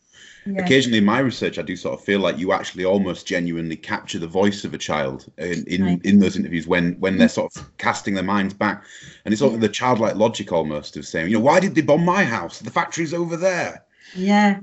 yeah. 0.47 0.63
occasionally 0.63 0.99
in 0.99 1.05
my 1.05 1.19
research 1.19 1.59
I 1.59 1.63
do 1.63 1.77
sort 1.77 1.99
of 1.99 2.05
feel 2.05 2.21
like 2.21 2.39
you 2.39 2.53
actually 2.53 2.85
almost 2.85 3.27
genuinely 3.27 3.77
capture 3.77 4.19
the 4.19 4.27
voice 4.27 4.65
of 4.65 4.75
a 4.75 4.79
child 4.79 5.31
in 5.39 5.65
in, 5.67 5.85
right. 5.85 6.05
in 6.05 6.21
those 6.21 6.37
interviews 6.37 6.67
when 6.67 6.95
when 7.01 7.19
they're 7.19 7.29
mm. 7.29 7.35
sort 7.35 7.57
of 7.57 7.77
casting 7.79 8.15
their 8.15 8.25
minds 8.25 8.55
back, 8.55 8.85
and 9.25 9.33
it's 9.33 9.41
sort 9.41 9.55
of 9.55 9.61
the 9.61 9.69
childlike 9.69 10.17
logic 10.17 10.53
almost 10.53 10.97
of 10.97 11.07
saying, 11.07 11.29
you 11.29 11.35
know, 11.35 11.45
why 11.45 11.61
did 11.61 11.75
they 11.75 11.83
bomb 11.83 12.05
my 12.05 12.25
house? 12.25 12.59
The 12.59 12.71
factory's 12.71 13.15
over 13.15 13.37
there. 13.37 13.85
Yeah. 14.15 14.61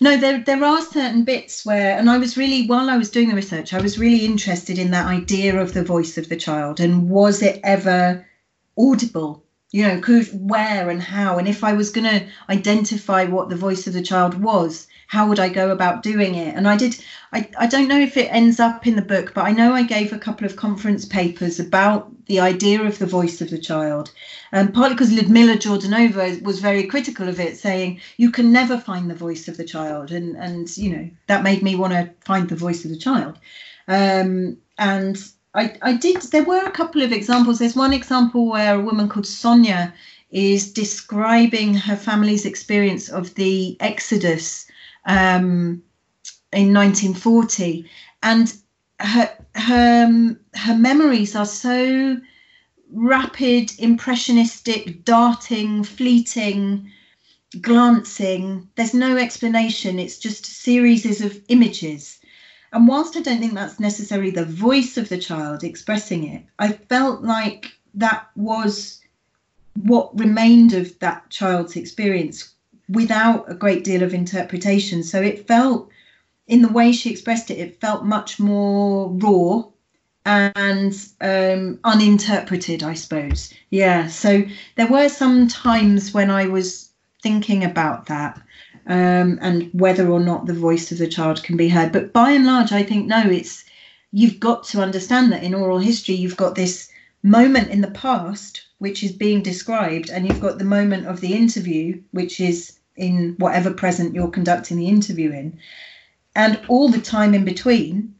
No, 0.00 0.16
there 0.16 0.42
there 0.42 0.64
are 0.64 0.82
certain 0.82 1.24
bits 1.24 1.64
where, 1.64 1.96
and 1.96 2.10
I 2.10 2.18
was 2.18 2.36
really 2.36 2.66
while 2.66 2.90
I 2.90 2.96
was 2.96 3.10
doing 3.10 3.28
the 3.28 3.36
research, 3.36 3.72
I 3.72 3.80
was 3.80 3.98
really 3.98 4.24
interested 4.24 4.76
in 4.76 4.90
that 4.90 5.06
idea 5.06 5.60
of 5.60 5.72
the 5.72 5.84
voice 5.84 6.18
of 6.18 6.28
the 6.28 6.36
child 6.36 6.80
and 6.80 7.08
was 7.08 7.42
it 7.42 7.60
ever 7.62 8.26
audible? 8.76 9.44
You 9.70 9.86
know, 9.86 10.00
could 10.00 10.26
where 10.32 10.90
and 10.90 11.00
how, 11.00 11.38
and 11.38 11.46
if 11.46 11.62
I 11.62 11.74
was 11.74 11.90
going 11.90 12.06
to 12.06 12.26
identify 12.48 13.24
what 13.24 13.50
the 13.50 13.56
voice 13.56 13.86
of 13.86 13.92
the 13.92 14.02
child 14.02 14.42
was, 14.42 14.87
how 15.08 15.26
would 15.26 15.40
I 15.40 15.48
go 15.48 15.70
about 15.70 16.02
doing 16.02 16.34
it? 16.34 16.54
And 16.54 16.68
I 16.68 16.76
did, 16.76 17.02
I, 17.32 17.48
I 17.58 17.66
don't 17.66 17.88
know 17.88 17.98
if 17.98 18.18
it 18.18 18.30
ends 18.30 18.60
up 18.60 18.86
in 18.86 18.94
the 18.94 19.02
book, 19.02 19.32
but 19.34 19.46
I 19.46 19.52
know 19.52 19.72
I 19.72 19.82
gave 19.82 20.12
a 20.12 20.18
couple 20.18 20.46
of 20.46 20.56
conference 20.56 21.06
papers 21.06 21.58
about 21.58 22.12
the 22.26 22.40
idea 22.40 22.82
of 22.82 22.98
the 22.98 23.06
voice 23.06 23.40
of 23.40 23.48
the 23.48 23.58
child. 23.58 24.12
Um, 24.52 24.70
partly 24.70 24.94
because 24.94 25.10
Ludmilla 25.10 25.56
Jordanova 25.56 26.42
was 26.42 26.60
very 26.60 26.84
critical 26.84 27.26
of 27.26 27.40
it, 27.40 27.56
saying 27.56 28.00
you 28.18 28.30
can 28.30 28.52
never 28.52 28.76
find 28.76 29.10
the 29.10 29.14
voice 29.14 29.48
of 29.48 29.56
the 29.56 29.64
child. 29.64 30.12
And, 30.12 30.36
and 30.36 30.76
you 30.76 30.94
know, 30.94 31.10
that 31.26 31.42
made 31.42 31.62
me 31.62 31.74
want 31.74 31.94
to 31.94 32.10
find 32.20 32.46
the 32.46 32.54
voice 32.54 32.84
of 32.84 32.90
the 32.90 32.98
child. 32.98 33.38
Um, 33.88 34.58
and 34.76 35.16
I, 35.54 35.74
I 35.80 35.94
did, 35.94 36.20
there 36.20 36.44
were 36.44 36.66
a 36.66 36.70
couple 36.70 37.00
of 37.00 37.12
examples. 37.12 37.58
There's 37.58 37.74
one 37.74 37.94
example 37.94 38.46
where 38.46 38.74
a 38.74 38.84
woman 38.84 39.08
called 39.08 39.26
Sonia 39.26 39.94
is 40.30 40.70
describing 40.70 41.72
her 41.72 41.96
family's 41.96 42.44
experience 42.44 43.08
of 43.08 43.34
the 43.36 43.78
Exodus 43.80 44.66
um, 45.08 45.82
in 46.52 46.72
1940, 46.72 47.88
and 48.22 48.54
her 49.00 49.30
her 49.54 50.04
um, 50.04 50.38
her 50.54 50.76
memories 50.76 51.34
are 51.34 51.46
so 51.46 52.20
rapid, 52.92 53.72
impressionistic, 53.78 55.04
darting, 55.04 55.82
fleeting, 55.82 56.90
glancing. 57.60 58.68
There's 58.76 58.94
no 58.94 59.16
explanation. 59.16 59.98
It's 59.98 60.18
just 60.18 60.46
series 60.46 61.20
of 61.20 61.40
images. 61.48 62.18
And 62.72 62.86
whilst 62.86 63.16
I 63.16 63.20
don't 63.20 63.40
think 63.40 63.54
that's 63.54 63.80
necessarily 63.80 64.30
the 64.30 64.44
voice 64.44 64.98
of 64.98 65.08
the 65.08 65.18
child 65.18 65.64
expressing 65.64 66.28
it, 66.28 66.44
I 66.58 66.72
felt 66.72 67.22
like 67.22 67.72
that 67.94 68.28
was 68.36 69.00
what 69.82 70.18
remained 70.18 70.74
of 70.74 70.98
that 70.98 71.30
child's 71.30 71.76
experience 71.76 72.54
without 72.88 73.50
a 73.50 73.54
great 73.54 73.84
deal 73.84 74.02
of 74.02 74.14
interpretation. 74.14 75.02
So 75.02 75.20
it 75.20 75.46
felt, 75.46 75.90
in 76.46 76.62
the 76.62 76.68
way 76.68 76.92
she 76.92 77.10
expressed 77.10 77.50
it, 77.50 77.58
it 77.58 77.80
felt 77.80 78.04
much 78.04 78.38
more 78.38 79.10
raw 79.10 79.64
and 80.24 80.94
um, 81.20 81.78
uninterpreted, 81.84 82.82
I 82.82 82.94
suppose. 82.94 83.52
Yeah. 83.70 84.08
So 84.08 84.44
there 84.76 84.86
were 84.86 85.08
some 85.08 85.48
times 85.48 86.12
when 86.12 86.30
I 86.30 86.46
was 86.46 86.90
thinking 87.22 87.64
about 87.64 88.06
that. 88.06 88.40
Um, 88.86 89.38
and 89.42 89.68
whether 89.74 90.08
or 90.08 90.18
not 90.18 90.46
the 90.46 90.54
voice 90.54 90.90
of 90.90 90.96
the 90.96 91.06
child 91.06 91.42
can 91.42 91.58
be 91.58 91.68
heard. 91.68 91.92
But 91.92 92.14
by 92.14 92.30
and 92.30 92.46
large, 92.46 92.72
I 92.72 92.82
think 92.82 93.06
no, 93.06 93.20
it's 93.20 93.66
you've 94.12 94.40
got 94.40 94.64
to 94.64 94.80
understand 94.80 95.30
that 95.30 95.42
in 95.42 95.52
oral 95.52 95.78
history, 95.78 96.14
you've 96.14 96.38
got 96.38 96.54
this 96.54 96.90
moment 97.22 97.68
in 97.68 97.82
the 97.82 97.90
past 97.90 98.62
which 98.78 99.02
is 99.02 99.12
being 99.12 99.42
described, 99.42 100.08
and 100.08 100.26
you've 100.26 100.40
got 100.40 100.58
the 100.58 100.64
moment 100.64 101.06
of 101.06 101.20
the 101.20 101.34
interview, 101.34 102.00
which 102.12 102.40
is 102.40 102.77
in 102.98 103.36
whatever 103.38 103.72
present 103.72 104.14
you're 104.14 104.30
conducting 104.30 104.76
the 104.76 104.88
interview 104.88 105.30
in, 105.30 105.58
and 106.34 106.60
all 106.68 106.88
the 106.88 107.00
time 107.00 107.34
in 107.34 107.44
between, 107.44 108.14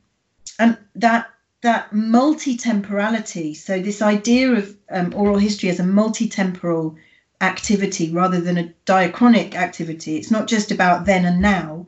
and 0.58 0.78
that 0.94 1.30
that 1.60 1.92
multi-temporality. 1.92 3.54
So 3.54 3.80
this 3.80 4.00
idea 4.00 4.52
of 4.52 4.76
um, 4.90 5.12
oral 5.14 5.38
history 5.38 5.68
as 5.70 5.80
a 5.80 5.84
multi-temporal 5.84 6.96
activity 7.40 8.12
rather 8.12 8.40
than 8.40 8.58
a 8.58 8.72
diachronic 8.86 9.54
activity. 9.54 10.16
It's 10.16 10.30
not 10.30 10.46
just 10.46 10.70
about 10.70 11.04
then 11.04 11.24
and 11.24 11.40
now. 11.40 11.86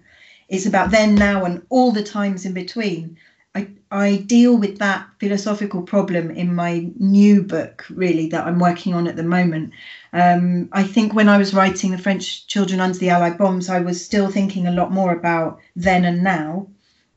It's 0.49 0.67
about 0.67 0.91
then, 0.91 1.15
now, 1.15 1.45
and 1.45 1.63
all 1.69 1.93
the 1.93 2.03
times 2.03 2.45
in 2.45 2.53
between. 2.53 3.17
I, 3.93 4.17
deal 4.19 4.57
with 4.57 4.79
that 4.79 5.09
philosophical 5.19 5.83
problem 5.83 6.31
in 6.31 6.55
my 6.55 6.89
new 6.99 7.43
book, 7.43 7.85
really, 7.91 8.29
that 8.29 8.47
I'm 8.47 8.61
working 8.61 8.95
on 8.95 9.09
at 9.09 9.17
the 9.17 9.25
moment. 9.25 9.73
Um, 10.13 10.69
I 10.73 10.85
think 10.85 11.13
when 11.13 11.29
I 11.29 11.39
was 11.39 11.55
writing 11.55 11.91
The 11.91 11.99
French 11.99 12.47
Children 12.47 12.81
Under 12.81 12.99
the 12.99 13.11
Allied 13.11 13.39
Bombs, 13.39 13.69
I 13.69 13.81
was 13.81 14.05
still 14.05 14.31
thinking 14.31 14.67
a 14.67 14.73
lot 14.73 14.93
more 14.93 15.13
about 15.13 15.59
then 15.75 16.05
and 16.05 16.23
now. 16.23 16.69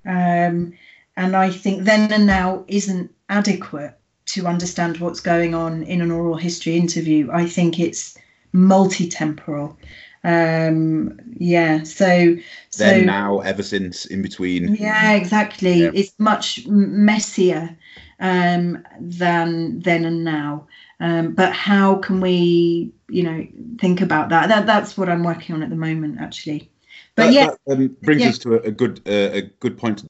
Um, 0.06 0.74
and 1.16 1.36
I 1.36 1.52
think 1.52 1.84
then 1.84 2.12
and 2.12 2.26
now 2.26 2.66
isn't 2.68 3.12
adequate 3.30 3.94
to 4.26 4.48
understand 4.48 4.98
what's 4.98 5.20
going 5.20 5.54
on 5.54 5.84
in 5.84 6.02
an 6.02 6.10
oral 6.10 6.38
history 6.38 6.76
interview. 6.76 7.30
I 7.32 7.46
think 7.46 7.80
it's 7.80 8.18
multi 8.52 9.08
temporal. 9.08 9.78
Um, 10.24 11.20
yeah, 11.36 11.84
so 11.84 12.36
so 12.70 12.84
then 12.84 13.06
now 13.06 13.40
ever 13.40 13.64
since 13.64 14.06
in 14.06 14.22
between. 14.22 14.76
Yeah, 14.76 15.14
exactly. 15.14 15.84
Yeah. 15.84 15.92
It's 15.94 16.14
much 16.18 16.66
messier 16.68 17.76
um, 18.20 18.84
than 19.00 19.80
then 19.82 20.06
and 20.06 20.24
now. 20.24 20.68
Um, 21.00 21.34
but 21.34 21.52
how 21.52 21.96
can 21.96 22.22
we, 22.22 22.94
you 23.10 23.24
know, 23.24 23.46
think 23.80 24.00
about 24.00 24.30
that? 24.30 24.48
That 24.48 24.66
that's 24.66 24.98
what 24.98 25.10
I'm 25.10 25.24
working 25.24 25.56
on 25.56 25.62
at 25.62 25.70
the 25.70 25.76
moment, 25.76 26.20
actually. 26.22 26.72
But 27.16 27.26
that, 27.26 27.34
yeah, 27.34 27.50
that, 27.68 27.74
um, 27.74 27.98
brings 28.02 28.22
yeah. 28.22 28.30
us 28.30 28.38
to 28.40 28.54
a, 28.56 28.60
a 28.68 28.72
good 28.72 29.02
uh, 29.06 29.34
a 29.34 29.42
good 29.60 29.78
point. 29.78 30.06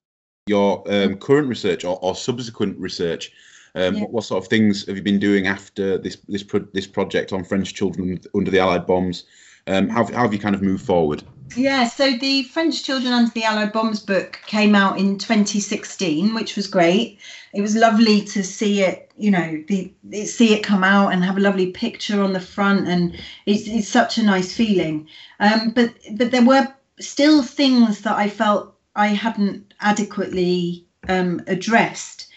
Your 0.45 0.83
um, 0.91 1.15
current 1.15 1.47
research 1.47 1.85
or, 1.85 1.97
or 2.01 2.15
subsequent 2.15 2.77
research. 2.77 3.31
Um, 3.75 3.95
yeah. 3.95 4.01
what, 4.01 4.11
what, 4.11 4.23
sort 4.25 4.43
of 4.43 4.49
things 4.49 4.85
have 4.85 4.97
you 4.97 5.01
been 5.01 5.17
doing 5.17 5.47
after 5.47 5.97
this 5.97 6.17
this 6.27 6.43
pro- 6.43 6.67
this 6.73 6.85
project 6.85 7.33
on 7.33 7.43
French 7.43 7.73
children 7.73 8.19
under 8.35 8.51
the 8.51 8.59
Allied 8.59 8.85
bombs? 8.85 9.23
Um, 9.67 9.89
how, 9.89 10.05
how 10.05 10.23
have 10.23 10.33
you 10.33 10.39
kind 10.39 10.55
of 10.55 10.61
moved 10.61 10.85
forward? 10.85 11.23
Yeah, 11.55 11.87
so 11.87 12.11
the 12.17 12.43
French 12.43 12.83
Children 12.83 13.13
Under 13.13 13.31
the 13.31 13.43
Allied 13.43 13.73
Bombs 13.73 13.99
book 13.99 14.39
came 14.47 14.73
out 14.75 14.97
in 14.97 15.17
2016, 15.17 16.33
which 16.33 16.55
was 16.55 16.67
great. 16.67 17.19
It 17.53 17.61
was 17.61 17.75
lovely 17.75 18.21
to 18.21 18.43
see 18.43 18.81
it, 18.81 19.11
you 19.17 19.29
know, 19.29 19.63
the, 19.67 19.93
see 20.25 20.53
it 20.55 20.63
come 20.63 20.83
out 20.83 21.13
and 21.13 21.23
have 21.23 21.37
a 21.37 21.41
lovely 21.41 21.71
picture 21.71 22.21
on 22.21 22.33
the 22.33 22.39
front, 22.39 22.87
and 22.87 23.15
it's, 23.45 23.67
it's 23.67 23.87
such 23.87 24.17
a 24.17 24.23
nice 24.23 24.53
feeling. 24.53 25.07
Um, 25.39 25.69
but 25.69 25.93
but 26.13 26.31
there 26.31 26.45
were 26.45 26.73
still 26.99 27.43
things 27.43 28.01
that 28.01 28.17
I 28.17 28.29
felt 28.29 28.75
I 28.95 29.07
hadn't 29.07 29.73
adequately 29.81 30.85
um, 31.07 31.41
addressed. 31.47 32.27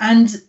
And 0.00 0.42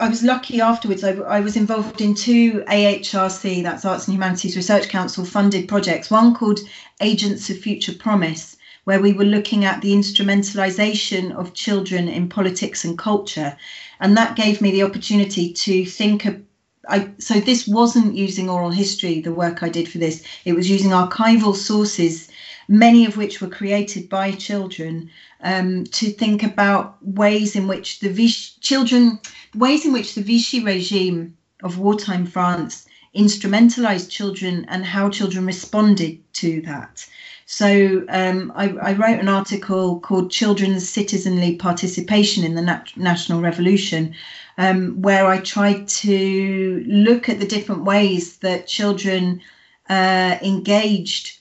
I 0.00 0.08
was 0.08 0.22
lucky 0.22 0.60
afterwards. 0.60 1.02
I, 1.02 1.10
I, 1.10 1.40
was 1.40 1.56
involved 1.56 2.00
in 2.00 2.14
two 2.14 2.62
AHRC, 2.68 3.64
that's 3.64 3.84
Arts 3.84 4.06
and 4.06 4.14
Humanities 4.14 4.54
Research 4.54 4.88
Council 4.88 5.24
funded 5.24 5.66
projects. 5.66 6.08
One 6.08 6.36
called 6.36 6.60
Agents 7.00 7.50
of 7.50 7.58
Future 7.58 7.92
Promise, 7.92 8.56
where 8.84 9.00
we 9.00 9.12
were 9.12 9.24
looking 9.24 9.64
at 9.64 9.82
the 9.82 9.92
instrumentalization 9.92 11.32
of 11.32 11.52
children 11.52 12.06
in 12.06 12.28
politics 12.28 12.84
and 12.84 12.96
culture. 12.96 13.56
And 13.98 14.16
that 14.16 14.36
gave 14.36 14.60
me 14.60 14.70
the 14.70 14.84
opportunity 14.84 15.52
to 15.52 15.84
think 15.84 16.26
of. 16.26 16.40
I, 16.88 17.10
so 17.18 17.40
this 17.40 17.66
wasn't 17.66 18.14
using 18.14 18.48
oral 18.48 18.70
history, 18.70 19.20
the 19.20 19.34
work 19.34 19.64
I 19.64 19.68
did 19.68 19.88
for 19.88 19.98
this. 19.98 20.22
It 20.44 20.52
was 20.52 20.70
using 20.70 20.92
archival 20.92 21.56
sources, 21.56 22.28
many 22.68 23.06
of 23.06 23.16
which 23.16 23.40
were 23.40 23.48
created 23.48 24.08
by 24.08 24.30
children, 24.30 25.10
um, 25.42 25.84
to 25.84 26.10
think 26.10 26.42
about 26.42 26.96
ways 27.02 27.56
in 27.56 27.66
which 27.66 28.00
the 28.00 28.10
Vichy, 28.10 28.52
children, 28.60 29.18
ways 29.54 29.84
in 29.86 29.92
which 29.92 30.14
the 30.14 30.22
Vichy 30.22 30.62
regime 30.62 31.36
of 31.62 31.78
wartime 31.78 32.26
France 32.26 32.86
instrumentalized 33.16 34.10
children 34.10 34.66
and 34.68 34.84
how 34.84 35.08
children 35.08 35.46
responded 35.46 36.20
to 36.34 36.60
that. 36.62 37.06
So 37.46 38.04
um, 38.10 38.52
I, 38.54 38.68
I, 38.68 38.92
wrote 38.92 39.18
an 39.18 39.28
article 39.28 40.00
called 40.00 40.30
Children's 40.30 40.86
Citizenly 40.86 41.56
Participation 41.56 42.44
in 42.44 42.54
the 42.54 42.62
Nat- 42.62 42.94
National 42.96 43.40
Revolution, 43.40 44.14
um, 44.58 45.00
where 45.00 45.26
I 45.26 45.38
tried 45.40 45.88
to 45.88 46.84
look 46.86 47.30
at 47.30 47.38
the 47.40 47.46
different 47.46 47.84
ways 47.84 48.36
that 48.38 48.66
children 48.66 49.40
uh, 49.88 50.36
engaged 50.42 51.38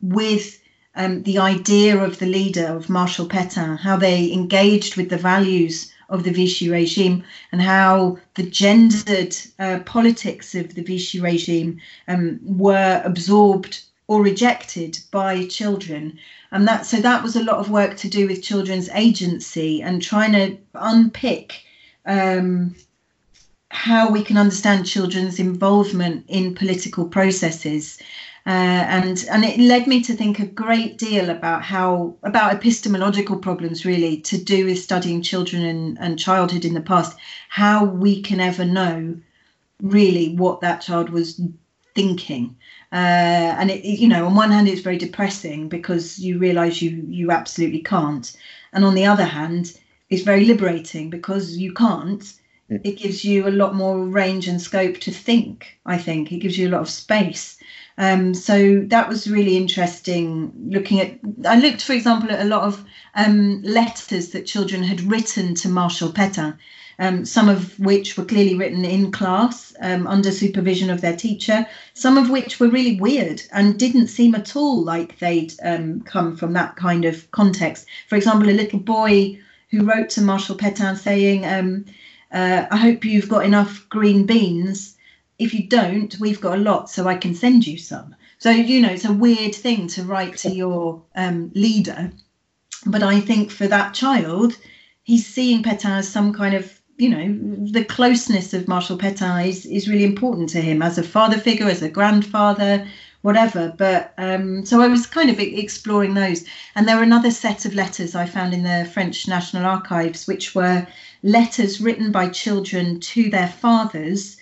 with 0.00 0.60
um, 0.98 1.22
the 1.22 1.38
idea 1.38 1.96
of 1.96 2.18
the 2.18 2.26
leader, 2.26 2.66
of 2.66 2.90
Marshal 2.90 3.28
Pétain, 3.28 3.78
how 3.78 3.96
they 3.96 4.32
engaged 4.32 4.96
with 4.96 5.08
the 5.08 5.16
values 5.16 5.92
of 6.08 6.24
the 6.24 6.32
Vichy 6.32 6.68
regime 6.68 7.22
and 7.52 7.62
how 7.62 8.18
the 8.34 8.42
gendered 8.42 9.36
uh, 9.58 9.78
politics 9.86 10.54
of 10.54 10.74
the 10.74 10.82
Vichy 10.82 11.20
regime 11.20 11.80
um, 12.08 12.40
were 12.42 13.00
absorbed 13.04 13.84
or 14.08 14.22
rejected 14.22 14.98
by 15.12 15.46
children. 15.46 16.18
And 16.50 16.66
that 16.66 16.84
so 16.84 16.96
that 17.00 17.22
was 17.22 17.36
a 17.36 17.44
lot 17.44 17.58
of 17.58 17.70
work 17.70 17.96
to 17.98 18.08
do 18.08 18.26
with 18.26 18.42
children's 18.42 18.88
agency 18.88 19.80
and 19.82 20.02
trying 20.02 20.32
to 20.32 20.58
unpick 20.74 21.62
um, 22.06 22.74
how 23.70 24.10
we 24.10 24.24
can 24.24 24.38
understand 24.38 24.86
children's 24.86 25.38
involvement 25.38 26.24
in 26.26 26.54
political 26.54 27.06
processes 27.06 27.98
uh, 28.48 28.86
and 28.88 29.26
and 29.30 29.44
it 29.44 29.60
led 29.60 29.86
me 29.86 30.02
to 30.02 30.14
think 30.14 30.38
a 30.38 30.46
great 30.46 30.96
deal 30.96 31.28
about 31.28 31.62
how 31.62 32.16
about 32.22 32.54
epistemological 32.54 33.36
problems 33.36 33.84
really 33.84 34.16
to 34.22 34.42
do 34.42 34.64
with 34.64 34.78
studying 34.78 35.20
children 35.20 35.62
and, 35.66 35.98
and 36.00 36.18
childhood 36.18 36.64
in 36.64 36.72
the 36.72 36.80
past. 36.80 37.18
How 37.50 37.84
we 37.84 38.22
can 38.22 38.40
ever 38.40 38.64
know 38.64 39.18
really 39.82 40.34
what 40.34 40.62
that 40.62 40.80
child 40.80 41.10
was 41.10 41.38
thinking. 41.94 42.56
Uh, 42.90 43.52
and 43.60 43.70
it, 43.70 43.84
you 43.84 44.08
know 44.08 44.24
on 44.24 44.34
one 44.34 44.50
hand 44.50 44.66
it's 44.66 44.80
very 44.80 44.96
depressing 44.96 45.68
because 45.68 46.18
you 46.18 46.38
realize 46.38 46.80
you 46.80 47.04
you 47.06 47.30
absolutely 47.30 47.82
can't. 47.82 48.34
And 48.72 48.82
on 48.82 48.94
the 48.94 49.04
other 49.04 49.26
hand 49.26 49.78
it's 50.08 50.22
very 50.22 50.46
liberating 50.46 51.10
because 51.10 51.58
you 51.58 51.74
can't. 51.74 52.22
Mm. 52.70 52.80
it 52.84 52.98
gives 52.98 53.24
you 53.24 53.46
a 53.46 53.58
lot 53.62 53.74
more 53.74 54.06
range 54.06 54.46
and 54.46 54.60
scope 54.60 54.98
to 55.00 55.10
think 55.10 55.78
i 55.84 55.98
think. 55.98 56.32
It 56.32 56.38
gives 56.38 56.56
you 56.56 56.68
a 56.68 56.72
lot 56.72 56.80
of 56.80 56.88
space 56.88 57.58
um, 57.98 58.32
so 58.32 58.80
that 58.86 59.08
was 59.08 59.30
really 59.30 59.56
interesting 59.56 60.52
looking 60.68 61.00
at 61.00 61.18
i 61.46 61.58
looked 61.58 61.82
for 61.82 61.92
example 61.92 62.30
at 62.30 62.40
a 62.40 62.48
lot 62.48 62.62
of 62.62 62.84
um, 63.14 63.62
letters 63.62 64.30
that 64.30 64.46
children 64.46 64.82
had 64.82 65.00
written 65.02 65.54
to 65.54 65.68
marshal 65.68 66.10
pétain 66.10 66.56
um, 66.98 67.24
some 67.24 67.48
of 67.48 67.78
which 67.78 68.16
were 68.16 68.24
clearly 68.24 68.56
written 68.56 68.84
in 68.84 69.12
class 69.12 69.72
um, 69.80 70.06
under 70.06 70.32
supervision 70.32 70.90
of 70.90 71.00
their 71.00 71.16
teacher, 71.16 71.66
some 71.94 72.18
of 72.18 72.28
which 72.28 72.58
were 72.58 72.68
really 72.68 72.98
weird 73.00 73.42
and 73.52 73.78
didn't 73.78 74.08
seem 74.08 74.34
at 74.34 74.56
all 74.56 74.82
like 74.82 75.18
they'd 75.18 75.54
um, 75.62 76.00
come 76.00 76.36
from 76.36 76.52
that 76.54 76.74
kind 76.76 77.04
of 77.04 77.30
context. 77.30 77.86
For 78.08 78.16
example, 78.16 78.48
a 78.48 78.50
little 78.50 78.80
boy 78.80 79.38
who 79.70 79.84
wrote 79.84 80.10
to 80.10 80.22
Marshal 80.22 80.56
Pétain 80.56 80.96
saying, 80.96 81.46
um, 81.46 81.84
uh, 82.32 82.66
I 82.70 82.76
hope 82.76 83.04
you've 83.04 83.28
got 83.28 83.44
enough 83.44 83.86
green 83.88 84.26
beans. 84.26 84.96
If 85.38 85.54
you 85.54 85.68
don't, 85.68 86.18
we've 86.18 86.40
got 86.40 86.58
a 86.58 86.60
lot, 86.60 86.90
so 86.90 87.06
I 87.06 87.16
can 87.16 87.34
send 87.34 87.66
you 87.66 87.78
some. 87.78 88.14
So, 88.38 88.50
you 88.50 88.80
know, 88.80 88.90
it's 88.90 89.04
a 89.04 89.12
weird 89.12 89.54
thing 89.54 89.86
to 89.88 90.02
write 90.02 90.36
to 90.38 90.50
your 90.50 91.02
um, 91.14 91.50
leader. 91.54 92.12
But 92.86 93.02
I 93.02 93.20
think 93.20 93.50
for 93.50 93.66
that 93.68 93.94
child, 93.94 94.56
he's 95.02 95.26
seeing 95.26 95.62
Pétain 95.62 95.98
as 95.98 96.08
some 96.08 96.32
kind 96.32 96.54
of 96.54 96.78
you 96.98 97.08
know, 97.08 97.70
the 97.70 97.84
closeness 97.84 98.52
of 98.52 98.66
Marshal 98.66 98.98
Pétain 98.98 99.46
is, 99.46 99.64
is 99.66 99.88
really 99.88 100.04
important 100.04 100.48
to 100.50 100.60
him 100.60 100.82
as 100.82 100.98
a 100.98 101.02
father 101.04 101.38
figure, 101.38 101.68
as 101.68 101.80
a 101.80 101.88
grandfather, 101.88 102.86
whatever. 103.22 103.72
But 103.78 104.12
um, 104.18 104.66
so 104.66 104.80
I 104.80 104.88
was 104.88 105.06
kind 105.06 105.30
of 105.30 105.38
exploring 105.38 106.14
those. 106.14 106.44
And 106.74 106.88
there 106.88 106.96
were 106.96 107.04
another 107.04 107.30
set 107.30 107.64
of 107.64 107.74
letters 107.74 108.16
I 108.16 108.26
found 108.26 108.52
in 108.52 108.64
the 108.64 108.90
French 108.92 109.28
National 109.28 109.64
Archives, 109.64 110.26
which 110.26 110.56
were 110.56 110.88
letters 111.22 111.80
written 111.80 112.10
by 112.10 112.28
children 112.28 112.98
to 113.00 113.30
their 113.30 113.48
fathers 113.48 114.36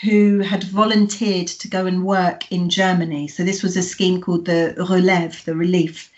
who 0.00 0.40
had 0.40 0.64
volunteered 0.64 1.46
to 1.46 1.68
go 1.68 1.86
and 1.86 2.04
work 2.04 2.50
in 2.50 2.70
Germany. 2.70 3.28
So 3.28 3.44
this 3.44 3.62
was 3.62 3.76
a 3.76 3.82
scheme 3.82 4.20
called 4.20 4.46
the 4.46 4.74
Relève, 4.78 5.44
the 5.44 5.54
relief, 5.54 6.10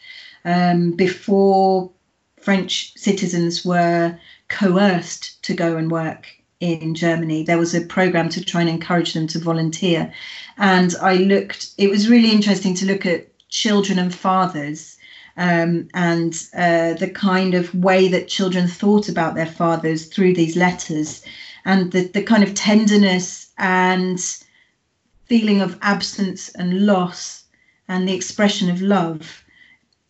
um, 0.45 0.93
before 0.93 1.91
French 2.41 2.93
citizens 2.97 3.65
were 3.65 4.19
coerced 4.49 5.43
to 5.43 5.55
go 5.55 5.77
and 5.77 5.91
work 5.91 6.27
in 6.61 6.95
Germany. 6.95 7.43
There 7.43 7.59
was 7.59 7.75
a 7.75 7.81
program 7.81 8.29
to 8.31 8.45
try 8.45 8.61
and 8.61 8.71
encourage 8.71 9.13
them 9.13 9.27
to 9.29 9.39
volunteer. 9.39 10.13
And 10.57 10.95
I 11.01 11.17
looked, 11.17 11.71
it 11.79 11.91
was 11.91 12.09
really 12.09 12.31
interesting 12.31 12.75
to 12.77 12.87
look 12.87 13.05
at 13.07 13.27
children 13.49 13.99
and 13.99 14.15
fathers 14.15 14.97
um, 15.37 15.89
and 15.95 16.33
uh, 16.57 16.95
the 16.95 17.11
kind 17.11 17.55
of 17.55 17.75
way 17.75 18.09
that 18.09 18.29
children 18.29 18.69
thought 18.69 19.09
about 19.09 19.35
their 19.35 19.47
fathers 19.47 20.07
through 20.07 20.35
these 20.35 20.57
letters 20.57 21.25
and 21.65 21.93
the, 21.93 22.05
the 22.09 22.23
kind 22.23 22.45
of 22.45 22.55
tenderness 22.55 23.44
and 23.59 24.21
feeling 25.27 25.61
of 25.61 25.79
absence 25.83 26.49
and 26.51 26.87
loss 26.87 27.45
and 27.89 28.09
the 28.09 28.15
expression 28.15 28.71
of 28.71 28.83
love 28.83 29.45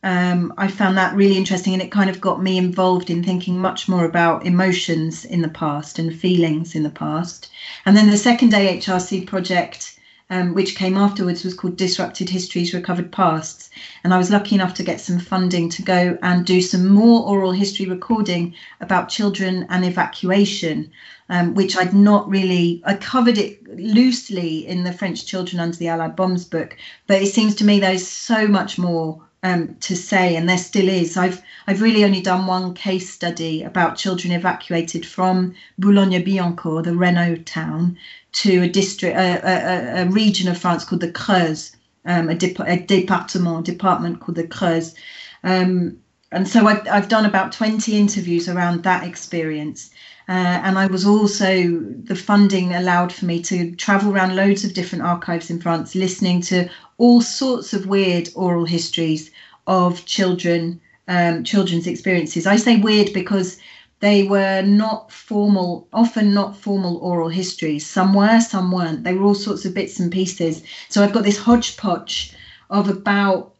um, 0.05 0.53
I 0.59 0.69
found 0.69 0.99
that 0.99 1.17
really 1.17 1.39
interesting 1.39 1.73
and 1.73 1.81
it 1.81 1.91
kind 1.91 2.11
of 2.11 2.21
got 2.21 2.43
me 2.43 2.59
involved 2.59 3.09
in 3.09 3.25
thinking 3.25 3.59
much 3.59 3.89
more 3.89 4.05
about 4.05 4.45
emotions 4.45 5.25
in 5.25 5.41
the 5.41 5.49
past 5.49 5.99
and 5.99 6.15
feelings 6.15 6.75
in 6.75 6.83
the 6.83 6.91
past. 6.91 7.49
And 7.87 7.97
then 7.97 8.11
the 8.11 8.19
second 8.19 8.53
AHRC 8.53 9.27
project, 9.27 9.94
um, 10.31 10.55
which 10.55 10.77
came 10.77 10.97
afterwards, 10.97 11.45
was 11.45 11.55
called 11.55 11.77
Disrupted 11.77 12.31
Histories 12.31 12.73
Recovered 12.73 13.13
Pasts. 13.13 13.71
And 14.03 14.15
I 14.15 14.19
was 14.19 14.31
lucky 14.31 14.55
enough 14.55 14.75
to 14.75 14.83
get 14.83 15.01
some 15.01 15.19
funding 15.19 15.69
to 15.71 15.83
go 15.83 16.19
and 16.23 16.47
do 16.47 16.63
some 16.63 16.89
more 16.89 17.27
oral 17.27 17.53
history 17.53 17.87
recording 17.87 18.55
about 18.81 19.09
children 19.09 19.67
and 19.69 19.85
evacuation. 19.85 20.91
Um, 21.31 21.55
which 21.55 21.75
I'd 21.75 21.95
not 21.95 22.29
really, 22.29 22.83
I 22.85 22.97
covered 22.97 23.39
it 23.39 23.67
loosely 23.79 24.67
in 24.67 24.85
the 24.85 24.93
French 24.93 25.25
Children 25.25 25.59
Under 25.59 25.75
the 25.75 25.89
Allied 25.89 26.17
Bombs 26.17 26.45
book, 26.45 26.77
but 27.07 27.23
it 27.23 27.33
seems 27.33 27.55
to 27.55 27.65
me 27.65 27.81
there's 27.81 28.07
so 28.07 28.47
much 28.47 28.77
more 28.77 29.23
um, 29.45 29.77
to 29.81 29.95
say, 29.95 30.35
and 30.35 30.49
there 30.49 30.59
still 30.59 30.89
is. 30.89 31.17
I've 31.17 31.41
I've 31.67 31.83
really 31.83 32.05
only 32.05 32.21
done 32.21 32.47
one 32.47 32.75
case 32.75 33.11
study 33.11 33.63
about 33.63 33.97
children 33.97 34.33
evacuated 34.33 35.07
from 35.07 35.55
Boulogne-Billancourt, 35.79 36.85
the 36.85 36.97
Renault 36.97 37.45
town, 37.45 37.97
to 38.33 38.63
a 38.63 38.69
district, 38.69 39.17
a, 39.17 39.41
a, 39.45 40.03
a 40.03 40.07
region 40.11 40.49
of 40.49 40.59
France 40.59 40.85
called 40.85 41.03
the 41.03 41.13
Creuse, 41.13 41.77
um, 42.07 42.29
a, 42.29 42.35
dep- 42.35 42.67
a 42.67 42.79
department, 42.81 43.65
department 43.65 44.21
called 44.21 44.37
the 44.37 44.47
Creuse. 44.47 44.95
Um, 45.43 45.99
and 46.33 46.49
so 46.49 46.67
I've, 46.67 46.87
I've 46.89 47.09
done 47.09 47.27
about 47.27 47.53
20 47.53 47.97
interviews 47.97 48.49
around 48.49 48.83
that 48.83 49.07
experience. 49.07 49.91
Uh, 50.29 50.61
and 50.65 50.79
I 50.79 50.87
was 50.87 51.05
also, 51.05 51.81
the 52.05 52.17
funding 52.17 52.75
allowed 52.75 53.13
for 53.13 53.27
me 53.27 53.43
to 53.43 53.75
travel 53.77 54.13
around 54.13 54.37
loads 54.37 54.65
of 54.65 54.73
different 54.73 55.05
archives 55.05 55.51
in 55.51 55.61
France, 55.61 55.95
listening 55.95 56.41
to 56.43 56.69
all 56.97 57.21
sorts 57.21 57.75
of 57.75 57.87
weird 57.87 58.31
oral 58.35 58.65
histories 58.65 59.31
of 59.67 60.05
children, 60.07 60.81
um, 61.09 61.45
children's 61.45 61.87
experiences. 61.87 62.47
I 62.47 62.57
say 62.57 62.77
weird 62.77 63.13
because 63.13 63.59
they 64.01 64.23
were 64.23 64.63
not 64.63 65.13
formal, 65.13 65.89
often 65.93 66.33
not 66.33 66.57
formal 66.57 66.97
oral 66.99 67.29
histories. 67.29 67.87
Some 67.87 68.15
were, 68.15 68.41
some 68.41 68.71
weren't. 68.71 69.05
They 69.05 69.15
were 69.15 69.27
all 69.27 69.35
sorts 69.35 69.65
of 69.65 69.75
bits 69.75 70.01
and 70.01 70.11
pieces. 70.11 70.63
So 70.89 71.03
I've 71.03 71.13
got 71.13 71.25
this 71.25 71.39
hodgepodge 71.39 72.35
of 72.71 72.89
about 72.89 73.55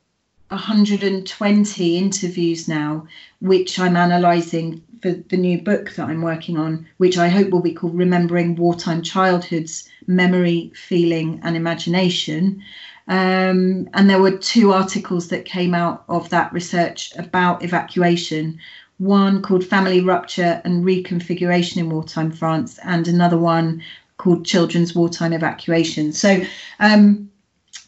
120 0.49 1.97
interviews 1.97 2.69
now, 2.69 3.07
which 3.41 3.79
I'm 3.79 3.97
analysing 3.97 4.83
for 5.05 5.13
the 5.29 5.37
new 5.37 5.61
book 5.61 5.91
that 5.97 6.09
I'm 6.09 6.23
working 6.23 6.57
on, 6.57 6.87
which 6.97 7.19
I 7.19 7.29
hope 7.29 7.51
will 7.51 7.61
be 7.61 7.75
called 7.75 7.95
Remembering 7.95 8.57
Wartime 8.57 9.03
Childhoods 9.03 9.87
Memory, 10.07 10.73
Feeling 10.75 11.41
and 11.43 11.59
Imagination. 11.59 12.63
Um, 13.07 13.91
and 13.93 14.09
there 14.09 14.23
were 14.23 14.31
two 14.31 14.73
articles 14.73 15.29
that 15.29 15.45
came 15.45 15.75
out 15.75 16.05
of 16.09 16.31
that 16.31 16.51
research 16.55 17.15
about 17.17 17.63
evacuation 17.63 18.59
one 18.97 19.43
called 19.43 19.67
Family 19.67 20.01
Rupture 20.01 20.63
and 20.65 20.87
Reconfiguration 20.87 21.77
in 21.77 21.91
Wartime 21.91 22.31
France, 22.31 22.79
and 22.83 23.07
another 23.07 23.37
one 23.37 23.83
called 24.17 24.47
Children's 24.47 24.95
Wartime 24.95 25.35
Evacuation. 25.35 26.15
So, 26.15 26.41
um, 26.81 27.29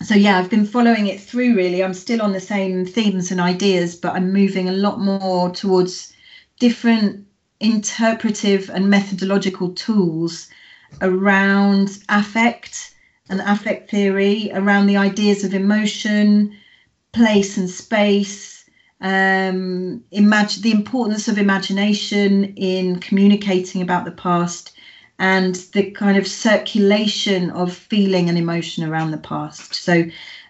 so 0.02 0.14
yeah, 0.14 0.36
I've 0.38 0.50
been 0.50 0.66
following 0.66 1.06
it 1.06 1.18
through 1.18 1.54
really. 1.56 1.82
I'm 1.82 1.94
still 1.94 2.20
on 2.20 2.32
the 2.32 2.40
same 2.40 2.84
themes 2.84 3.30
and 3.30 3.40
ideas, 3.40 3.96
but 3.96 4.12
I'm 4.12 4.34
moving 4.34 4.68
a 4.68 4.72
lot 4.72 5.00
more 5.00 5.48
towards 5.48 6.12
different 6.58 7.26
interpretive 7.60 8.70
and 8.70 8.90
methodological 8.90 9.70
tools 9.70 10.48
around 11.00 11.98
affect 12.08 12.94
and 13.28 13.40
affect 13.40 13.90
theory, 13.90 14.50
around 14.54 14.86
the 14.86 14.96
ideas 14.96 15.42
of 15.42 15.52
emotion, 15.52 16.54
place 17.12 17.56
and 17.56 17.68
space, 17.68 18.56
um, 19.00 20.02
imagine 20.10 20.62
the 20.62 20.70
importance 20.70 21.28
of 21.28 21.38
imagination 21.38 22.54
in 22.54 22.98
communicating 23.00 23.82
about 23.82 24.04
the 24.04 24.12
past, 24.12 24.72
and 25.18 25.54
the 25.72 25.90
kind 25.92 26.18
of 26.18 26.26
circulation 26.26 27.50
of 27.50 27.72
feeling 27.72 28.28
and 28.28 28.38
emotion 28.38 28.84
around 28.84 29.10
the 29.10 29.18
past. 29.18 29.74
So 29.74 30.04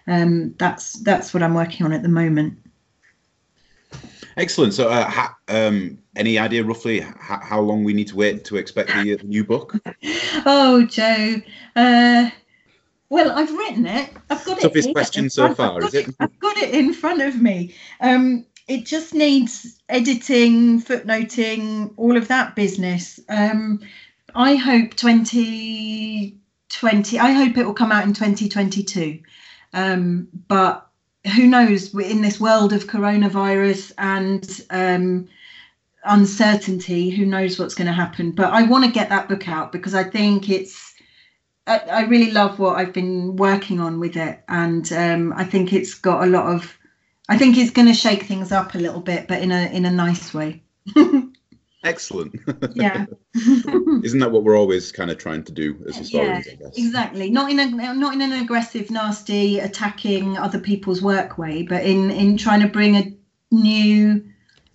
um, 0.07 0.53
that's 0.59 0.93
that's 0.93 1.33
what 1.33 1.43
I'm 1.43 1.53
working 1.53 1.85
on 1.85 1.93
at 1.93 2.03
the 2.03 2.09
moment. 2.09 2.57
Excellent. 4.37 4.73
So, 4.73 4.89
uh, 4.89 5.09
ha, 5.09 5.35
um, 5.47 5.97
any 6.15 6.37
idea 6.37 6.63
roughly 6.63 6.99
ha- 6.99 7.41
how 7.43 7.59
long 7.59 7.83
we 7.83 7.93
need 7.93 8.07
to 8.07 8.15
wait 8.15 8.45
to 8.45 8.57
expect 8.57 8.89
the, 8.89 9.15
uh, 9.15 9.17
new 9.23 9.43
book? 9.43 9.75
oh, 10.45 10.85
Joe. 10.85 11.41
Uh, 11.75 12.29
well, 13.09 13.31
I've 13.31 13.51
written 13.51 13.87
it. 13.87 14.11
I've 14.29 14.45
got 14.45 14.59
Toughest 14.59 14.89
it. 14.89 14.93
question 14.93 15.29
so 15.29 15.53
far, 15.55 15.83
is 15.83 15.93
it? 15.93 16.09
it? 16.09 16.15
I've 16.19 16.39
got 16.39 16.57
it 16.57 16.73
in 16.73 16.93
front 16.93 17.21
of 17.21 17.41
me. 17.41 17.73
Um, 17.99 18.45
it 18.67 18.85
just 18.85 19.13
needs 19.13 19.81
editing, 19.89 20.81
footnoting, 20.81 21.93
all 21.97 22.17
of 22.17 22.27
that 22.27 22.55
business. 22.55 23.19
Um, 23.29 23.79
I 24.35 24.55
hope 24.55 24.93
2020. 24.95 27.19
I 27.19 27.31
hope 27.31 27.57
it 27.57 27.65
will 27.65 27.73
come 27.73 27.91
out 27.91 28.03
in 28.03 28.13
2022. 28.13 29.19
Um, 29.73 30.27
but 30.47 30.86
who 31.35 31.47
knows 31.47 31.93
in 31.93 32.21
this 32.21 32.39
world 32.39 32.73
of 32.73 32.87
coronavirus 32.87 33.91
and 33.97 34.61
um, 34.69 35.27
uncertainty 36.05 37.09
who 37.09 37.25
knows 37.25 37.59
what's 37.59 37.75
going 37.75 37.87
to 37.87 37.93
happen. 37.93 38.31
But 38.31 38.53
i 38.53 38.63
want 38.63 38.85
to 38.85 38.91
get 38.91 39.09
that 39.09 39.27
book 39.27 39.47
out 39.47 39.71
because 39.71 39.93
i 39.93 40.03
think 40.03 40.49
it's 40.49 40.93
I, 41.65 41.77
I 41.79 42.01
really 42.01 42.31
love 42.31 42.59
what 42.59 42.77
i've 42.77 42.93
been 42.93 43.35
working 43.35 43.79
on 43.79 43.99
with 43.99 44.15
it. 44.15 44.39
And 44.47 44.91
um, 44.93 45.33
i 45.35 45.43
think 45.43 45.73
it's 45.73 45.93
got 45.93 46.23
a 46.23 46.29
lot 46.29 46.47
of 46.47 46.77
i 47.29 47.37
think 47.37 47.57
it's 47.57 47.71
going 47.71 47.87
to 47.87 47.93
shake 47.93 48.23
things 48.23 48.51
up 48.51 48.73
a 48.73 48.79
little 48.79 49.01
bit 49.01 49.27
but 49.27 49.41
in 49.41 49.51
a 49.51 49.67
in 49.71 49.85
a 49.85 49.91
nice 49.91 50.33
way 50.33 50.63
Excellent. 51.83 52.35
Yeah. 52.73 53.05
Isn't 53.35 54.19
that 54.19 54.31
what 54.31 54.43
we're 54.43 54.57
always 54.57 54.91
kind 54.91 55.11
of 55.11 55.17
trying 55.17 55.43
to 55.43 55.51
do 55.51 55.83
as 55.87 55.97
historians? 55.97 56.47
Yeah, 56.47 56.67
exactly. 56.75 57.29
Not 57.29 57.51
in 57.51 57.59
a 57.59 57.93
not 57.93 58.13
in 58.13 58.21
an 58.21 58.33
aggressive, 58.33 58.89
nasty, 58.89 59.59
attacking 59.59 60.37
other 60.37 60.59
people's 60.59 61.01
work 61.01 61.37
way, 61.37 61.63
but 61.63 61.83
in 61.85 62.11
in 62.11 62.37
trying 62.37 62.61
to 62.61 62.67
bring 62.67 62.95
a 62.95 63.15
new 63.51 64.23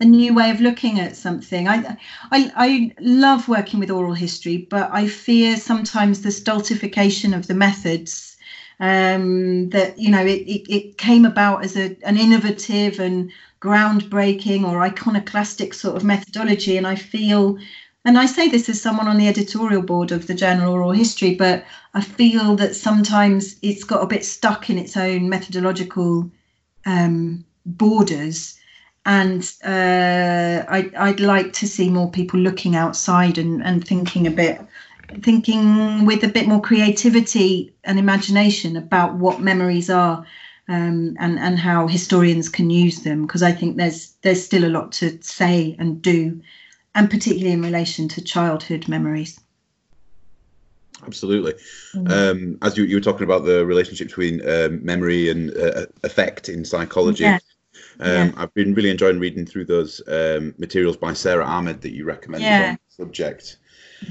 a 0.00 0.04
new 0.04 0.34
way 0.34 0.50
of 0.50 0.60
looking 0.60 1.00
at 1.00 1.16
something. 1.16 1.68
I 1.68 1.96
I 2.30 2.52
I 2.56 2.92
love 3.00 3.48
working 3.48 3.80
with 3.80 3.90
oral 3.90 4.14
history, 4.14 4.66
but 4.70 4.90
I 4.92 5.08
fear 5.08 5.56
sometimes 5.56 6.22
the 6.22 6.30
stultification 6.30 7.34
of 7.34 7.46
the 7.46 7.54
methods. 7.54 8.31
Um, 8.82 9.70
that 9.70 9.96
you 9.96 10.10
know 10.10 10.26
it, 10.26 10.42
it, 10.42 10.68
it 10.68 10.98
came 10.98 11.24
about 11.24 11.64
as 11.64 11.76
a 11.76 11.96
an 12.02 12.18
innovative 12.18 12.98
and 12.98 13.30
groundbreaking 13.62 14.64
or 14.64 14.82
iconoclastic 14.82 15.72
sort 15.72 15.96
of 15.96 16.04
methodology. 16.04 16.76
And 16.76 16.86
I 16.86 16.96
feel, 16.96 17.58
and 18.04 18.18
I 18.18 18.26
say 18.26 18.48
this 18.48 18.68
as 18.68 18.82
someone 18.82 19.06
on 19.06 19.16
the 19.16 19.28
editorial 19.28 19.82
board 19.82 20.10
of 20.10 20.26
the 20.26 20.34
Journal 20.34 20.72
Oral 20.72 20.90
History, 20.90 21.36
but 21.36 21.64
I 21.94 22.00
feel 22.00 22.56
that 22.56 22.74
sometimes 22.74 23.56
it's 23.62 23.84
got 23.84 24.02
a 24.02 24.08
bit 24.08 24.24
stuck 24.24 24.68
in 24.68 24.78
its 24.78 24.96
own 24.96 25.28
methodological 25.28 26.28
um, 26.84 27.44
borders. 27.64 28.58
And 29.06 29.42
uh, 29.64 30.64
I, 30.68 30.90
I'd 30.96 31.20
like 31.20 31.52
to 31.54 31.66
see 31.66 31.88
more 31.88 32.10
people 32.10 32.40
looking 32.40 32.76
outside 32.76 33.38
and, 33.38 33.62
and 33.62 33.86
thinking 33.86 34.26
a 34.26 34.30
bit 34.30 34.60
thinking 35.20 36.06
with 36.06 36.24
a 36.24 36.28
bit 36.28 36.46
more 36.46 36.60
creativity 36.60 37.74
and 37.84 37.98
imagination 37.98 38.76
about 38.76 39.14
what 39.14 39.40
memories 39.40 39.90
are 39.90 40.24
um, 40.68 41.16
and 41.18 41.38
and 41.38 41.58
how 41.58 41.86
historians 41.86 42.48
can 42.48 42.70
use 42.70 43.02
them 43.02 43.22
because 43.22 43.42
I 43.42 43.52
think 43.52 43.76
there's 43.76 44.12
there's 44.22 44.44
still 44.44 44.64
a 44.64 44.70
lot 44.70 44.92
to 44.92 45.20
say 45.22 45.76
and 45.78 46.00
do, 46.00 46.40
and 46.94 47.10
particularly 47.10 47.52
in 47.52 47.62
relation 47.62 48.08
to 48.08 48.22
childhood 48.22 48.88
memories. 48.88 49.38
Absolutely. 51.04 51.54
Mm-hmm. 51.94 52.12
Um, 52.12 52.58
as 52.62 52.76
you, 52.76 52.84
you 52.84 52.96
were 52.96 53.00
talking 53.00 53.24
about 53.24 53.44
the 53.44 53.66
relationship 53.66 54.06
between 54.06 54.46
um, 54.48 54.84
memory 54.84 55.30
and 55.30 55.56
uh, 55.56 55.86
affect 56.04 56.48
in 56.48 56.64
psychology. 56.64 57.24
Yeah. 57.24 57.38
Um, 57.98 58.10
yeah. 58.10 58.32
I've 58.36 58.54
been 58.54 58.74
really 58.74 58.90
enjoying 58.90 59.18
reading 59.18 59.44
through 59.44 59.64
those 59.64 60.00
um, 60.06 60.54
materials 60.58 60.96
by 60.96 61.12
Sara 61.12 61.44
Ahmed 61.44 61.80
that 61.80 61.92
you 61.92 62.04
recommended 62.04 62.46
yeah. 62.46 62.68
on 62.70 62.74
the 62.74 63.04
subject. 63.04 63.56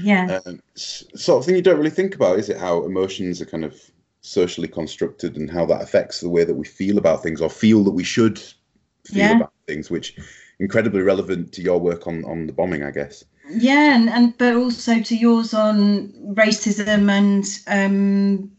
Yeah. 0.00 0.40
Um, 0.46 0.60
sort 0.74 1.40
of 1.40 1.46
thing 1.46 1.56
you 1.56 1.62
don't 1.62 1.78
really 1.78 1.90
think 1.90 2.14
about, 2.14 2.38
is 2.38 2.48
it? 2.48 2.56
How 2.56 2.84
emotions 2.84 3.40
are 3.40 3.46
kind 3.46 3.64
of 3.64 3.78
socially 4.20 4.68
constructed 4.68 5.36
and 5.36 5.50
how 5.50 5.66
that 5.66 5.82
affects 5.82 6.20
the 6.20 6.28
way 6.28 6.44
that 6.44 6.54
we 6.54 6.64
feel 6.64 6.98
about 6.98 7.22
things 7.22 7.40
or 7.40 7.50
feel 7.50 7.82
that 7.84 7.90
we 7.90 8.04
should 8.04 8.38
feel 8.38 9.18
yeah. 9.18 9.36
about 9.36 9.52
things, 9.66 9.90
which 9.90 10.16
incredibly 10.60 11.02
relevant 11.02 11.52
to 11.52 11.62
your 11.62 11.80
work 11.80 12.06
on 12.06 12.24
on 12.24 12.46
the 12.46 12.52
bombing, 12.52 12.82
I 12.82 12.90
guess. 12.90 13.24
Yeah, 13.50 13.96
and, 13.96 14.08
and 14.08 14.38
but 14.38 14.54
also 14.54 15.00
to 15.00 15.16
yours 15.16 15.52
on 15.52 16.12
racism 16.34 17.10
and 17.10 17.44
um, 17.66 18.50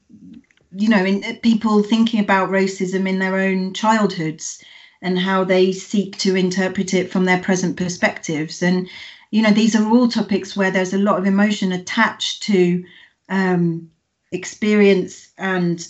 you 0.76 0.90
know, 0.90 1.04
in 1.06 1.22
people 1.38 1.84
thinking 1.84 2.20
about 2.20 2.50
racism 2.50 3.08
in 3.08 3.20
their 3.20 3.40
own 3.40 3.74
childhoods 3.74 4.64
and 5.02 5.20
how 5.20 5.44
they 5.44 5.72
seek 5.72 6.18
to 6.18 6.36
interpret 6.36 6.94
it 6.94 7.12
from 7.12 7.26
their 7.26 7.40
present 7.40 7.78
perspectives. 7.78 8.64
And 8.64 8.90
you 9.34 9.42
know, 9.42 9.50
these 9.50 9.76
are 9.76 9.90
all 9.90 10.08
topics 10.08 10.56
where 10.56 10.70
there's 10.70 10.94
a 10.94 11.00
lot 11.00 11.18
of 11.18 11.26
emotion 11.26 11.72
attached 11.72 12.44
to 12.44 12.84
um, 13.30 13.90
experience 14.32 15.32
and 15.40 15.88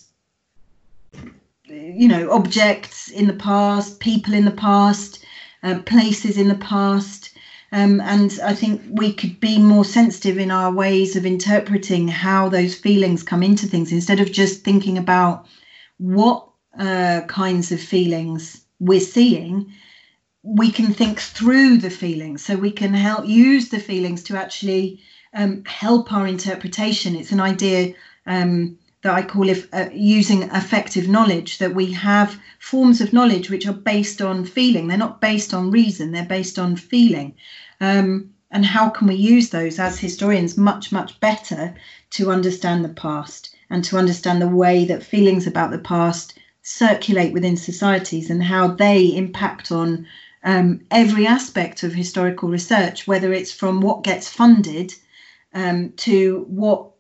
you 1.66 2.08
know 2.08 2.32
objects 2.32 3.10
in 3.10 3.28
the 3.28 3.34
past 3.34 4.00
people 4.00 4.34
in 4.34 4.46
the 4.46 4.52
past 4.52 5.26
uh, 5.62 5.78
places 5.80 6.38
in 6.38 6.48
the 6.48 6.56
past. 6.56 7.32
Um, 7.74 8.00
and 8.02 8.40
i 8.46 8.54
think 8.54 8.82
we 8.88 9.12
could 9.12 9.40
be 9.40 9.58
more 9.58 9.84
sensitive 9.84 10.38
in 10.38 10.52
our 10.52 10.72
ways 10.72 11.16
of 11.18 11.26
interpreting 11.26 12.08
how 12.08 12.48
those 12.48 12.76
feelings 12.76 13.24
come 13.24 13.44
into 13.44 13.68
things 13.68 13.92
instead 13.92 14.20
of 14.22 14.32
just 14.32 14.64
thinking 14.64 14.98
about 14.98 15.48
what 15.98 16.48
uh, 16.80 17.22
kinds 17.28 17.74
of 17.74 17.82
feelings 17.82 18.64
we're 18.80 19.00
seeing 19.00 19.74
we 20.44 20.72
can 20.72 20.94
think 20.94 21.20
through 21.20 21.78
the 21.78 21.90
feelings 21.90 22.46
so 22.46 22.56
we 22.56 22.72
can 22.72 22.94
help 22.94 23.26
use 23.26 23.70
the 23.70 23.80
feelings 23.80 24.24
to 24.24 24.38
actually 24.38 25.02
um, 25.34 25.64
help 25.66 26.12
our 26.12 26.28
interpretation 26.28 27.16
it's 27.16 27.32
an 27.32 27.40
idea 27.40 27.94
um, 28.26 28.78
that 29.04 29.14
I 29.14 29.22
call 29.22 29.50
if, 29.50 29.68
uh, 29.74 29.90
using 29.94 30.50
affective 30.50 31.10
knowledge, 31.10 31.58
that 31.58 31.76
we 31.76 31.92
have 31.92 32.40
forms 32.60 33.02
of 33.02 33.12
knowledge 33.12 33.50
which 33.50 33.68
are 33.68 33.74
based 33.74 34.22
on 34.22 34.46
feeling. 34.46 34.88
They're 34.88 34.98
not 34.98 35.20
based 35.20 35.54
on 35.54 35.72
reason, 35.72 36.12
they're 36.12 36.24
based 36.24 36.58
on 36.58 36.78
feeling. 36.78 37.36
Um, 37.82 38.30
and 38.50 38.66
how 38.66 38.90
can 38.90 39.08
we 39.08 39.16
use 39.16 39.50
those 39.50 39.78
as 39.78 40.00
historians 40.00 40.58
much, 40.58 40.92
much 40.92 41.20
better 41.20 41.76
to 42.12 42.32
understand 42.32 42.86
the 42.86 42.90
past 42.90 43.54
and 43.70 43.84
to 43.86 43.98
understand 43.98 44.42
the 44.42 44.48
way 44.48 44.86
that 44.86 45.04
feelings 45.04 45.48
about 45.48 45.72
the 45.72 45.80
past 45.80 46.40
circulate 46.62 47.34
within 47.34 47.58
societies 47.58 48.30
and 48.30 48.42
how 48.42 48.68
they 48.70 49.04
impact 49.06 49.70
on 49.70 50.08
um, 50.44 50.82
every 50.92 51.26
aspect 51.26 51.84
of 51.84 51.94
historical 51.94 52.50
research, 52.50 53.08
whether 53.08 53.32
it's 53.32 53.52
from 53.52 53.82
what 53.82 54.04
gets 54.04 54.30
funded 54.30 54.94
um, 55.54 55.92
to 55.98 56.46
what 56.50 56.92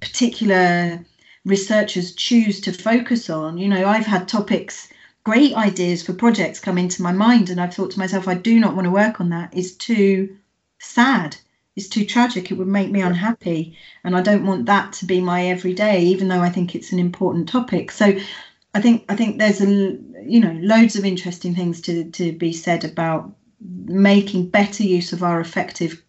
particular 0.00 1.04
researchers 1.44 2.14
choose 2.14 2.60
to 2.60 2.72
focus 2.72 3.30
on. 3.30 3.58
You 3.58 3.68
know, 3.68 3.86
I've 3.86 4.06
had 4.06 4.28
topics, 4.28 4.88
great 5.24 5.54
ideas 5.54 6.02
for 6.02 6.12
projects 6.12 6.60
come 6.60 6.78
into 6.78 7.02
my 7.02 7.12
mind, 7.12 7.50
and 7.50 7.60
I've 7.60 7.74
thought 7.74 7.92
to 7.92 7.98
myself, 7.98 8.28
I 8.28 8.34
do 8.34 8.60
not 8.60 8.74
want 8.74 8.84
to 8.84 8.90
work 8.90 9.20
on 9.20 9.30
that. 9.30 9.50
It's 9.52 9.72
too 9.72 10.36
sad. 10.78 11.36
It's 11.76 11.88
too 11.88 12.04
tragic. 12.04 12.50
It 12.50 12.58
would 12.58 12.68
make 12.68 12.90
me 12.90 13.00
unhappy, 13.00 13.78
and 14.04 14.16
I 14.16 14.20
don't 14.20 14.44
want 14.44 14.66
that 14.66 14.92
to 14.94 15.06
be 15.06 15.20
my 15.20 15.46
everyday. 15.46 16.02
Even 16.02 16.28
though 16.28 16.40
I 16.40 16.50
think 16.50 16.74
it's 16.74 16.92
an 16.92 16.98
important 16.98 17.48
topic, 17.48 17.90
so 17.90 18.18
I 18.74 18.80
think 18.80 19.04
I 19.08 19.16
think 19.16 19.38
there's 19.38 19.60
a 19.60 19.98
you 20.24 20.40
know 20.40 20.52
loads 20.60 20.96
of 20.96 21.04
interesting 21.04 21.54
things 21.54 21.80
to 21.80 22.04
to 22.10 22.32
be 22.32 22.52
said 22.52 22.84
about 22.84 23.30
making 23.86 24.48
better 24.48 24.82
use 24.82 25.12
of 25.12 25.22
our 25.22 25.40
affective 25.40 26.02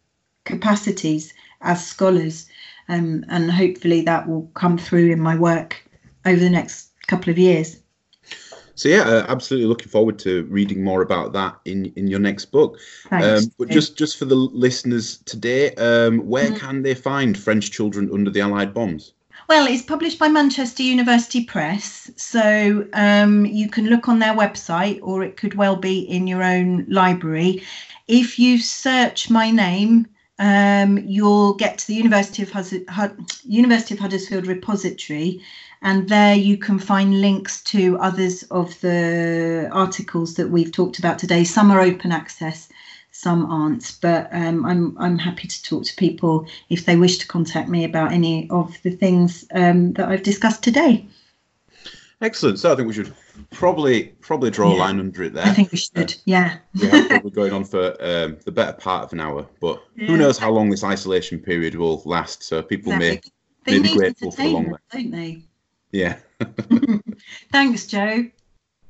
capacities 0.45 1.33
as 1.61 1.85
scholars 1.85 2.47
um, 2.89 3.23
and 3.29 3.51
hopefully 3.51 4.01
that 4.01 4.27
will 4.27 4.49
come 4.53 4.77
through 4.77 5.11
in 5.11 5.19
my 5.19 5.37
work 5.37 5.83
over 6.25 6.39
the 6.39 6.49
next 6.49 6.89
couple 7.07 7.31
of 7.31 7.37
years. 7.37 7.77
So 8.75 8.89
yeah, 8.89 9.01
uh, 9.01 9.25
absolutely 9.27 9.67
looking 9.67 9.89
forward 9.89 10.17
to 10.19 10.43
reading 10.45 10.83
more 10.83 11.01
about 11.01 11.33
that 11.33 11.55
in 11.65 11.93
in 11.95 12.07
your 12.07 12.19
next 12.19 12.45
book. 12.45 12.79
Um, 13.11 13.43
but 13.59 13.69
just 13.69 13.97
just 13.97 14.17
for 14.17 14.25
the 14.25 14.35
listeners 14.35 15.17
today, 15.25 15.75
um, 15.75 16.19
where 16.27 16.49
mm. 16.49 16.57
can 16.57 16.81
they 16.81 16.95
find 16.95 17.37
French 17.37 17.69
Children 17.71 18.09
Under 18.11 18.31
the 18.31 18.41
Allied 18.41 18.73
Bombs? 18.73 19.13
Well, 19.49 19.67
it's 19.67 19.81
published 19.81 20.19
by 20.19 20.27
Manchester 20.29 20.83
University 20.83 21.43
Press, 21.43 22.09
so 22.15 22.87
um, 22.93 23.45
you 23.45 23.69
can 23.69 23.87
look 23.87 24.07
on 24.07 24.19
their 24.19 24.33
website, 24.33 24.99
or 25.01 25.23
it 25.23 25.35
could 25.35 25.55
well 25.55 25.75
be 25.75 25.99
in 25.99 26.27
your 26.27 26.43
own 26.43 26.85
library. 26.87 27.63
If 28.07 28.39
you 28.39 28.59
search 28.59 29.29
my 29.29 29.51
name, 29.51 30.07
um, 30.39 30.99
you'll 30.99 31.53
get 31.55 31.79
to 31.79 31.87
the 31.87 31.95
University 31.95 32.43
of, 32.43 32.51
Hus- 32.51 33.43
University 33.43 33.95
of 33.95 33.99
Huddersfield 33.99 34.47
repository, 34.47 35.41
and 35.81 36.07
there 36.07 36.35
you 36.35 36.57
can 36.57 36.79
find 36.79 37.19
links 37.19 37.61
to 37.63 37.97
others 37.97 38.43
of 38.43 38.79
the 38.81 39.67
articles 39.71 40.35
that 40.35 40.49
we've 40.49 40.71
talked 40.71 40.99
about 40.99 41.19
today. 41.19 41.43
Some 41.43 41.71
are 41.71 41.81
open 41.81 42.11
access, 42.11 42.69
some 43.21 43.45
aren't. 43.45 43.97
But 44.01 44.29
um, 44.31 44.65
I'm 44.65 44.97
I'm 44.97 45.17
happy 45.17 45.47
to 45.47 45.63
talk 45.63 45.83
to 45.85 45.95
people 45.95 46.47
if 46.69 46.85
they 46.85 46.97
wish 46.97 47.17
to 47.19 47.27
contact 47.27 47.69
me 47.69 47.83
about 47.83 48.11
any 48.11 48.49
of 48.49 48.75
the 48.83 48.91
things 48.91 49.45
um, 49.53 49.93
that 49.93 50.09
I've 50.09 50.23
discussed 50.23 50.63
today. 50.63 51.07
Excellent. 52.21 52.59
So 52.59 52.71
I 52.71 52.75
think 52.75 52.87
we 52.87 52.93
should 52.93 53.13
probably 53.49 54.03
probably 54.21 54.51
draw 54.51 54.69
yeah. 54.69 54.77
a 54.77 54.79
line 54.79 54.99
under 54.99 55.23
it 55.23 55.33
there. 55.33 55.45
I 55.45 55.53
think 55.53 55.71
we 55.71 55.77
should. 55.77 56.11
Uh, 56.11 56.15
yeah. 56.25 56.57
yeah, 56.73 57.07
probably 57.07 57.31
going 57.31 57.53
on 57.53 57.63
for 57.63 57.95
um, 57.99 58.37
the 58.45 58.51
better 58.51 58.73
part 58.73 59.05
of 59.05 59.13
an 59.13 59.19
hour, 59.19 59.47
but 59.59 59.81
yeah. 59.95 60.07
who 60.07 60.17
knows 60.17 60.37
how 60.37 60.51
long 60.51 60.69
this 60.69 60.83
isolation 60.83 61.39
period 61.39 61.75
will 61.75 62.01
last? 62.05 62.43
So 62.43 62.61
people 62.61 62.93
exactly. 62.93 63.31
may, 63.65 63.79
may 63.79 63.87
be 63.87 63.95
grateful 63.95 64.31
for 64.31 64.41
the 64.41 64.49
long, 64.49 64.77
don't 64.91 65.11
they? 65.11 65.41
Yeah. 65.91 66.17
Thanks, 67.51 67.87
Joe. 67.87 68.29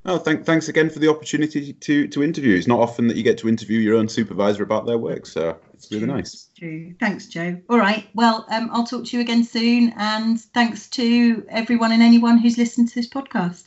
Oh, 0.04 0.18
thank, 0.18 0.46
thanks 0.46 0.68
again 0.68 0.90
for 0.90 0.98
the 0.98 1.10
opportunity 1.10 1.74
to 1.74 2.08
to 2.08 2.24
interview. 2.24 2.56
It's 2.56 2.68
not 2.68 2.80
often 2.80 3.08
that 3.08 3.18
you 3.18 3.24
get 3.24 3.38
to 3.40 3.50
interview 3.50 3.80
your 3.80 3.96
own 3.96 4.10
supervisor 4.10 4.64
about 4.64 4.88
their 4.88 4.98
work, 4.98 5.28
so 5.28 5.56
it's 5.74 5.92
really 5.92 6.08
nice. 6.08 6.50
True. 6.58 6.96
Thanks, 7.00 7.28
Joe. 7.28 7.62
All 7.70 7.78
right. 7.78 8.10
Well, 8.16 8.48
um, 8.50 8.70
I'll 8.74 8.86
talk 8.86 9.06
to 9.06 9.18
you 9.18 9.22
again 9.22 9.44
soon, 9.44 9.94
and 9.98 10.40
thanks 10.40 10.90
to 10.90 11.46
everyone 11.50 11.92
and 11.92 12.02
anyone 12.02 12.40
who's 12.40 12.58
listened 12.58 12.90
to 12.90 12.96
this 12.96 13.08
podcast. 13.08 13.66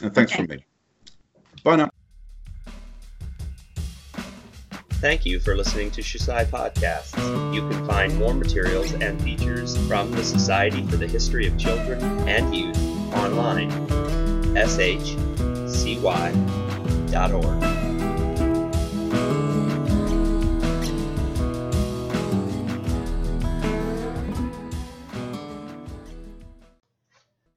And 0.00 0.14
thanks 0.14 0.32
okay. 0.32 0.46
from 0.46 0.56
me. 0.56 0.64
Bye 1.64 1.76
now. 1.76 1.90
Thank 5.02 5.26
you 5.26 5.40
for 5.40 5.56
listening 5.56 5.90
to 5.92 6.00
SHCY 6.00 6.46
Podcasts. 6.46 7.52
You 7.52 7.68
can 7.68 7.84
find 7.88 8.16
more 8.16 8.32
materials 8.32 8.92
and 8.92 9.20
features 9.20 9.76
from 9.88 10.12
the 10.12 10.22
Society 10.22 10.86
for 10.86 10.96
the 10.96 11.08
History 11.08 11.48
of 11.48 11.58
Children 11.58 12.00
and 12.28 12.54
Youth 12.54 12.76
online 13.16 13.70
shcy.org. 15.72 17.62